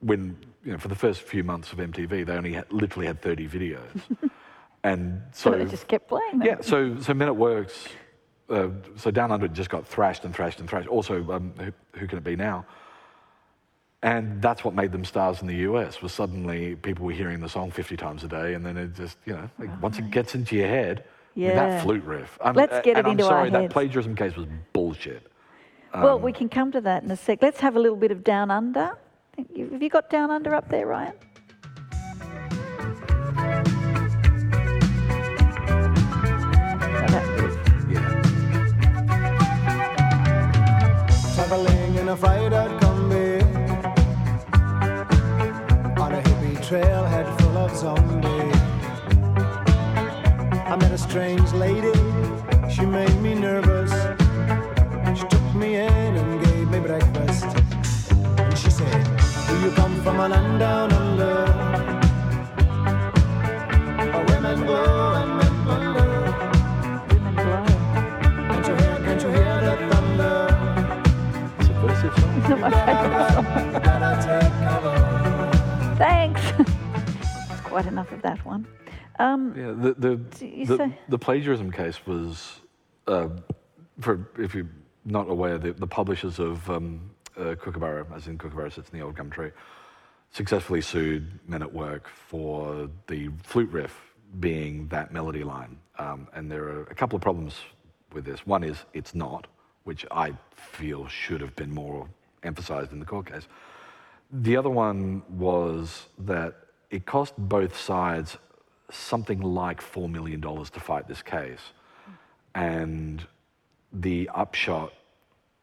when, 0.01 0.37
you 0.65 0.73
know, 0.73 0.79
for 0.79 0.89
the 0.89 0.95
first 0.95 1.23
few 1.23 1.43
months 1.43 1.73
of 1.73 1.79
MTV, 1.79 2.27
they 2.27 2.33
only 2.33 2.53
had, 2.53 2.71
literally 2.71 3.07
had 3.07 3.23
30 3.23 3.49
videos. 3.49 4.03
and 4.85 5.21
so, 5.33 5.51
So 5.53 5.59
they 5.59 5.65
just 5.65 5.89
kept 5.89 6.09
playing 6.09 6.39
them. 6.39 6.47
yeah, 6.47 6.57
so, 6.61 6.99
so 7.01 7.13
Men 7.15 7.29
at 7.29 7.37
Works, 7.37 7.89
uh, 8.49 8.69
so 8.97 9.11
Down 9.11 9.33
Under 9.33 9.49
just 9.49 9.71
got 9.71 9.87
thrashed 9.87 10.25
and 10.25 10.35
thrashed 10.35 10.61
and 10.61 10.69
thrashed. 10.69 10.87
Also, 10.89 11.29
um, 11.33 11.53
who, 11.59 11.73
who 11.99 12.07
Can 12.07 12.19
It 12.19 12.25
Be 12.25 12.37
Now? 12.37 12.65
And 14.03 14.43
that's 14.43 14.63
what 14.65 14.75
made 14.75 14.93
them 14.93 15.05
stars 15.05 15.41
in 15.41 15.47
the 15.49 15.57
US, 15.73 16.03
was 16.03 16.13
suddenly 16.13 16.77
people 16.77 17.07
were 17.07 17.13
hearing 17.13 17.41
the 17.41 17.49
song 17.49 17.71
50 17.71 17.97
times 17.97 18.23
a 18.23 18.29
day, 18.29 18.53
and 18.53 18.65
then 18.65 18.77
it 18.77 18.95
just, 18.95 19.17
you 19.25 19.33
know, 19.33 19.49
like 19.59 19.83
once 19.83 19.99
it 19.99 20.11
gets 20.11 20.35
into 20.35 20.57
your 20.57 20.69
head, 20.69 21.05
Yeah. 21.35 21.55
that 21.55 21.83
flute 21.83 22.05
riff. 22.05 22.39
I'm, 22.43 22.55
Let's 22.55 22.75
get 22.85 22.89
it 22.89 22.97
and 22.99 23.07
I'm 23.07 23.13
into 23.13 23.25
our 23.25 23.31
sorry, 23.31 23.51
that 23.51 23.71
plagiarism 23.71 24.15
case 24.15 24.37
was 24.37 24.47
bullshit. 24.75 25.27
well, 25.95 26.17
Um, 26.17 26.23
we 26.23 26.33
can 26.35 26.51
come 26.51 26.71
to 26.73 26.83
that 26.83 27.03
in 27.03 27.11
a 27.11 27.17
sec. 27.17 27.39
Let's 27.41 27.61
have 27.61 27.77
a 27.77 27.81
little 27.81 27.97
bit 27.97 28.11
of 28.11 28.23
Down 28.23 28.51
Under. 28.51 28.99
Have 29.39 29.83
you 29.83 29.89
got 29.89 30.11
Down 30.11 30.31
Under 30.31 30.55
up 30.55 30.69
there, 30.69 30.87
Ryan? 30.87 31.15
A 42.15 42.17
out 42.17 42.81
Kombi 42.81 43.43
on 45.99 46.13
a 46.13 46.23
hippie 46.23 46.57
trailhead 46.65 47.27
full 47.41 47.57
of 47.59 47.77
zombies. 47.77 48.57
I 50.65 50.77
met 50.77 50.93
a 50.93 50.97
strange 50.97 51.53
lady, 51.55 51.93
she 52.73 52.87
made 52.87 53.21
me 53.21 53.35
nervous. 53.35 53.91
She 55.19 55.27
took 55.27 55.55
me 55.57 55.75
in 55.75 56.17
and 56.17 56.45
gave 56.45 56.71
me 56.71 56.79
breakfast. 56.79 57.47
And 58.39 58.59
she 58.59 58.71
said, 58.71 59.05
Do 59.49 59.59
you 59.65 59.73
come 59.73 60.01
from 60.05 60.21
a 60.21 60.29
land 60.29 60.61
down 60.61 60.93
under? 60.93 61.47
Where 64.13 64.25
women 64.27 64.65
glow 64.65 65.15
and 65.15 65.44
Subversive 72.47 72.51
song. 72.51 72.51
Not 72.51 72.61
my 72.61 72.71
favourite 72.87 73.33
song. 73.33 73.73
Better 73.83 74.41
take 74.41 74.53
cover. 74.69 75.95
Thanks. 75.97 76.41
That's 77.49 77.61
quite 77.61 77.87
enough 77.87 78.11
of 78.13 78.23
that 78.23 78.45
one. 78.45 78.67
Um, 79.19 79.55
Yeah, 79.57 79.73
the 79.73 79.95
the, 79.95 80.17
the, 80.67 80.77
say- 80.77 80.99
the 81.09 81.19
plagiarism 81.19 81.71
case 81.71 82.05
was, 82.07 82.61
uh, 83.07 83.29
for 84.01 84.29
if 84.39 84.55
you're 84.55 84.69
not 85.05 85.29
aware, 85.31 85.59
the, 85.59 85.73
the 85.73 85.87
publishers 85.87 86.39
of 86.39 86.69
um, 86.71 87.11
uh, 87.37 87.55
Kookaburra, 87.55 88.07
as 88.15 88.27
in 88.27 88.39
Kookaburra 88.39 88.71
sits 88.71 88.91
in 88.91 88.99
the 88.99 89.05
old 89.05 89.15
gum 89.17 89.31
tree, 89.31 89.51
successfully 90.33 90.81
sued 90.81 91.39
Men 91.49 91.63
at 91.63 91.73
Work 91.73 92.09
for 92.09 92.89
the 93.07 93.31
flute 93.43 93.71
riff 93.71 93.97
being 94.41 94.89
that 94.89 95.13
melody 95.13 95.45
line. 95.45 95.79
Um, 95.99 96.27
and 96.35 96.51
there 96.51 96.65
are 96.65 96.83
a 96.91 96.95
couple 96.95 97.15
of 97.17 97.23
problems 97.23 97.55
with 98.13 98.25
this. 98.25 98.45
One 98.47 98.65
is 98.65 98.79
it's 98.95 99.15
not, 99.15 99.47
which 99.85 100.05
I 100.11 100.33
feel 100.57 101.07
should 101.07 101.41
have 101.41 101.55
been 101.55 101.71
more 101.73 102.09
emphasized 102.45 102.93
in 102.93 103.01
the 103.01 103.07
court 103.07 103.27
case. 103.27 103.47
The 104.31 104.57
other 104.57 104.71
one 104.71 105.23
was 105.29 106.07
that 106.19 106.55
it 106.91 107.07
cost 107.07 107.35
both 107.37 107.79
sides 107.79 108.37
something 108.91 109.41
like 109.41 109.81
$4 109.81 110.11
million 110.11 110.41
to 110.41 110.81
fight 110.81 111.09
this 111.09 111.23
case. 111.23 111.61
And 112.55 113.27
the 113.93 114.31
upshot 114.35 114.93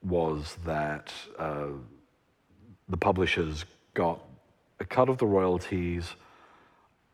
was 0.03 0.57
that 0.65 1.13
uh, 1.37 1.67
the 2.89 2.97
publishers 2.97 3.65
got 3.93 4.21
a 4.79 4.85
cut 4.85 5.09
of 5.09 5.17
the 5.17 5.27
royalties, 5.27 6.15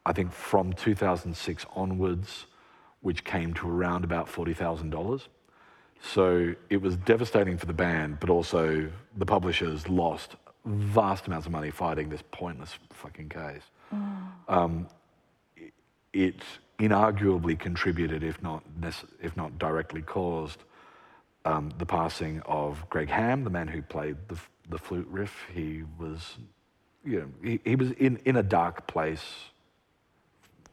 I 0.05 0.13
think 0.13 0.31
from 0.31 0.73
2006 0.73 1.65
onwards, 1.75 2.45
which 3.01 3.23
came 3.23 3.53
to 3.55 3.69
around 3.69 4.03
about 4.03 4.27
$40,000. 4.27 5.21
So 6.01 6.53
it 6.69 6.81
was 6.81 6.95
devastating 6.97 7.57
for 7.57 7.65
the 7.65 7.73
band, 7.73 8.19
but 8.19 8.29
also 8.29 8.89
the 9.17 9.25
publishers 9.25 9.87
lost 9.89 10.35
vast 10.65 11.27
amounts 11.27 11.45
of 11.45 11.51
money 11.51 11.71
fighting 11.71 12.09
this 12.09 12.23
pointless 12.31 12.77
fucking 12.91 13.29
case. 13.29 13.63
Um, 14.47 14.87
it- 15.55 15.73
it 16.13 16.43
inarguably 16.79 17.57
contributed, 17.57 18.23
if 18.23 18.41
not 18.41 18.63
if 19.21 19.35
not 19.37 19.57
directly 19.57 20.01
caused, 20.01 20.63
um, 21.45 21.69
the 21.77 21.85
passing 21.85 22.41
of 22.41 22.87
Greg 22.89 23.09
Ham, 23.09 23.43
the 23.43 23.49
man 23.49 23.67
who 23.67 23.81
played 23.81 24.17
the, 24.27 24.37
the 24.69 24.77
flute 24.77 25.07
riff. 25.09 25.45
He 25.53 25.83
was, 25.97 26.37
you 27.05 27.19
know, 27.21 27.27
he, 27.41 27.59
he 27.63 27.75
was 27.75 27.91
in, 27.91 28.17
in 28.25 28.35
a 28.35 28.43
dark 28.43 28.85
place 28.87 29.23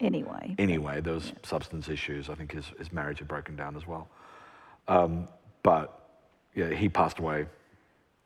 anyway. 0.01 0.55
anyway. 0.59 1.01
There 1.01 1.15
was 1.15 1.33
substance 1.45 1.89
issues. 1.89 2.29
I 2.29 2.35
think 2.35 2.53
his, 2.53 2.67
his 2.79 2.93
marriage 2.93 3.21
had 3.21 3.29
broken 3.29 3.55
down 3.57 3.77
as 3.77 3.87
well. 3.87 4.09
Um, 4.89 5.29
but 5.63 6.01
yeah, 6.55 6.71
he 6.71 6.89
passed 6.89 7.19
away 7.19 7.47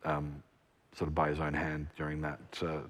um, 0.04 0.42
sort 0.94 1.09
of 1.09 1.14
by 1.14 1.28
his 1.28 1.40
own 1.40 1.54
hand 1.54 1.88
during 1.96 2.20
that 2.22 2.40
uh, 2.62 2.80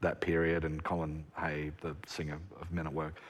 that 0.00 0.20
period. 0.20 0.64
And 0.64 0.82
Colin 0.82 1.24
Hay, 1.36 1.72
the 1.80 1.94
singer 2.06 2.38
of 2.60 2.70
Men 2.72 2.86
at 2.86 2.92
Work, 2.92 3.20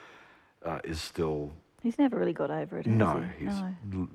uh, 0.64 0.78
is 0.84 1.00
still 1.00 1.52
He's 1.82 1.98
never 1.98 2.18
really 2.18 2.32
got 2.32 2.50
over 2.50 2.78
it. 2.78 2.86
no. 2.86 3.24
he? 3.38 3.44
He's, 3.46 3.54
no. 3.92 4.08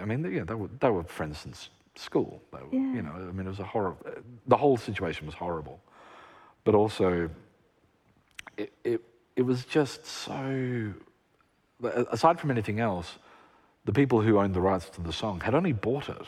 I 0.00 0.04
mean, 0.04 0.24
yeah, 0.32 0.44
they 0.44 0.54
were 0.54 0.70
they 0.80 0.90
were 0.90 1.04
friends 1.04 1.38
since 1.38 1.70
school. 1.94 2.42
They 2.52 2.58
were, 2.58 2.68
Yeah. 2.72 2.94
You 2.94 3.02
know, 3.02 3.12
I 3.12 3.32
mean, 3.32 3.46
it 3.46 3.50
was 3.50 3.60
a 3.60 3.64
horror. 3.64 3.96
The 4.46 4.56
whole 4.56 4.76
situation 4.76 5.26
was 5.26 5.34
horrible, 5.34 5.80
but 6.64 6.74
also, 6.74 7.28
it 8.56 8.72
it 8.84 9.00
it 9.36 9.42
was 9.42 9.64
just 9.64 10.06
so. 10.06 10.92
Aside 12.12 12.38
from 12.38 12.52
anything 12.52 12.78
else, 12.78 13.18
the 13.84 13.92
people 13.92 14.20
who 14.20 14.38
owned 14.38 14.54
the 14.54 14.60
rights 14.60 14.88
to 14.90 15.00
the 15.00 15.12
song 15.12 15.40
had 15.40 15.54
only 15.54 15.72
bought 15.72 16.08
it 16.08 16.26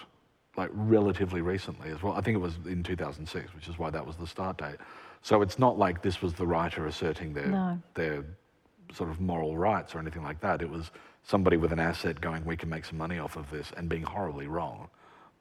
like 0.57 0.71
relatively 0.73 1.41
recently 1.41 1.91
as 1.91 2.03
well. 2.03 2.15
I 2.15 2.21
think 2.21 2.37
it 2.37 2.41
was 2.41 2.59
in 2.67 2.83
2006, 2.83 3.55
which 3.55 3.69
is 3.69 3.79
why 3.79 3.91
that 3.91 4.07
was 4.07 4.17
the 4.17 4.27
start 4.27 4.59
date. 4.59 4.77
So 5.23 5.43
it's 5.43 5.59
not 5.59 5.79
like 5.79 6.03
this 6.03 6.23
was 6.23 6.35
the 6.35 6.47
writer 6.47 6.87
asserting 6.87 7.33
their 7.33 7.47
No. 7.47 7.83
their 7.95 8.25
sort 8.93 9.11
of 9.11 9.21
moral 9.21 9.57
rights 9.57 9.95
or 9.95 9.99
anything 9.99 10.23
like 10.23 10.41
that. 10.41 10.63
It 10.63 10.71
was 10.71 10.91
somebody 11.23 11.57
with 11.57 11.73
an 11.73 11.81
asset 11.81 12.21
going, 12.21 12.45
we 12.45 12.57
can 12.57 12.69
make 12.69 12.85
some 12.85 12.99
money 12.99 13.19
off 13.19 13.37
of 13.37 13.51
this, 13.51 13.73
and 13.77 13.89
being 13.89 14.03
horribly 14.03 14.47
wrong, 14.47 14.89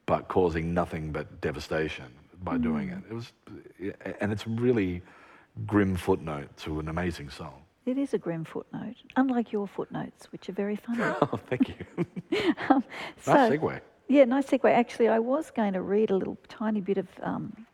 but 0.05 0.28
causing 0.30 0.74
nothing 0.74 1.11
but 1.11 1.41
devastation 1.41 2.05
by 2.41 2.57
doing 2.57 2.89
mm. 2.89 2.99
it. 2.99 3.11
It 3.11 3.14
was, 3.14 3.34
and 4.22 4.32
it's 4.32 4.45
a 4.45 4.49
really 4.49 5.01
grim 5.68 5.95
footnote 5.95 6.55
to 6.57 6.80
an 6.80 6.88
amazing 6.88 7.30
song. 7.30 7.62
It 7.86 7.98
is 7.98 8.14
a 8.14 8.18
grim 8.18 8.46
footnote, 8.46 8.96
unlike 9.18 9.52
your 9.52 9.68
footnotes, 9.68 10.32
which 10.32 10.48
are 10.48 10.54
very 10.54 10.78
funny. 10.78 11.04
Oh, 11.22 11.40
thank 11.50 11.70
you. 11.70 12.06
Um, 12.70 12.84
nice 13.28 13.52
segue. 13.52 13.82
Yeah, 14.08 14.26
nice 14.26 14.48
segue. 14.48 14.72
Actually, 14.72 15.10
I 15.10 15.20
was 15.20 15.52
going 15.52 15.74
to 15.74 15.82
read 15.82 16.10
a 16.10 16.16
little 16.16 16.38
tiny 16.48 16.82
bit 16.82 16.98
of. 16.98 17.08
Um, 17.22 17.66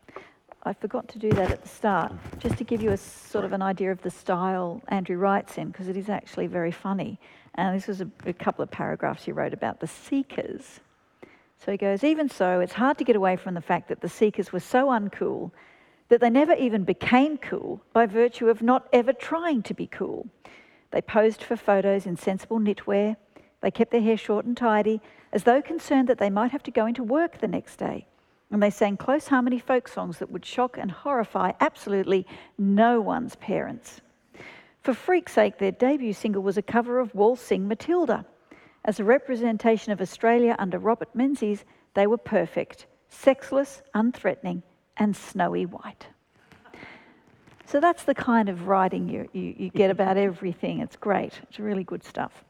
I 0.64 0.74
forgot 0.74 1.08
to 1.10 1.20
do 1.20 1.30
that 1.32 1.52
at 1.52 1.62
the 1.62 1.70
start, 1.70 2.12
just 2.40 2.58
to 2.58 2.66
give 2.66 2.82
you 2.82 2.90
a 2.92 2.98
sort 2.98 3.46
of 3.46 3.54
an 3.54 3.62
idea 3.62 3.92
of 3.92 4.02
the 4.02 4.10
style 4.10 4.82
Andrew 4.90 5.16
writes 5.18 5.58
in, 5.58 5.70
because 5.70 5.88
it 5.88 5.96
is 5.96 6.10
actually 6.10 6.48
very 6.48 6.72
funny. 6.72 7.18
And 7.56 7.76
this 7.78 7.88
was 7.88 8.02
a, 8.02 8.10
a 8.26 8.34
couple 8.34 8.64
of 8.64 8.70
paragraphs 8.70 9.24
he 9.24 9.32
wrote 9.32 9.54
about 9.54 9.80
the 9.80 9.88
Seekers. 9.88 10.82
So 11.64 11.72
he 11.72 11.78
goes, 11.78 12.04
even 12.04 12.28
so, 12.28 12.60
it's 12.60 12.74
hard 12.74 12.98
to 12.98 13.06
get 13.06 13.16
away 13.16 13.38
from 13.38 13.54
the 13.54 13.62
fact 13.62 13.88
that 13.88 14.02
the 14.02 14.10
Seekers 14.10 14.52
were 14.52 14.60
so 14.60 14.88
uncool 14.88 15.52
that 16.10 16.22
they 16.22 16.30
never 16.30 16.54
even 16.54 16.84
became 16.84 17.38
cool 17.38 17.82
by 17.94 18.06
virtue 18.06 18.50
of 18.50 18.62
not 18.62 18.88
ever 18.92 19.14
trying 19.14 19.64
to 19.64 19.74
be 19.74 19.88
cool. 19.88 20.28
They 20.92 21.02
posed 21.02 21.44
for 21.44 21.56
photos 21.56 22.06
in 22.06 22.18
sensible 22.18 22.60
knitwear. 22.60 23.16
They 23.62 23.72
kept 23.72 23.92
their 23.92 24.02
hair 24.02 24.18
short 24.18 24.46
and 24.46 24.58
tidy, 24.58 25.02
as 25.32 25.44
though 25.44 25.62
concerned 25.62 26.08
that 26.10 26.18
they 26.18 26.32
might 26.32 26.52
have 26.52 26.64
to 26.64 26.72
go 26.72 26.88
into 26.88 27.04
work 27.04 27.40
the 27.40 27.48
next 27.48 27.76
day. 27.78 28.08
And 28.52 28.64
they 28.64 28.72
sang 28.72 28.98
close 28.98 29.28
harmony 29.28 29.60
folk 29.60 29.88
songs 29.88 30.18
that 30.18 30.32
would 30.32 30.46
shock 30.46 30.78
and 30.80 30.90
horrify 30.90 31.52
absolutely 31.60 32.26
no 32.58 33.00
one's 33.00 33.36
parents. 33.36 34.02
For 34.82 34.96
freak's 34.96 35.34
sake, 35.34 35.60
their 35.60 35.72
debut 35.72 36.14
single 36.14 36.42
was 36.42 36.58
a 36.58 36.64
cover 36.64 37.00
of 37.00 37.14
Waltzing 37.14 37.68
Matilda. 37.68 38.26
As 38.86 39.00
a 39.00 39.04
representation 39.04 39.92
of 39.92 40.02
Australia 40.02 40.56
under 40.58 40.80
Robert 40.80 41.14
Menzies, 41.14 41.66
they 41.94 42.08
were 42.08 42.18
perfect, 42.18 42.88
sexless, 43.10 43.84
unthreatening, 43.94 44.64
and 45.00 45.16
snowy 45.16 45.66
white. 45.66 46.08
So 47.66 47.80
that's 47.80 48.04
the 48.04 48.16
kind 48.16 48.50
of 48.50 48.68
writing 48.68 49.08
you, 49.08 49.30
you, 49.32 49.56
you 49.58 49.70
get 49.70 49.90
about 49.90 50.18
everything. 50.30 50.80
It's 50.80 50.96
great, 50.96 51.34
it's 51.44 51.60
really 51.60 51.84
good 51.84 52.04
stuff. 52.04 52.44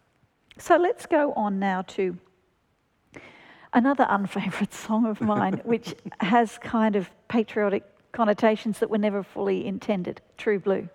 So 0.57 0.75
let's 0.75 1.05
go 1.05 1.31
on 1.33 1.59
now 1.59 1.83
to 1.83 2.17
another 3.73 4.05
unfavourite 4.09 4.73
song 4.85 5.05
of 5.05 5.21
mine, 5.21 5.61
which 5.63 5.95
has 6.19 6.57
kind 6.57 6.95
of 6.95 7.09
patriotic 7.27 7.83
connotations 8.11 8.79
that 8.79 8.89
were 8.89 8.97
never 8.97 9.23
fully 9.23 9.65
intended 9.65 10.19
True 10.37 10.59
Blue. 10.59 10.89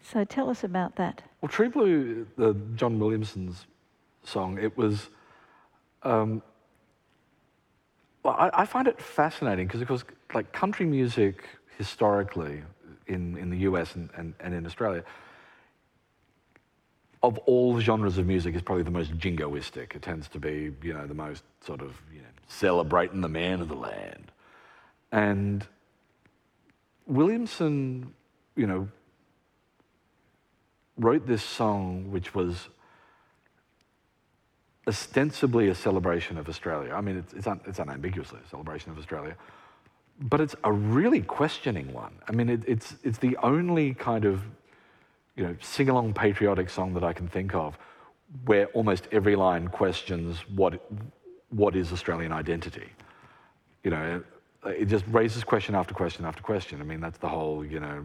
So 0.00 0.24
tell 0.24 0.48
us 0.48 0.64
about 0.64 0.96
that. 0.96 1.22
Well, 1.42 1.50
True 1.50 1.68
Blue, 1.68 2.26
the 2.36 2.54
John 2.74 2.98
Williamson's 2.98 3.66
song, 4.24 4.58
it 4.58 4.76
was. 4.76 5.10
Um, 6.02 6.42
well, 8.22 8.34
I, 8.38 8.62
I 8.62 8.64
find 8.66 8.88
it 8.88 9.00
fascinating 9.00 9.66
because, 9.66 9.82
of 9.82 9.88
course, 9.88 10.04
like 10.34 10.52
country 10.52 10.86
music 10.86 11.44
historically 11.76 12.62
in, 13.06 13.36
in 13.38 13.50
the 13.50 13.58
US 13.58 13.94
and, 13.94 14.10
and, 14.16 14.34
and 14.40 14.54
in 14.54 14.66
Australia, 14.66 15.04
of 17.22 17.38
all 17.38 17.74
the 17.74 17.80
genres 17.80 18.18
of 18.18 18.26
music, 18.26 18.54
is 18.54 18.62
probably 18.62 18.84
the 18.84 18.90
most 18.90 19.16
jingoistic. 19.18 19.96
It 19.96 20.02
tends 20.02 20.28
to 20.28 20.38
be, 20.38 20.72
you 20.82 20.92
know, 20.92 21.06
the 21.06 21.14
most 21.14 21.42
sort 21.64 21.80
of 21.80 22.00
you 22.12 22.20
know, 22.20 22.26
celebrating 22.46 23.20
the 23.20 23.28
man 23.28 23.60
of 23.60 23.68
the 23.68 23.74
land. 23.74 24.30
And 25.10 25.66
Williamson, 27.06 28.12
you 28.54 28.66
know, 28.66 28.88
wrote 30.98 31.26
this 31.26 31.42
song 31.42 32.10
which 32.10 32.34
was 32.34 32.68
ostensibly 34.86 35.68
a 35.68 35.74
celebration 35.74 36.38
of 36.38 36.48
Australia. 36.48 36.94
I 36.94 37.00
mean, 37.00 37.18
it's, 37.18 37.32
it's, 37.32 37.46
un, 37.46 37.60
it's 37.66 37.78
unambiguously 37.78 38.40
a 38.44 38.48
celebration 38.48 38.90
of 38.90 38.98
Australia, 38.98 39.36
but 40.20 40.40
it's 40.40 40.56
a 40.64 40.72
really 40.72 41.22
questioning 41.22 41.92
one. 41.92 42.12
I 42.28 42.32
mean, 42.32 42.48
it, 42.48 42.62
it's, 42.66 42.96
it's 43.02 43.18
the 43.18 43.36
only 43.42 43.94
kind 43.94 44.24
of 44.24 44.42
you 45.36 45.44
know, 45.44 45.56
sing 45.60 45.88
along 45.88 46.14
patriotic 46.14 46.68
song 46.68 46.94
that 46.94 47.04
I 47.04 47.12
can 47.12 47.28
think 47.28 47.54
of 47.54 47.78
where 48.44 48.66
almost 48.66 49.06
every 49.12 49.36
line 49.36 49.68
questions 49.68 50.38
what, 50.54 50.84
what 51.50 51.76
is 51.76 51.92
Australian 51.92 52.32
identity. 52.32 52.88
You 53.84 53.90
know, 53.92 54.22
it 54.66 54.86
just 54.86 55.04
raises 55.08 55.44
question 55.44 55.74
after 55.74 55.94
question 55.94 56.24
after 56.24 56.42
question. 56.42 56.80
I 56.80 56.84
mean, 56.84 57.00
that's 57.00 57.18
the 57.18 57.28
whole, 57.28 57.64
you 57.64 57.78
know, 57.78 58.04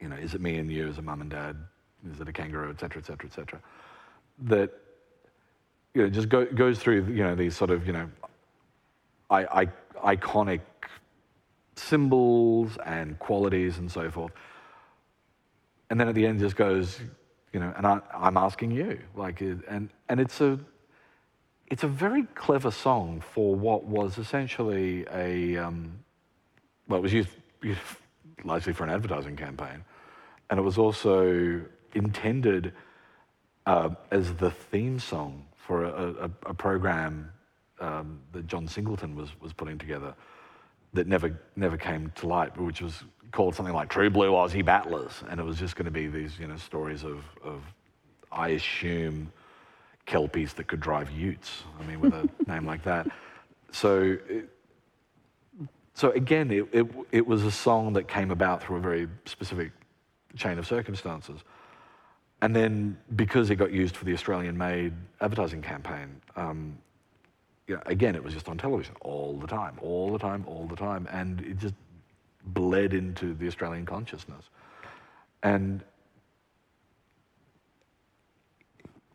you 0.00 0.08
know, 0.08 0.16
is 0.16 0.34
it 0.34 0.40
me 0.40 0.58
and 0.58 0.70
you 0.70 0.86
as 0.86 0.98
a 0.98 1.02
mum 1.02 1.22
and 1.22 1.30
dad? 1.30 1.56
Is 2.12 2.20
it 2.20 2.28
a 2.28 2.32
kangaroo, 2.32 2.70
et 2.70 2.78
cetera, 2.78 3.00
et 3.00 3.06
cetera, 3.06 3.30
et 3.30 3.32
cetera? 3.32 3.60
That, 4.40 4.70
you 5.94 6.02
know, 6.02 6.10
just 6.10 6.28
go, 6.28 6.44
goes 6.44 6.78
through, 6.78 7.06
you 7.06 7.24
know, 7.24 7.34
these 7.34 7.56
sort 7.56 7.70
of, 7.70 7.86
you 7.86 7.94
know, 7.94 8.10
I, 9.30 9.62
I, 9.62 9.66
iconic 10.04 10.60
symbols 11.76 12.78
and 12.84 13.18
qualities 13.18 13.78
and 13.78 13.90
so 13.90 14.10
forth. 14.10 14.32
And 15.90 15.98
then 15.98 16.08
at 16.08 16.14
the 16.14 16.26
end 16.26 16.40
just 16.40 16.56
goes, 16.56 17.00
you 17.52 17.60
know, 17.60 17.72
and 17.76 17.86
I, 17.86 18.00
I'm 18.12 18.36
asking 18.36 18.72
you, 18.72 18.98
like, 19.14 19.40
and, 19.40 19.90
and 20.08 20.20
it's 20.20 20.40
a, 20.40 20.58
it's 21.68 21.82
a 21.82 21.88
very 21.88 22.24
clever 22.34 22.70
song 22.70 23.22
for 23.32 23.54
what 23.54 23.84
was 23.84 24.18
essentially 24.18 25.06
a, 25.12 25.56
um, 25.56 25.98
well, 26.88 26.98
it 26.98 27.02
was 27.02 27.12
used, 27.12 27.30
used 27.62 27.80
largely 28.44 28.72
for 28.72 28.84
an 28.84 28.90
advertising 28.90 29.36
campaign, 29.36 29.84
and 30.50 30.58
it 30.58 30.62
was 30.62 30.78
also 30.78 31.62
intended 31.94 32.72
uh, 33.66 33.90
as 34.10 34.34
the 34.34 34.50
theme 34.50 34.98
song 34.98 35.46
for 35.56 35.84
a, 35.84 36.26
a, 36.26 36.30
a 36.50 36.54
program 36.54 37.30
um, 37.80 38.20
that 38.32 38.46
John 38.46 38.68
Singleton 38.68 39.14
was, 39.16 39.28
was 39.40 39.52
putting 39.52 39.78
together 39.78 40.14
that 40.94 41.08
never 41.08 41.38
never 41.56 41.76
came 41.76 42.10
to 42.16 42.26
light, 42.26 42.56
which 42.56 42.80
was 42.80 43.04
called 43.32 43.54
something 43.54 43.74
like 43.74 43.88
True 43.88 44.08
Blue 44.08 44.30
Aussie 44.30 44.64
Battlers, 44.64 45.22
and 45.28 45.38
it 45.38 45.42
was 45.42 45.58
just 45.58 45.76
going 45.76 45.86
to 45.86 45.90
be 45.90 46.06
these 46.06 46.38
you 46.38 46.46
know 46.46 46.56
stories 46.56 47.02
of, 47.02 47.24
of 47.42 47.62
I 48.32 48.50
assume 48.50 49.32
kelpies 50.06 50.54
that 50.54 50.68
could 50.68 50.80
drive 50.80 51.10
Utes. 51.10 51.64
I 51.80 51.86
mean, 51.86 52.00
with 52.00 52.14
a 52.14 52.28
name 52.46 52.64
like 52.64 52.84
that. 52.84 53.08
So, 53.72 54.16
it, 54.28 54.48
so 55.94 56.10
again, 56.12 56.50
it, 56.50 56.68
it 56.72 56.86
it 57.10 57.26
was 57.26 57.44
a 57.44 57.50
song 57.50 57.92
that 57.94 58.08
came 58.08 58.30
about 58.30 58.62
through 58.62 58.76
a 58.76 58.80
very 58.80 59.08
specific 59.26 59.72
chain 60.36 60.58
of 60.58 60.66
circumstances. 60.66 61.40
And 62.42 62.54
then 62.54 62.98
because 63.16 63.48
it 63.50 63.56
got 63.56 63.72
used 63.72 63.96
for 63.96 64.04
the 64.04 64.12
Australian-made 64.12 64.92
advertising 65.20 65.62
campaign, 65.62 66.20
um, 66.36 66.76
you 67.66 67.76
know, 67.76 67.82
again, 67.86 68.14
it 68.14 68.22
was 68.22 68.34
just 68.34 68.48
on 68.48 68.58
television 68.58 68.94
all 69.00 69.38
the 69.38 69.46
time, 69.46 69.78
all 69.80 70.12
the 70.12 70.18
time, 70.18 70.44
all 70.46 70.66
the 70.66 70.76
time, 70.76 71.08
and 71.10 71.40
it 71.40 71.58
just 71.58 71.74
bled 72.46 72.92
into 72.92 73.34
the 73.34 73.46
Australian 73.46 73.86
consciousness. 73.86 74.50
And 75.42 75.82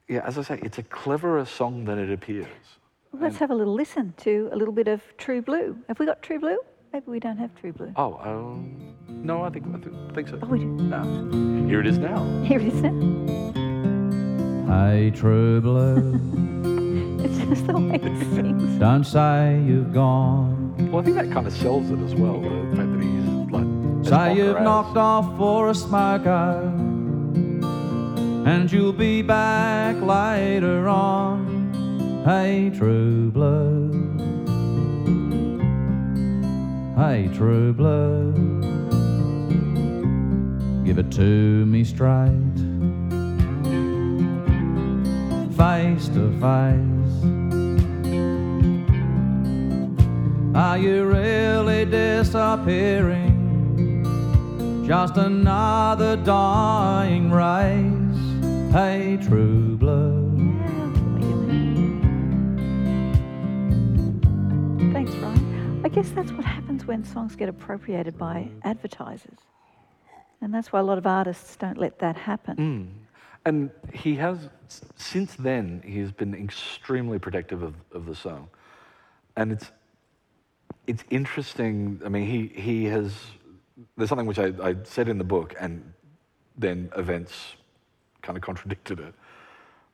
yeah, 0.08 0.22
as 0.26 0.38
I 0.38 0.42
say, 0.42 0.60
it's 0.64 0.80
a 0.80 0.84
cleverer 0.84 1.46
song 1.46 1.86
than 1.86 2.00
it 2.00 2.12
appears. 2.12 2.48
Well, 3.12 3.24
let's 3.24 3.38
have 3.38 3.52
a 3.52 3.56
little 3.56 3.74
listen 3.74 4.14
to 4.18 4.50
a 4.52 4.56
little 4.56 4.74
bit 4.74 4.88
of 4.88 5.02
True 5.18 5.42
Blue. 5.42 5.78
Have 5.88 6.00
we 6.00 6.06
got 6.06 6.22
True 6.22 6.40
Blue? 6.40 6.58
Maybe 6.92 7.06
we 7.08 7.20
don't 7.20 7.38
have 7.38 7.54
True 7.56 7.74
Blue. 7.74 7.94
Oh, 7.96 8.20
um, 8.24 8.96
no, 9.08 9.44
I 9.44 9.50
think 9.50 9.68
I 9.68 9.78
think, 9.80 10.16
think 10.16 10.28
so. 10.28 10.40
Oh, 10.42 10.48
we 10.48 10.60
do. 10.60 10.66
No. 10.66 11.68
Here 11.68 11.80
it 11.80 11.88
is 11.88 12.00
now. 12.00 12.26
Here 12.44 12.60
it 12.60 12.68
is 12.68 12.82
now. 12.82 13.50
Hey, 14.70 15.10
true 15.10 15.62
blue, 15.62 16.14
It's 16.14 16.36
just 17.50 17.68
the 17.68 17.74
way 17.74 17.98
he 18.00 18.20
sings. 18.36 18.80
don't 18.80 19.04
say 19.04 19.62
you've 19.66 19.94
gone. 19.94 20.76
Well, 20.92 21.02
I 21.02 21.04
think 21.04 21.16
that 21.18 21.32
kind 21.32 21.46
of 21.48 21.54
sells 21.54 21.90
it 21.92 22.00
as 22.00 22.16
well. 22.16 22.40
The 22.42 22.76
fact 22.78 22.92
that 22.94 23.02
he's 23.02 23.26
like. 23.52 23.66
as 24.02 24.08
Say 24.10 24.36
you've 24.38 24.58
as- 24.58 24.64
knocked 24.64 24.98
off 24.98 25.38
for 25.38 25.70
a 25.70 25.76
smoker, 25.76 26.72
and 28.46 28.72
you'll 28.72 28.94
be 28.94 29.22
back 29.22 30.00
later 30.02 30.88
on. 30.88 32.24
Hey, 32.26 32.72
true 32.76 33.30
blue. 33.32 33.88
Hey, 36.96 37.30
true 37.34 37.72
blue. 37.74 38.34
Give 40.84 40.98
it 40.98 41.12
to 41.14 41.66
me 41.66 41.84
straight, 41.84 42.30
face 45.56 46.08
to 46.10 46.32
face. 46.42 46.99
Are 50.56 50.78
you 50.80 51.06
really 51.06 51.86
disappearing? 51.86 53.36
Just 54.88 55.18
another 55.18 56.18
dying 56.18 57.30
race. 57.32 58.74
Hey, 58.74 59.20
true 59.22 59.78
blue. 59.78 60.28
Thanks, 64.92 65.12
Ryan. 65.12 65.82
I 65.86 65.90
guess 65.90 66.10
that's 66.10 66.32
what 66.32 66.46
happens 66.46 66.86
when 66.88 67.04
songs 67.04 67.36
get 67.36 67.48
appropriated 67.48 68.18
by 68.18 68.50
advertisers. 68.64 69.38
And 70.42 70.52
that's 70.52 70.72
why 70.74 70.80
a 70.80 70.84
lot 70.84 70.98
of 70.98 71.06
artists 71.06 71.56
don't 71.58 71.78
let 71.78 72.00
that 72.00 72.16
happen. 72.16 72.56
Hmm. 72.56 72.86
And 73.46 73.70
he 73.94 74.16
has, 74.16 74.50
since 74.96 75.36
then, 75.36 75.84
he's 75.86 76.12
been 76.12 76.34
extremely 76.34 77.20
protective 77.20 77.62
of, 77.62 77.76
of 77.92 78.08
the 78.08 78.16
song. 78.16 78.50
And 79.38 79.52
it's, 79.52 79.72
it's 80.90 81.04
interesting. 81.12 82.02
I 82.04 82.10
mean, 82.10 82.26
he, 82.26 82.48
he 82.60 82.86
has, 82.86 83.14
there's 83.96 84.10
something 84.10 84.26
which 84.26 84.40
I, 84.40 84.52
I 84.62 84.76
said 84.84 85.08
in 85.08 85.20
the 85.20 85.24
book, 85.24 85.54
and 85.60 85.94
then 86.58 86.90
events 86.98 87.34
kind 88.24 88.36
of 88.36 88.42
contradicted 88.42 89.00
it. 89.00 89.14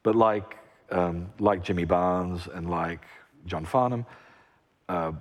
But 0.03 0.15
like, 0.15 0.57
um, 0.91 1.29
like 1.37 1.63
Jimmy 1.63 1.83
Barnes 1.83 2.47
and 2.53 2.69
like 2.69 3.01
John 3.45 3.65
Farnham, 3.65 4.05
uh, 4.87 5.11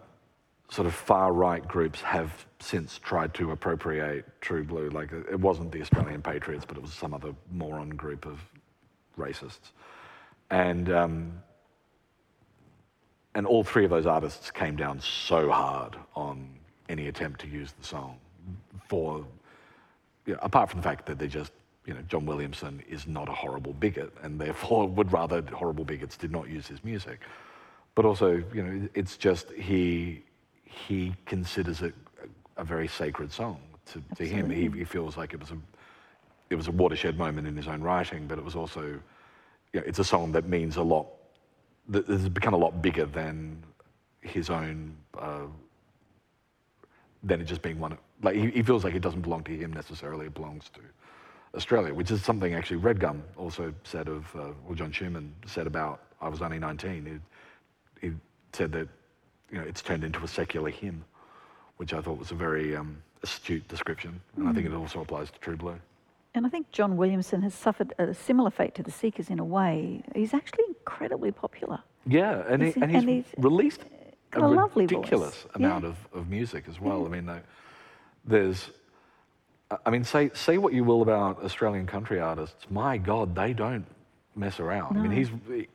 sort 0.70 0.86
of 0.86 0.94
far 0.94 1.32
right 1.32 1.66
groups 1.66 2.00
have 2.02 2.46
since 2.60 2.98
tried 2.98 3.34
to 3.34 3.50
appropriate 3.50 4.24
True 4.40 4.62
Blue. 4.62 4.90
Like 4.90 5.10
it 5.12 5.40
wasn't 5.40 5.72
the 5.72 5.82
Australian 5.82 6.22
Patriots, 6.22 6.64
but 6.64 6.76
it 6.76 6.82
was 6.82 6.92
some 6.92 7.12
other 7.12 7.34
moron 7.50 7.90
group 7.90 8.26
of 8.26 8.38
racists. 9.18 9.72
And 10.50 10.88
um, 10.92 11.42
and 13.34 13.46
all 13.46 13.64
three 13.64 13.84
of 13.84 13.90
those 13.90 14.06
artists 14.06 14.50
came 14.50 14.76
down 14.76 15.00
so 15.00 15.50
hard 15.50 15.96
on 16.14 16.48
any 16.88 17.08
attempt 17.08 17.40
to 17.40 17.48
use 17.48 17.72
the 17.78 17.84
song 17.84 18.18
for, 18.88 19.24
you 20.26 20.34
know, 20.34 20.38
apart 20.42 20.70
from 20.70 20.80
the 20.80 20.84
fact 20.84 21.06
that 21.06 21.18
they're 21.18 21.28
just 21.28 21.52
you 21.86 21.92
know, 21.92 22.00
John 22.08 22.24
Williamson 22.24 22.82
is 22.88 23.06
not 23.06 23.28
a 23.28 23.32
horrible 23.32 23.74
bigot, 23.74 24.12
and 24.22 24.40
therefore 24.40 24.88
would 24.96 25.12
rather 25.12 25.42
horrible 25.52 25.84
bigots 25.84 26.16
did 26.16 26.30
not 26.30 26.48
use 26.48 26.66
his 26.66 26.82
music. 26.84 27.20
But 27.94 28.04
also, 28.04 28.42
you 28.52 28.62
know, 28.62 28.88
it's 28.94 29.16
just 29.16 29.50
he 29.52 30.22
he 30.64 31.14
considers 31.26 31.82
it 31.82 31.94
a, 32.56 32.62
a 32.62 32.64
very 32.64 32.88
sacred 32.88 33.30
song 33.30 33.60
to, 33.86 34.02
to 34.16 34.26
him. 34.26 34.50
He, 34.50 34.68
he 34.68 34.84
feels 34.84 35.16
like 35.16 35.32
it 35.34 35.40
was 35.40 35.50
a 35.50 35.58
it 36.50 36.56
was 36.56 36.68
a 36.68 36.72
watershed 36.72 37.18
moment 37.18 37.46
in 37.46 37.56
his 37.56 37.68
own 37.68 37.82
writing, 37.82 38.26
but 38.26 38.38
it 38.38 38.44
was 38.44 38.56
also, 38.56 38.82
you 38.82 39.80
know, 39.80 39.82
it's 39.86 39.98
a 39.98 40.04
song 40.04 40.32
that 40.32 40.48
means 40.48 40.76
a 40.76 40.82
lot, 40.82 41.06
that 41.88 42.06
has 42.06 42.28
become 42.28 42.54
a 42.54 42.58
lot 42.58 42.82
bigger 42.82 43.06
than 43.06 43.62
his 44.20 44.50
own, 44.50 44.96
uh, 45.18 45.46
than 47.22 47.40
it 47.40 47.44
just 47.44 47.62
being 47.62 47.78
one. 47.78 47.96
Like 48.22 48.36
he, 48.36 48.50
he 48.50 48.62
feels 48.62 48.84
like 48.84 48.94
it 48.94 49.02
doesn't 49.02 49.22
belong 49.22 49.44
to 49.44 49.56
him 49.56 49.72
necessarily; 49.72 50.26
it 50.26 50.34
belongs 50.34 50.70
to 50.74 50.80
Australia, 51.54 51.94
which 51.94 52.10
is 52.10 52.22
something 52.22 52.54
actually 52.54 52.80
Redgum 52.80 53.22
also 53.36 53.72
said 53.84 54.08
of, 54.08 54.24
uh, 54.34 54.50
or 54.68 54.74
John 54.74 54.92
Schumann 54.92 55.34
said 55.46 55.66
about 55.66 56.00
I 56.20 56.28
was 56.28 56.40
only 56.42 56.58
19. 56.58 57.20
He, 58.00 58.08
he 58.08 58.14
said 58.52 58.72
that, 58.72 58.88
you 59.50 59.58
know, 59.58 59.64
it's 59.64 59.82
turned 59.82 60.04
into 60.04 60.22
a 60.24 60.28
secular 60.28 60.70
hymn, 60.70 61.04
which 61.76 61.92
I 61.92 62.00
thought 62.00 62.18
was 62.18 62.30
a 62.30 62.34
very 62.34 62.74
um, 62.74 62.96
astute 63.22 63.66
description, 63.68 64.20
and 64.36 64.48
I 64.48 64.52
think 64.52 64.66
it 64.66 64.72
also 64.72 65.00
applies 65.00 65.30
to 65.30 65.38
True 65.38 65.56
Blue. 65.56 65.78
And 66.34 66.44
I 66.44 66.48
think 66.48 66.70
John 66.72 66.96
Williamson 66.96 67.42
has 67.42 67.54
suffered 67.54 67.94
a 67.98 68.12
similar 68.12 68.50
fate 68.50 68.74
to 68.74 68.82
the 68.82 68.90
Seekers 68.90 69.30
in 69.30 69.38
a 69.38 69.44
way. 69.44 70.02
He's 70.14 70.34
actually 70.34 70.64
incredibly 70.68 71.30
popular. 71.30 71.80
Yeah, 72.06 72.42
and, 72.48 72.60
he, 72.60 72.68
He's- 72.70 72.82
and 72.82 72.90
he's, 72.90 73.00
and 73.02 73.08
he's 73.10 73.24
released 73.38 73.80
a, 74.32 74.40
a 74.40 74.48
lovely 74.48 74.86
voice. 74.86 74.96
ridiculous 74.96 75.46
Yeah. 75.50 75.66
amount 75.66 75.84
of, 75.84 75.96
of 76.12 76.28
music 76.28 76.64
as 76.68 76.80
well. 76.80 77.06
I 77.06 77.08
mean, 77.08 77.30
there's, 78.24 78.70
I 79.86 79.90
mean, 79.90 80.02
say 80.04 80.30
say 80.34 80.58
what 80.58 80.72
you 80.72 80.82
will 80.84 81.02
about 81.02 81.42
Australian 81.44 81.86
country 81.86 82.18
artists. 82.20 82.66
My 82.68 82.98
God, 82.98 83.34
they 83.34 83.52
don't 83.52 83.86
mess 84.34 84.58
around. 84.60 84.96
I 84.98 85.00
mean, 85.00 85.12
he's 85.12 85.28
he- 85.46 85.68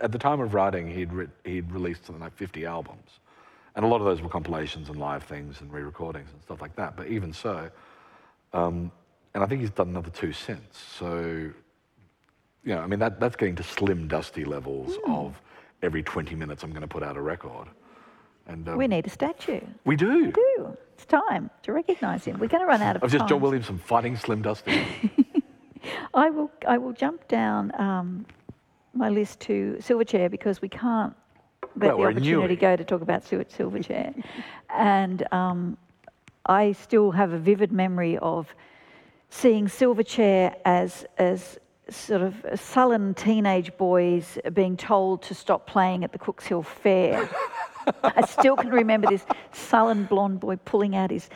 at 0.00 0.12
the 0.12 0.18
time 0.18 0.40
of 0.40 0.54
writing, 0.54 0.88
he'd 0.90 1.12
re- 1.12 1.26
he'd 1.44 1.70
released 1.70 2.06
something 2.06 2.22
like 2.22 2.34
50 2.34 2.64
albums, 2.64 3.20
and 3.76 3.84
a 3.84 3.88
lot 3.88 3.98
of 4.00 4.06
those 4.06 4.22
were 4.22 4.30
compilations 4.30 4.88
and 4.88 4.98
live 4.98 5.24
things 5.24 5.60
and 5.60 5.70
re-recordings 5.70 6.30
and 6.32 6.40
stuff 6.42 6.62
like 6.62 6.74
that. 6.76 6.96
But 6.96 7.08
even 7.08 7.32
so, 7.34 7.70
um, 8.54 8.90
and 9.34 9.42
I 9.42 9.46
think 9.46 9.60
he's 9.60 9.70
done 9.70 9.88
another 9.88 10.10
two 10.10 10.32
since. 10.32 10.78
So 10.98 11.50
you 12.62 12.74
know, 12.74 12.80
I 12.80 12.86
mean, 12.86 12.98
that, 12.98 13.18
that's 13.20 13.36
getting 13.36 13.56
to 13.56 13.62
Slim 13.62 14.06
Dusty 14.06 14.44
levels 14.44 14.96
Hmm. 15.04 15.12
of 15.12 15.40
every 15.82 16.02
20 16.02 16.34
minutes 16.34 16.62
I'm 16.62 16.70
going 16.70 16.82
to 16.82 16.88
put 16.88 17.02
out 17.02 17.16
a 17.16 17.20
record. 17.22 17.68
And 18.46 18.68
um, 18.68 18.76
We 18.76 18.86
need 18.86 19.06
a 19.06 19.10
statue. 19.10 19.60
we 19.86 19.96
do. 19.96 20.26
We 20.26 20.32
do. 20.32 20.76
It's 20.94 21.06
time 21.06 21.48
to 21.62 21.72
recognise 21.72 22.24
him. 22.26 22.38
We're 22.38 22.48
going 22.48 22.60
to 22.62 22.66
run 22.66 22.82
out 22.82 22.96
of 22.96 23.04
I've 23.04 23.10
just 23.12 23.26
John 23.28 23.40
Williamson 23.40 23.78
fighting 23.78 24.16
Slim 24.16 24.42
Dusty. 24.42 24.82
I 26.14 26.28
will. 26.28 26.50
I 26.68 26.76
will 26.76 26.92
jump 26.92 27.26
down 27.28 27.72
um, 27.80 28.26
my 28.92 29.08
list 29.08 29.40
to 29.40 29.76
Silverchair 29.80 30.30
because 30.30 30.60
we 30.60 30.68
can't 30.68 31.14
let 31.76 31.96
Well, 31.96 31.98
the 31.98 32.18
opportunity 32.18 32.56
go 32.56 32.76
to 32.76 32.84
talk 32.84 33.00
about 33.00 33.24
Stuart 33.24 33.48
Silverchair, 33.48 34.22
and 34.68 35.26
um, 35.32 35.78
I 36.44 36.72
still 36.72 37.10
have 37.12 37.32
a 37.32 37.38
vivid 37.38 37.72
memory 37.72 38.18
of 38.18 38.54
seeing 39.30 39.66
Silverchair 39.66 40.54
as 40.64 41.06
as 41.18 41.58
sort 41.88 42.22
of 42.22 42.34
sullen 42.54 43.14
teenage 43.14 43.76
boys 43.76 44.38
being 44.52 44.76
told 44.76 45.22
to 45.22 45.34
stop 45.34 45.66
playing 45.66 46.04
at 46.04 46.12
the 46.12 46.18
Cooks 46.18 46.46
Hill 46.46 46.62
Fair. 46.62 47.28
I 48.04 48.24
still 48.26 48.56
can 48.56 48.70
remember 48.70 49.08
this 49.08 49.24
sullen 49.52 50.04
blonde 50.04 50.38
boy 50.40 50.56
pulling 50.56 50.94
out 50.94 51.10
his 51.10 51.28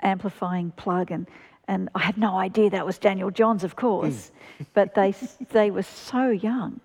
amplifying 0.00 0.70
plug 0.72 1.10
and 1.10 1.26
and 1.68 1.88
I 1.94 2.00
had 2.00 2.18
no 2.18 2.36
idea 2.36 2.70
that 2.70 2.84
was 2.84 2.98
Daniel 2.98 3.30
Johns, 3.30 3.62
of 3.62 3.76
course, 3.76 4.32
but 4.74 4.94
they 4.94 5.14
they 5.52 5.70
were 5.70 5.84
so 5.84 6.28
young, 6.28 6.80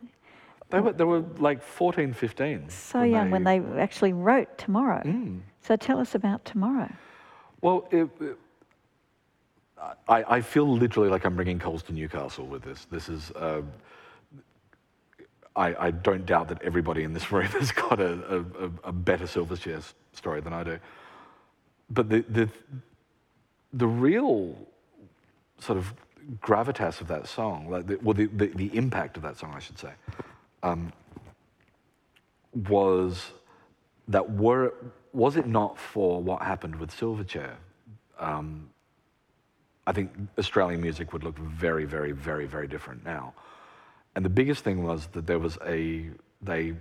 they, 0.70 0.80
were, 0.80 0.94
they 0.94 1.04
were 1.04 1.24
like 1.40 1.62
14, 1.62 2.14
15. 2.14 2.70
so 2.70 3.02
young 3.02 3.32
when 3.32 3.44
they 3.44 3.60
actually 3.80 4.14
wrote 4.14 4.58
Tomorrow. 4.58 5.02
Mm. 5.04 5.42
So 5.62 5.76
tell 5.76 6.00
us 6.00 6.14
about 6.14 6.46
Tomorrow. 6.46 6.92
Well, 7.62 7.88
it, 7.92 8.10
it- 8.22 8.38
I, 10.08 10.24
I 10.38 10.42
feel 10.42 10.68
literally 10.68 11.10
like 11.10 11.26
I'm 11.26 11.36
bringing 11.36 11.60
coals 11.60 11.84
to 11.84 11.94
Newcastle 11.94 12.46
with 12.46 12.64
this. 12.64 12.86
This 12.92 13.10
is. 13.10 13.32
Uh, 13.32 13.62
I, 15.56 15.88
I 15.88 15.92
don't 15.92 16.26
doubt 16.26 16.50
that 16.50 16.62
everybody 16.62 17.04
in 17.04 17.14
this 17.14 17.32
room 17.32 17.48
has 17.48 17.72
got 17.72 18.00
a, 18.00 18.38
a, 18.38 18.66
a- 18.86 18.92
better 18.92 19.26
Silverchair 19.26 19.84
story 20.14 20.40
than 20.40 20.54
I 20.54 20.64
do. 20.64 20.80
But 21.90 22.10
the, 22.10 22.22
the, 22.30 22.50
the 23.74 23.88
real 23.88 24.56
sort 25.60 25.78
of 25.80 25.94
gravitas 26.42 27.02
of 27.02 27.08
that 27.08 27.28
song, 27.28 27.70
like 27.70 27.88
the, 27.88 27.98
well, 28.04 28.14
the, 28.14 28.28
the, 28.28 28.48
the 28.48 28.76
impact 28.78 29.18
of 29.18 29.24
that 29.24 29.38
song, 29.38 29.54
I 29.56 29.60
should 29.60 29.80
say, 29.80 29.92
um, 30.62 30.92
was 32.70 33.32
that 34.08 34.32
were 34.32 34.74
was 35.14 35.36
it 35.38 35.48
not 35.48 35.78
for 35.80 36.22
what 36.22 36.42
happened 36.42 36.76
with 36.76 36.92
Silverchair, 36.92 37.54
um, 38.20 38.70
I 39.88 39.94
think 39.94 40.12
Australian 40.38 40.82
music 40.82 41.14
would 41.14 41.24
look 41.24 41.40
very, 41.40 41.86
very, 41.86 42.12
very, 42.12 42.46
very 42.46 42.68
different 42.68 43.06
now. 43.06 43.34
And 44.16 44.26
the 44.26 44.30
biggest 44.30 44.64
thing 44.64 44.84
was 44.84 45.08
that 45.14 45.26
there 45.26 45.40
was 45.40 45.58
a 45.66 46.10
they 46.42 46.74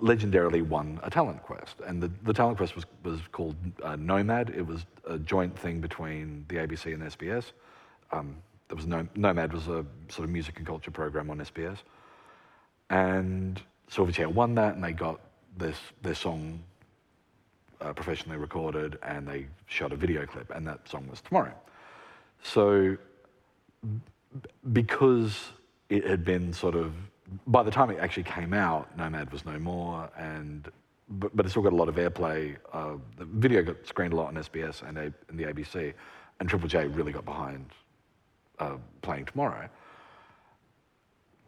legendarily 0.00 0.66
won 0.66 1.00
a 1.02 1.10
talent 1.10 1.42
quest, 1.42 1.76
and 1.86 2.02
the, 2.02 2.10
the 2.22 2.32
talent 2.32 2.58
quest 2.58 2.76
was 2.76 2.86
was 3.02 3.20
called 3.32 3.56
uh, 3.82 3.96
Nomad. 3.96 4.50
It 4.56 4.64
was 4.64 4.86
a 5.04 5.18
joint 5.18 5.58
thing 5.58 5.80
between 5.80 6.44
the 6.48 6.56
ABC 6.56 6.94
and 6.94 7.02
SBS. 7.02 7.52
Um, 8.12 8.36
there 8.68 8.76
was 8.76 8.86
no, 8.86 9.06
Nomad 9.16 9.52
was 9.52 9.66
a 9.66 9.84
sort 10.08 10.24
of 10.24 10.30
music 10.30 10.58
and 10.58 10.66
culture 10.66 10.92
program 10.92 11.28
on 11.30 11.38
SBS, 11.38 11.78
and 12.90 13.60
Silverchair 13.90 14.32
won 14.32 14.54
that, 14.54 14.74
and 14.74 14.84
they 14.84 14.92
got 14.92 15.20
this 15.56 15.78
their 16.02 16.14
song 16.14 16.60
uh, 17.80 17.92
professionally 17.92 18.38
recorded, 18.38 18.96
and 19.02 19.26
they 19.26 19.46
shot 19.66 19.92
a 19.92 19.96
video 19.96 20.24
clip, 20.24 20.52
and 20.54 20.64
that 20.68 20.88
song 20.88 21.08
was 21.10 21.20
Tomorrow. 21.20 21.54
So, 22.52 22.96
because 24.72 25.36
it 25.88 26.06
had 26.06 26.24
been 26.24 26.52
sort 26.52 26.76
of, 26.76 26.92
by 27.48 27.62
the 27.64 27.70
time 27.70 27.90
it 27.90 27.98
actually 27.98 28.22
came 28.22 28.52
out, 28.54 28.96
Nomad 28.96 29.32
was 29.32 29.44
no 29.44 29.58
more, 29.58 30.08
and 30.16 30.68
but, 31.08 31.34
but 31.36 31.46
it 31.46 31.50
still 31.50 31.62
got 31.62 31.72
a 31.72 31.76
lot 31.76 31.88
of 31.88 31.96
airplay. 31.96 32.56
Uh, 32.72 32.94
the 33.16 33.24
video 33.24 33.62
got 33.62 33.86
screened 33.86 34.12
a 34.12 34.16
lot 34.16 34.28
on 34.28 34.34
SBS 34.34 34.88
and, 34.88 34.98
a, 34.98 35.12
and 35.28 35.38
the 35.38 35.44
ABC, 35.44 35.92
and 36.38 36.48
Triple 36.48 36.68
J 36.68 36.86
really 36.86 37.12
got 37.12 37.24
behind 37.24 37.66
uh, 38.58 38.76
playing 39.02 39.24
Tomorrow. 39.24 39.68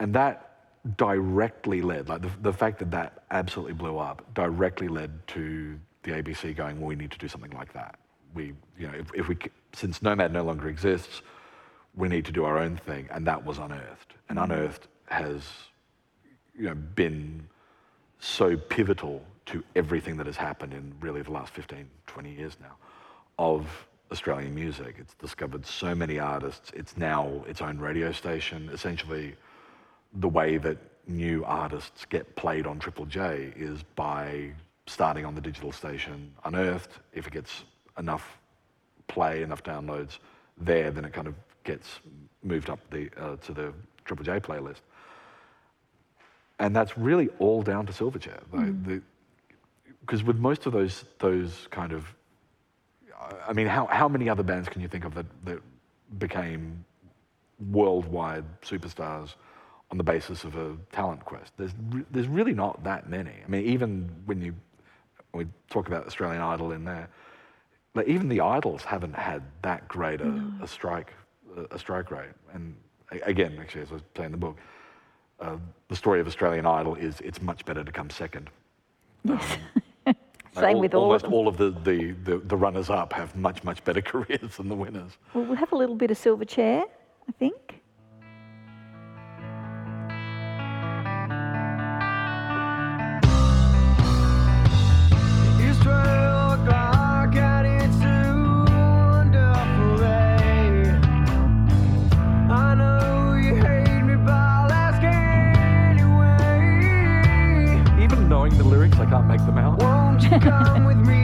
And 0.01 0.12
that 0.14 0.96
directly 0.96 1.82
led, 1.82 2.09
like 2.09 2.22
the, 2.22 2.30
the 2.42 2.53
fact 2.53 2.78
that 2.80 2.90
that 2.90 3.24
absolutely 3.30 3.74
blew 3.74 3.99
up, 3.99 4.24
directly 4.34 4.88
led 4.88 5.26
to 5.28 5.78
the 6.03 6.12
ABC 6.12 6.57
going, 6.57 6.80
well, 6.80 6.88
we 6.88 6.96
need 6.96 7.11
to 7.11 7.18
do 7.18 7.28
something 7.28 7.53
like 7.53 7.72
that. 7.72 7.99
We, 8.35 8.55
you 8.79 8.87
know, 8.87 8.95
if, 8.95 9.14
if 9.14 9.29
we, 9.29 9.37
since 9.72 10.03
Nomad 10.03 10.33
no 10.33 10.43
longer 10.43 10.68
exists, 10.68 11.22
we 11.95 12.09
need 12.09 12.24
to 12.26 12.33
do 12.33 12.45
our 12.45 12.59
own 12.59 12.76
thing. 12.76 13.09
And 13.11 13.26
that 13.26 13.45
was 13.45 13.59
Unearthed. 13.59 14.14
And 14.29 14.39
mm. 14.39 14.45
Unearthed 14.45 14.89
has, 15.07 15.43
you 16.57 16.66
know, 16.66 16.74
been 16.74 17.49
so 18.20 18.57
pivotal 18.57 19.22
to 19.47 19.64
everything 19.74 20.16
that 20.18 20.26
has 20.26 20.37
happened 20.37 20.74
in 20.74 20.93
really 21.01 21.22
the 21.22 21.31
last 21.31 21.53
15, 21.55 21.89
20 22.07 22.33
years 22.33 22.57
now 22.61 22.76
of 23.39 23.66
Australian 24.11 24.55
music. 24.55 24.97
It's 24.99 25.14
discovered 25.14 25.64
so 25.64 25.95
many 25.95 26.18
artists. 26.18 26.70
It's 26.74 26.97
now 26.97 27.45
its 27.47 27.61
own 27.61 27.79
radio 27.79 28.12
station. 28.12 28.68
Essentially, 28.72 29.37
the 30.14 30.29
way 30.29 30.59
that 30.59 30.79
new 31.07 31.45
artists 31.45 32.05
get 32.05 32.37
played 32.37 32.66
on 32.66 32.79
Triple 32.79 33.07
J 33.07 33.53
is 33.57 33.83
by 33.95 34.53
starting 34.87 35.24
on 35.24 35.35
the 35.35 35.41
digital 35.41 35.72
station 35.72 36.33
Unearthed. 36.45 36.99
If 37.12 37.26
it 37.26 37.33
gets 37.33 37.64
enough 37.99 38.38
play, 39.07 39.42
enough 39.42 39.62
downloads 39.62 40.18
there, 40.57 40.90
then 40.90 41.05
it 41.05 41.12
kind 41.12 41.26
of 41.26 41.34
gets 41.64 42.01
moved 42.42 42.70
up 42.70 42.78
the, 42.90 43.11
uh, 43.16 43.36
to 43.36 43.53
the 43.53 43.72
Triple 44.05 44.24
J 44.24 44.40
playlist. 44.40 44.80
And 46.59 46.74
that's 46.74 46.99
really 46.99 47.28
all 47.38 47.62
down 47.62 47.86
to 47.86 47.92
Silverchair. 47.92 48.40
Because 50.01 50.24
with 50.24 50.36
most 50.36 50.66
of 50.66 50.72
those, 50.72 51.05
those 51.18 51.68
kind 51.70 51.92
of, 51.92 52.07
I 53.46 53.53
mean, 53.53 53.66
how, 53.66 53.86
how 53.86 54.09
many 54.09 54.28
other 54.28 54.42
bands 54.42 54.68
can 54.68 54.80
you 54.80 54.88
think 54.88 55.05
of 55.05 55.14
that, 55.14 55.26
that 55.44 55.61
became 56.18 56.84
worldwide 57.70 58.44
superstars 58.62 59.34
on 59.90 59.99
the 59.99 60.05
basis 60.05 60.44
of 60.44 60.57
a 60.57 60.76
talent 60.92 61.24
quest? 61.24 61.53
There's, 61.57 61.72
re- 61.90 62.05
there's 62.11 62.28
really 62.28 62.55
not 62.55 62.82
that 62.84 63.09
many. 63.09 63.34
I 63.44 63.49
mean, 63.49 63.64
even 63.66 64.11
when 64.24 64.40
you 64.40 64.55
when 65.32 65.46
we 65.46 65.53
talk 65.68 65.88
about 65.88 66.07
Australian 66.07 66.42
Idol 66.42 66.72
in 66.72 66.84
there, 66.84 67.09
like 67.99 68.09
even 68.09 68.28
the 68.28 68.40
Idols 68.40 68.82
haven't 68.84 69.14
had 69.14 69.42
that 69.62 69.86
great 69.88 70.20
a, 70.20 70.42
a 70.62 70.68
strike 70.68 71.12
a, 71.57 71.74
a 71.74 71.78
strike 71.78 72.11
rate. 72.11 72.30
And 72.53 72.76
again, 73.24 73.59
actually, 73.61 73.82
as 73.82 73.90
I 73.90 73.94
was 73.94 74.03
saying 74.16 74.26
in 74.26 74.32
the 74.32 74.38
book, 74.38 74.57
uh, 75.40 75.57
the 75.88 75.96
story 75.96 76.20
of 76.20 76.26
Australian 76.26 76.64
Idol 76.66 76.94
is 76.94 77.20
it's 77.20 77.42
much 77.42 77.64
better 77.64 77.82
to 77.84 77.92
come 77.92 78.09
second. 78.11 78.51
Um, 79.28 79.40
Same 80.55 80.76
al- 80.76 80.80
with 80.80 80.94
all 80.94 81.03
of 81.03 81.07
almost 81.07 81.24
them. 81.24 81.32
all 81.34 81.49
of 81.49 81.57
the, 81.57 81.70
the, 81.84 82.12
the, 82.24 82.38
the 82.38 82.57
runners 82.57 82.88
up 82.90 83.12
have 83.12 83.34
much 83.36 83.62
much 83.64 83.84
better 83.84 84.01
careers 84.12 84.57
than 84.57 84.68
the 84.68 84.74
winners. 84.74 85.12
Well, 85.34 85.44
we'll 85.44 85.57
have 85.57 85.72
a 85.72 85.76
little 85.76 85.96
bit 85.96 86.11
of 86.11 86.18
Silverchair 86.18 86.84
I 87.28 87.32
think. 87.38 87.80
Can't 109.09 109.27
make 109.27 109.45
them 109.47 109.59
out. 109.59 111.18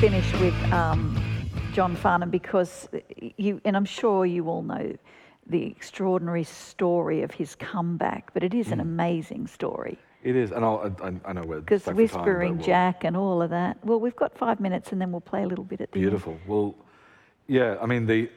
Finish 0.00 0.30
with 0.40 0.54
um, 0.72 1.16
John 1.72 1.96
Farnham 1.96 2.30
because 2.30 2.88
you, 3.36 3.60
and 3.64 3.76
I'm 3.76 3.84
sure 3.84 4.26
you 4.26 4.48
all 4.48 4.62
know 4.62 4.94
the 5.46 5.62
extraordinary 5.66 6.44
story 6.44 7.22
of 7.22 7.30
his 7.30 7.54
comeback, 7.54 8.32
but 8.34 8.42
it 8.42 8.52
is 8.52 8.66
Mm. 8.68 8.72
an 8.72 8.80
amazing 8.80 9.46
story 9.46 9.96
It 10.22 10.34
is, 10.36 10.50
and 10.52 10.64
I'll, 10.64 10.92
I, 11.02 11.14
I 11.24 11.32
know 11.32 11.42
we're 11.42 11.60
because 11.60 11.82
for 11.82 11.90
time, 11.90 11.96
Whispering 11.96 12.56
we'll- 12.58 12.66
Jack 12.66 13.04
and 13.04 13.16
all 13.16 13.40
of 13.40 13.50
that. 13.50 13.78
Well, 13.84 14.00
we've 14.00 14.16
got 14.16 14.36
five 14.36 14.58
minutes, 14.60 14.90
and 14.92 15.00
then 15.00 15.12
we'll 15.12 15.20
play 15.20 15.44
a 15.44 15.46
little 15.46 15.64
bit 15.64 15.80
at 15.80 15.92
the 15.92 15.98
end. 15.98 16.02
Beautiful. 16.02 16.36
Well, 16.46 16.74
yeah, 17.46 17.76
I 17.80 17.86
mean 17.86 18.06
the 18.06 18.28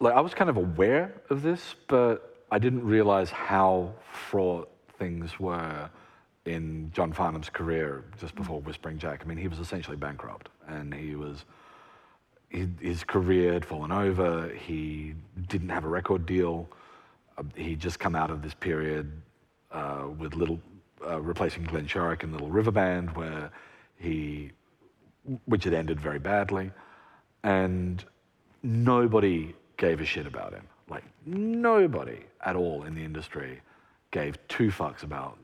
like 0.00 0.14
I 0.14 0.20
was 0.20 0.34
kind 0.34 0.50
of 0.50 0.56
aware 0.56 1.14
of 1.30 1.42
this, 1.42 1.74
but 1.86 2.44
I 2.50 2.58
didn't 2.58 2.84
realize 2.84 3.30
how 3.30 3.92
fraught 4.12 4.68
things 4.98 5.38
were 5.40 5.88
in 6.48 6.90
John 6.94 7.12
Farnham's 7.12 7.50
career 7.50 8.04
just 8.18 8.34
before 8.34 8.60
Whispering 8.60 8.98
Jack. 8.98 9.20
I 9.22 9.28
mean, 9.28 9.38
he 9.38 9.48
was 9.48 9.58
essentially 9.58 9.96
bankrupt, 9.96 10.48
and 10.66 10.94
he 10.94 11.14
was 11.14 11.44
he, 12.48 12.66
his 12.80 13.04
career 13.04 13.52
had 13.52 13.64
fallen 13.64 13.92
over. 13.92 14.48
He 14.54 15.14
didn't 15.48 15.68
have 15.68 15.84
a 15.84 15.88
record 15.88 16.24
deal. 16.24 16.68
Uh, 17.36 17.42
he'd 17.54 17.80
just 17.80 17.98
come 17.98 18.16
out 18.16 18.30
of 18.30 18.42
this 18.42 18.54
period 18.54 19.12
uh, 19.70 20.06
with 20.18 20.34
little 20.34 20.58
uh, 21.06 21.20
replacing 21.20 21.64
Glenn 21.64 21.86
Shorrock 21.86 22.22
in 22.22 22.32
Little 22.32 22.48
River 22.48 22.70
Band, 22.70 23.14
where 23.14 23.50
he 23.98 24.50
which 25.44 25.64
had 25.64 25.74
ended 25.74 26.00
very 26.00 26.18
badly, 26.18 26.70
and 27.44 28.02
nobody 28.62 29.54
gave 29.76 30.00
a 30.00 30.04
shit 30.06 30.26
about 30.26 30.54
him. 30.54 30.66
Like 30.88 31.04
nobody 31.26 32.20
at 32.40 32.56
all 32.56 32.84
in 32.84 32.94
the 32.94 33.04
industry 33.04 33.60
gave 34.10 34.38
two 34.48 34.68
fucks 34.68 35.02
about 35.02 35.36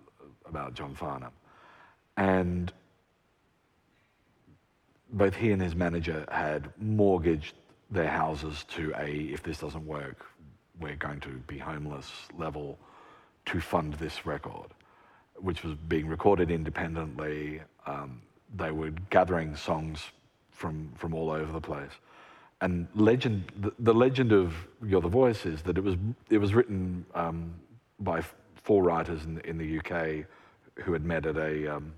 about 0.47 0.75
John 0.75 0.95
Farnham, 0.95 1.33
and 2.17 2.73
both 5.13 5.35
he 5.35 5.53
and 5.53 5.63
his 5.63 5.75
manager 5.75 6.27
had 6.31 6.71
mortgaged 6.79 7.55
their 7.91 8.09
houses 8.09 8.65
to 8.75 8.93
a 8.99 9.09
if 9.09 9.43
this 9.43 9.59
doesn't 9.59 9.87
work, 9.87 10.27
we're 10.81 10.97
going 10.97 11.21
to 11.21 11.31
be 11.47 11.59
homeless 11.59 12.11
level 12.37 12.79
to 13.47 13.61
fund 13.61 13.95
this 13.95 14.27
record, 14.27 14.71
which 15.37 15.63
was 15.63 15.75
being 15.89 16.09
recorded 16.09 16.51
independently. 16.51 17.61
Um, 17.87 18.23
they 18.57 18.71
were 18.71 18.91
gathering 19.11 19.57
songs 19.57 20.01
from 20.51 20.91
from 20.97 21.15
all 21.15 21.31
over 21.31 21.53
the 21.53 21.61
place, 21.61 21.93
and 22.61 22.89
legend 22.95 23.53
the, 23.61 23.73
the 23.79 23.95
legend 23.95 24.33
of 24.33 24.55
You're 24.85 25.01
the 25.01 25.09
Voice 25.09 25.47
is 25.47 25.63
that 25.63 25.79
it 25.79 25.85
was 25.85 25.97
it 26.31 26.39
was 26.39 26.55
written 26.55 27.05
um, 27.15 27.55
by 28.01 28.23
four 28.65 28.83
writers 28.83 29.25
in, 29.25 29.39
in 29.41 29.59
the 29.59 29.79
UK 29.79 30.27
who 30.85 30.93
had 30.93 31.05
met 31.05 31.27
at 31.27 31.37
a 31.37 31.77
um, 31.77 31.93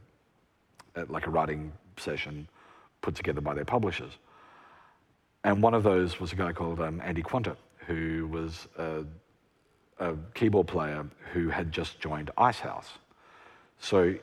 at 0.96 1.10
like 1.10 1.26
a 1.26 1.30
writing 1.30 1.72
session 1.96 2.48
put 3.00 3.14
together 3.14 3.40
by 3.40 3.54
their 3.54 3.64
publishers. 3.64 4.12
And 5.44 5.62
one 5.62 5.74
of 5.74 5.84
those 5.84 6.18
was 6.18 6.32
a 6.32 6.36
guy 6.36 6.52
called 6.52 6.80
um, 6.80 7.00
Andy 7.04 7.22
Qunta, 7.22 7.56
who 7.86 8.26
was 8.30 8.66
a, 8.76 9.04
a 10.00 10.14
keyboard 10.34 10.66
player 10.66 11.06
who 11.32 11.48
had 11.48 11.70
just 11.70 12.00
joined 12.00 12.30
Icehouse. 12.36 12.90
So 13.78 14.14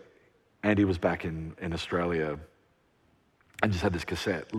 Andy 0.64 0.84
was 0.84 0.98
back 0.98 1.24
in, 1.24 1.56
in 1.62 1.72
Australia 1.74 2.38
and 3.62 3.72
just 3.72 3.84
had 3.84 3.94
this 3.94 4.04
cassette 4.04 4.52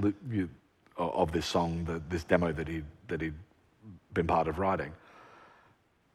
of 0.96 1.32
this 1.32 1.44
song, 1.44 1.84
the, 1.84 2.00
this 2.08 2.24
demo 2.24 2.52
that 2.52 2.66
he 2.66 2.82
that 3.08 3.20
he'd 3.20 3.34
been 4.14 4.26
part 4.26 4.48
of 4.48 4.58
writing. 4.58 4.92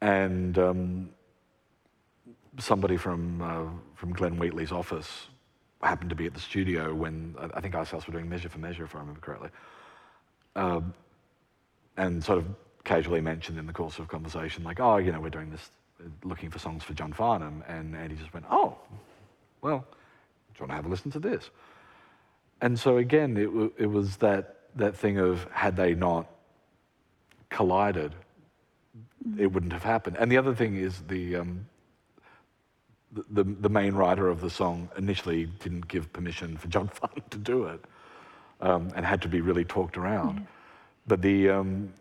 And 0.02 0.58
um, 0.58 1.10
somebody 2.60 2.98
from 2.98 3.42
uh, 3.42 3.66
from 3.96 4.14
Glenn 4.14 4.38
Wheatley's 4.38 4.72
office 4.72 5.28
happened 5.82 6.10
to 6.10 6.16
be 6.16 6.26
at 6.26 6.34
the 6.34 6.40
studio 6.40 6.94
when 6.94 7.36
I- 7.56 7.62
think 7.62 7.74
ourselves 7.76 8.06
were 8.06 8.12
doing 8.14 8.28
Measure 8.30 8.50
for 8.50 8.60
Measure, 8.60 8.84
if 8.84 8.96
I 8.96 9.00
remember 9.00 9.22
correctly, 9.22 9.50
um, 10.56 10.94
and 11.96 12.24
sort 12.24 12.40
of 12.40 12.46
casually 12.84 13.22
mentioned 13.22 13.58
in 13.58 13.66
the 13.66 13.74
course 13.74 13.98
of 14.00 14.08
conversation, 14.08 14.64
like, 14.64 14.80
"Oh, 14.80 14.98
you 14.98 15.12
know, 15.12 15.22
we're 15.22 15.30
doing 15.30 15.52
this, 15.52 15.72
uh, 16.00 16.10
looking 16.24 16.50
for 16.50 16.60
songs 16.60 16.84
for 16.84 16.94
John 16.94 17.14
Farnham," 17.14 17.64
and 17.68 17.96
Andy 17.96 18.16
just 18.16 18.34
went, 18.34 18.46
"Oh, 18.50 18.78
well, 19.62 19.80
do 19.80 19.86
you 20.56 20.62
want 20.62 20.72
to 20.72 20.76
have 20.76 20.86
a 20.86 20.90
listen 20.90 21.12
to 21.12 21.20
this?" 21.20 21.50
And 22.62 22.78
so 22.78 22.98
again, 22.98 23.38
it, 23.38 23.46
w- 23.46 23.74
it 23.78 23.88
was 23.88 24.18
that 24.18 24.56
that 24.76 24.96
thing 24.96 25.18
of 25.18 25.46
had 25.52 25.76
they 25.78 25.96
not 25.96 26.28
collided, 27.50 28.14
it 29.38 29.48
wouldn't 29.52 29.74
have 29.74 29.84
happened. 29.84 30.18
And 30.20 30.32
the 30.32 30.38
other 30.38 30.54
thing 30.54 30.76
is 30.76 31.02
the 31.08 31.38
um, 31.38 31.66
the, 33.12 33.44
the, 33.44 33.70
main 33.70 33.96
writer 33.96 34.28
of 34.28 34.42
the 34.42 34.50
song 34.50 34.90
initially 34.98 35.46
didn't 35.46 35.88
give 35.88 36.12
permission 36.14 36.58
for 36.58 36.68
John 36.68 36.88
Farnham 36.94 37.24
to 37.30 37.38
do 37.38 37.66
it 37.66 37.84
um, 38.62 38.92
and 38.96 39.06
had 39.06 39.22
to 39.24 39.28
be 39.28 39.42
really 39.42 39.66
talked 39.66 39.98
around. 39.98 40.46
But 41.08 41.22
the, 41.22 41.50
um, 41.50 41.94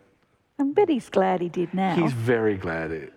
I 0.59 0.63
bet 0.63 0.89
he's 0.89 1.09
glad 1.09 1.41
he 1.41 1.49
did 1.49 1.73
now. 1.73 1.95
he's 1.95 2.13
very 2.13 2.57
glad. 2.57 2.91
It, 2.91 3.13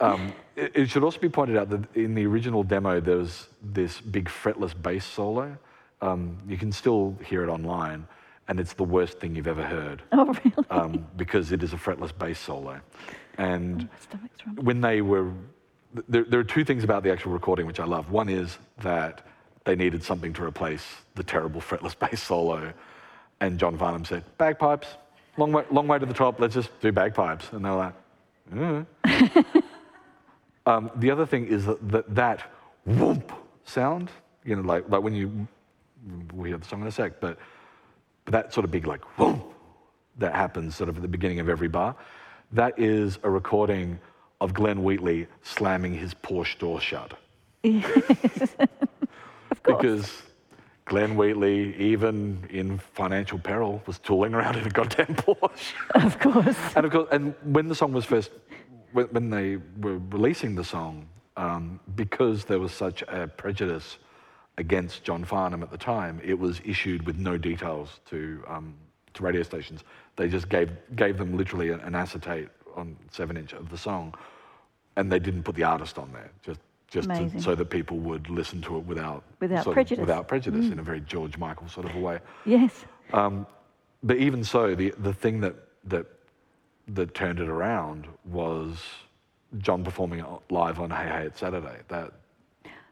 um, 0.00 0.32
it, 0.56 0.72
it 0.74 0.90
should 0.90 1.02
also 1.02 1.18
be 1.18 1.28
pointed 1.28 1.56
out 1.56 1.70
that 1.70 1.96
in 1.96 2.14
the 2.14 2.26
original 2.26 2.62
demo, 2.62 3.00
there 3.00 3.16
was 3.16 3.48
this 3.62 4.00
big 4.00 4.28
fretless 4.28 4.80
bass 4.80 5.04
solo. 5.04 5.56
Um, 6.00 6.38
you 6.46 6.56
can 6.56 6.70
still 6.70 7.16
hear 7.24 7.42
it 7.42 7.48
online, 7.48 8.06
and 8.48 8.60
it's 8.60 8.74
the 8.74 8.84
worst 8.84 9.18
thing 9.18 9.34
you've 9.34 9.48
ever 9.48 9.64
heard 9.64 10.02
oh, 10.12 10.26
really? 10.44 10.68
um, 10.70 11.06
because 11.16 11.50
it 11.52 11.62
is 11.62 11.72
a 11.72 11.76
fretless 11.76 12.16
bass 12.16 12.38
solo. 12.38 12.80
And 13.38 13.88
My 14.12 14.62
when 14.62 14.80
they 14.80 15.00
were, 15.00 15.32
there, 16.08 16.24
there 16.24 16.40
are 16.40 16.44
two 16.44 16.64
things 16.64 16.84
about 16.84 17.02
the 17.02 17.12
actual 17.12 17.32
recording 17.32 17.66
which 17.66 17.80
I 17.80 17.84
love. 17.84 18.10
One 18.10 18.28
is 18.28 18.58
that 18.78 19.26
they 19.64 19.76
needed 19.76 20.02
something 20.02 20.32
to 20.34 20.44
replace 20.44 20.84
the 21.14 21.22
terrible 21.22 21.60
fretless 21.60 21.98
bass 22.10 22.22
solo, 22.22 22.72
and 23.40 23.58
John 23.58 23.76
Farnham 23.78 24.04
said, 24.04 24.24
"Bagpipes, 24.38 24.88
long 25.36 25.52
way, 25.52 25.64
long 25.70 25.86
way 25.86 25.98
to 25.98 26.06
the 26.06 26.14
top. 26.14 26.40
Let's 26.40 26.54
just 26.54 26.70
do 26.80 26.92
bagpipes." 26.92 27.52
And 27.52 27.64
they're 27.64 27.72
like, 27.72 27.94
"Mm." 28.52 28.86
um, 30.66 30.90
the 30.96 31.10
other 31.10 31.26
thing 31.26 31.46
is 31.46 31.66
that 31.66 31.88
that, 31.88 32.14
that 32.14 32.50
sound, 33.64 34.10
you 34.44 34.56
know, 34.56 34.62
like 34.62 34.88
like 34.88 35.02
when 35.02 35.14
you 35.14 35.46
we 36.34 36.50
hear 36.50 36.58
the 36.58 36.64
song 36.64 36.82
in 36.82 36.86
a 36.86 36.92
sec, 36.92 37.20
but 37.20 37.38
but 38.24 38.32
that 38.32 38.52
sort 38.52 38.64
of 38.64 38.70
big 38.70 38.86
like 38.86 39.00
whoomp 39.16 39.42
that 40.18 40.34
happens 40.34 40.76
sort 40.76 40.88
of 40.88 40.96
at 40.96 41.02
the 41.02 41.08
beginning 41.08 41.40
of 41.40 41.48
every 41.48 41.68
bar, 41.68 41.96
that 42.52 42.78
is 42.78 43.18
a 43.22 43.30
recording 43.30 43.98
of 44.40 44.54
Glenn 44.54 44.82
Wheatley 44.82 45.26
slamming 45.42 45.94
his 45.94 46.14
Porsche 46.14 46.58
door 46.58 46.80
shut. 46.80 47.14
of 47.64 47.82
course. 49.62 49.76
Because 49.80 50.22
Glenn 50.84 51.16
Wheatley, 51.16 51.74
even 51.76 52.44
in 52.50 52.78
financial 52.78 53.38
peril, 53.38 53.82
was 53.86 53.98
tooling 53.98 54.34
around 54.34 54.56
in 54.56 54.66
a 54.66 54.70
goddamn 54.70 55.06
Porsche. 55.16 55.72
Of 55.94 56.18
course. 56.18 56.56
and 56.76 56.86
of 56.86 56.92
course, 56.92 57.08
and 57.10 57.34
when 57.44 57.68
the 57.68 57.74
song 57.74 57.92
was 57.92 58.04
first, 58.04 58.30
when, 58.92 59.06
when 59.06 59.30
they 59.30 59.56
were 59.80 59.98
releasing 60.10 60.54
the 60.54 60.64
song, 60.64 61.08
um, 61.36 61.80
because 61.96 62.44
there 62.44 62.60
was 62.60 62.72
such 62.72 63.02
a 63.08 63.26
prejudice 63.26 63.98
against 64.58 65.02
John 65.02 65.24
Farnham 65.24 65.62
at 65.62 65.70
the 65.70 65.78
time, 65.78 66.20
it 66.22 66.38
was 66.38 66.60
issued 66.64 67.06
with 67.06 67.18
no 67.18 67.36
details 67.36 68.00
to 68.10 68.44
to 69.14 69.22
radio 69.22 69.42
stations. 69.42 69.82
They 70.16 70.28
just 70.28 70.48
gave 70.48 70.70
gave 70.96 71.18
them 71.18 71.36
literally 71.36 71.70
an, 71.70 71.80
an 71.80 71.94
acetate 71.94 72.48
on 72.76 72.96
seven 73.10 73.36
inch 73.36 73.52
of 73.52 73.70
the 73.70 73.78
song, 73.78 74.14
and 74.96 75.10
they 75.10 75.18
didn't 75.18 75.42
put 75.42 75.54
the 75.54 75.64
artist 75.64 75.98
on 75.98 76.12
there, 76.12 76.30
just 76.42 76.60
just 76.90 77.08
to, 77.08 77.40
so 77.40 77.54
that 77.56 77.70
people 77.70 77.98
would 77.98 78.30
listen 78.30 78.60
to 78.62 78.76
it 78.76 78.84
without 78.86 79.24
Without 79.40 79.64
sort 79.64 79.72
of- 79.72 79.74
prejudice. 79.74 80.00
without 80.00 80.28
prejudice 80.28 80.66
in 80.66 80.78
a 80.78 80.82
very 80.82 81.00
George 81.00 81.36
Michael 81.38 81.68
sort 81.68 81.86
of 81.88 81.96
a 81.96 81.98
way. 81.98 82.20
Yes. 82.44 82.84
But 84.06 84.18
even 84.18 84.44
so, 84.44 84.74
the, 84.74 84.92
the 84.98 85.14
thing 85.14 85.40
that, 85.40 85.54
that 85.84 86.06
that 86.88 87.14
turned 87.14 87.40
it 87.40 87.48
around 87.48 88.06
was 88.26 88.78
John 89.58 89.82
performing 89.82 90.20
it 90.20 90.26
live 90.50 90.78
on 90.78 90.90
Hey 90.90 91.08
Hey 91.08 91.24
It's 91.26 91.40
Saturday. 91.40 91.78
That, 91.88 92.12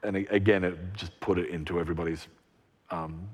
and 0.03 0.17
again, 0.17 0.65
it 0.65 0.79
just 0.95 1.19
put 1.21 1.39
it 1.39 1.51
into 1.51 1.79
everybody's 1.79 2.27
um, 2.91 3.29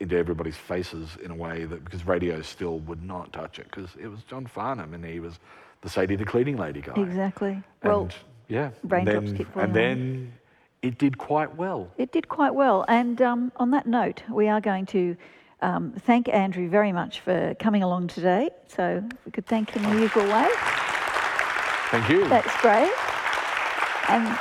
into 0.00 0.16
everybody's 0.16 0.56
faces 0.56 1.16
in 1.22 1.30
a 1.30 1.34
way 1.34 1.64
that 1.64 1.84
because 1.84 2.06
radio 2.06 2.40
still 2.42 2.78
would 2.80 3.02
not 3.02 3.32
touch 3.32 3.58
it 3.58 3.66
because 3.70 3.90
it 4.00 4.08
was 4.08 4.22
John 4.24 4.46
Farnham 4.46 4.94
and 4.94 5.04
he 5.04 5.20
was 5.20 5.38
the 5.80 5.88
Sadie 5.88 6.16
the 6.16 6.24
cleaning 6.24 6.56
lady 6.56 6.80
guy. 6.80 7.00
Exactly. 7.00 7.62
Well, 7.82 8.02
And, 8.02 8.14
yeah. 8.48 8.70
and 8.82 8.92
raindrops 8.92 9.26
then, 9.26 9.36
keep 9.36 9.52
falling 9.52 9.66
and 9.68 9.76
then 9.76 10.32
it 10.82 10.98
did 10.98 11.18
quite 11.18 11.56
well. 11.56 11.90
It 11.98 12.12
did 12.12 12.28
quite 12.28 12.54
well. 12.54 12.84
And 12.88 13.20
um, 13.20 13.52
on 13.56 13.70
that 13.72 13.86
note, 13.86 14.22
we 14.30 14.48
are 14.48 14.60
going 14.60 14.86
to 14.86 15.16
um, 15.60 15.92
thank 16.00 16.28
Andrew 16.28 16.68
very 16.68 16.92
much 16.92 17.20
for 17.20 17.54
coming 17.58 17.82
along 17.82 18.08
today. 18.08 18.50
So 18.68 19.02
we 19.24 19.32
could 19.32 19.46
thank 19.46 19.70
him 19.70 19.84
in 19.84 19.96
the 19.96 20.02
usual 20.02 20.24
way. 20.24 20.48
Thank 21.90 22.08
you. 22.08 22.28
That's 22.28 22.60
great. 22.60 22.92
And 24.08 24.38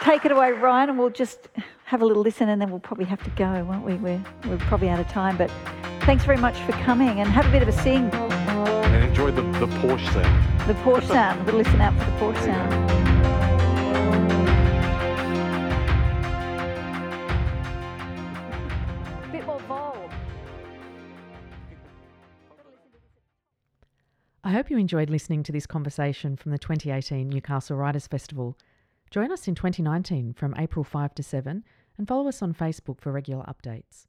take 0.00 0.24
it 0.24 0.32
away, 0.32 0.52
Ryan, 0.52 0.90
and 0.90 0.98
we'll 0.98 1.10
just 1.10 1.48
have 1.84 2.02
a 2.02 2.06
little 2.06 2.22
listen 2.22 2.48
and 2.48 2.60
then 2.60 2.70
we'll 2.70 2.80
probably 2.80 3.04
have 3.04 3.22
to 3.22 3.30
go, 3.30 3.64
won't 3.64 3.84
we? 3.84 3.94
We're, 3.94 4.22
we're 4.46 4.58
probably 4.58 4.88
out 4.88 5.00
of 5.00 5.08
time. 5.08 5.36
But 5.36 5.50
thanks 6.00 6.24
very 6.24 6.38
much 6.38 6.58
for 6.60 6.72
coming 6.72 7.20
and 7.20 7.28
have 7.28 7.46
a 7.46 7.50
bit 7.50 7.62
of 7.62 7.68
a 7.68 7.72
sing. 7.72 8.10
and 8.12 9.04
enjoy 9.04 9.30
the, 9.30 9.42
the 9.42 9.66
Porsche 9.78 10.12
sound. 10.12 10.68
The 10.68 10.74
Porsche 10.74 11.08
sound. 11.08 11.46
We'll 11.46 11.56
listen 11.56 11.80
out 11.80 11.92
for 11.98 12.04
the 12.10 12.16
Porsche 12.18 12.44
sound. 12.44 12.90
Bit 19.32 19.46
more 19.46 19.60
vol. 19.60 20.10
I 24.42 24.52
hope 24.52 24.70
you 24.70 24.78
enjoyed 24.78 25.10
listening 25.10 25.42
to 25.42 25.52
this 25.52 25.66
conversation 25.66 26.36
from 26.36 26.52
the 26.52 26.58
2018 26.58 27.28
Newcastle 27.28 27.76
Writers 27.76 28.06
Festival. 28.06 28.56
Join 29.10 29.32
us 29.32 29.48
in 29.48 29.56
2019 29.56 30.34
from 30.34 30.54
April 30.56 30.84
5 30.84 31.16
to 31.16 31.22
7 31.24 31.64
and 31.98 32.06
follow 32.06 32.28
us 32.28 32.42
on 32.42 32.54
Facebook 32.54 33.00
for 33.00 33.10
regular 33.10 33.44
updates. 33.44 34.06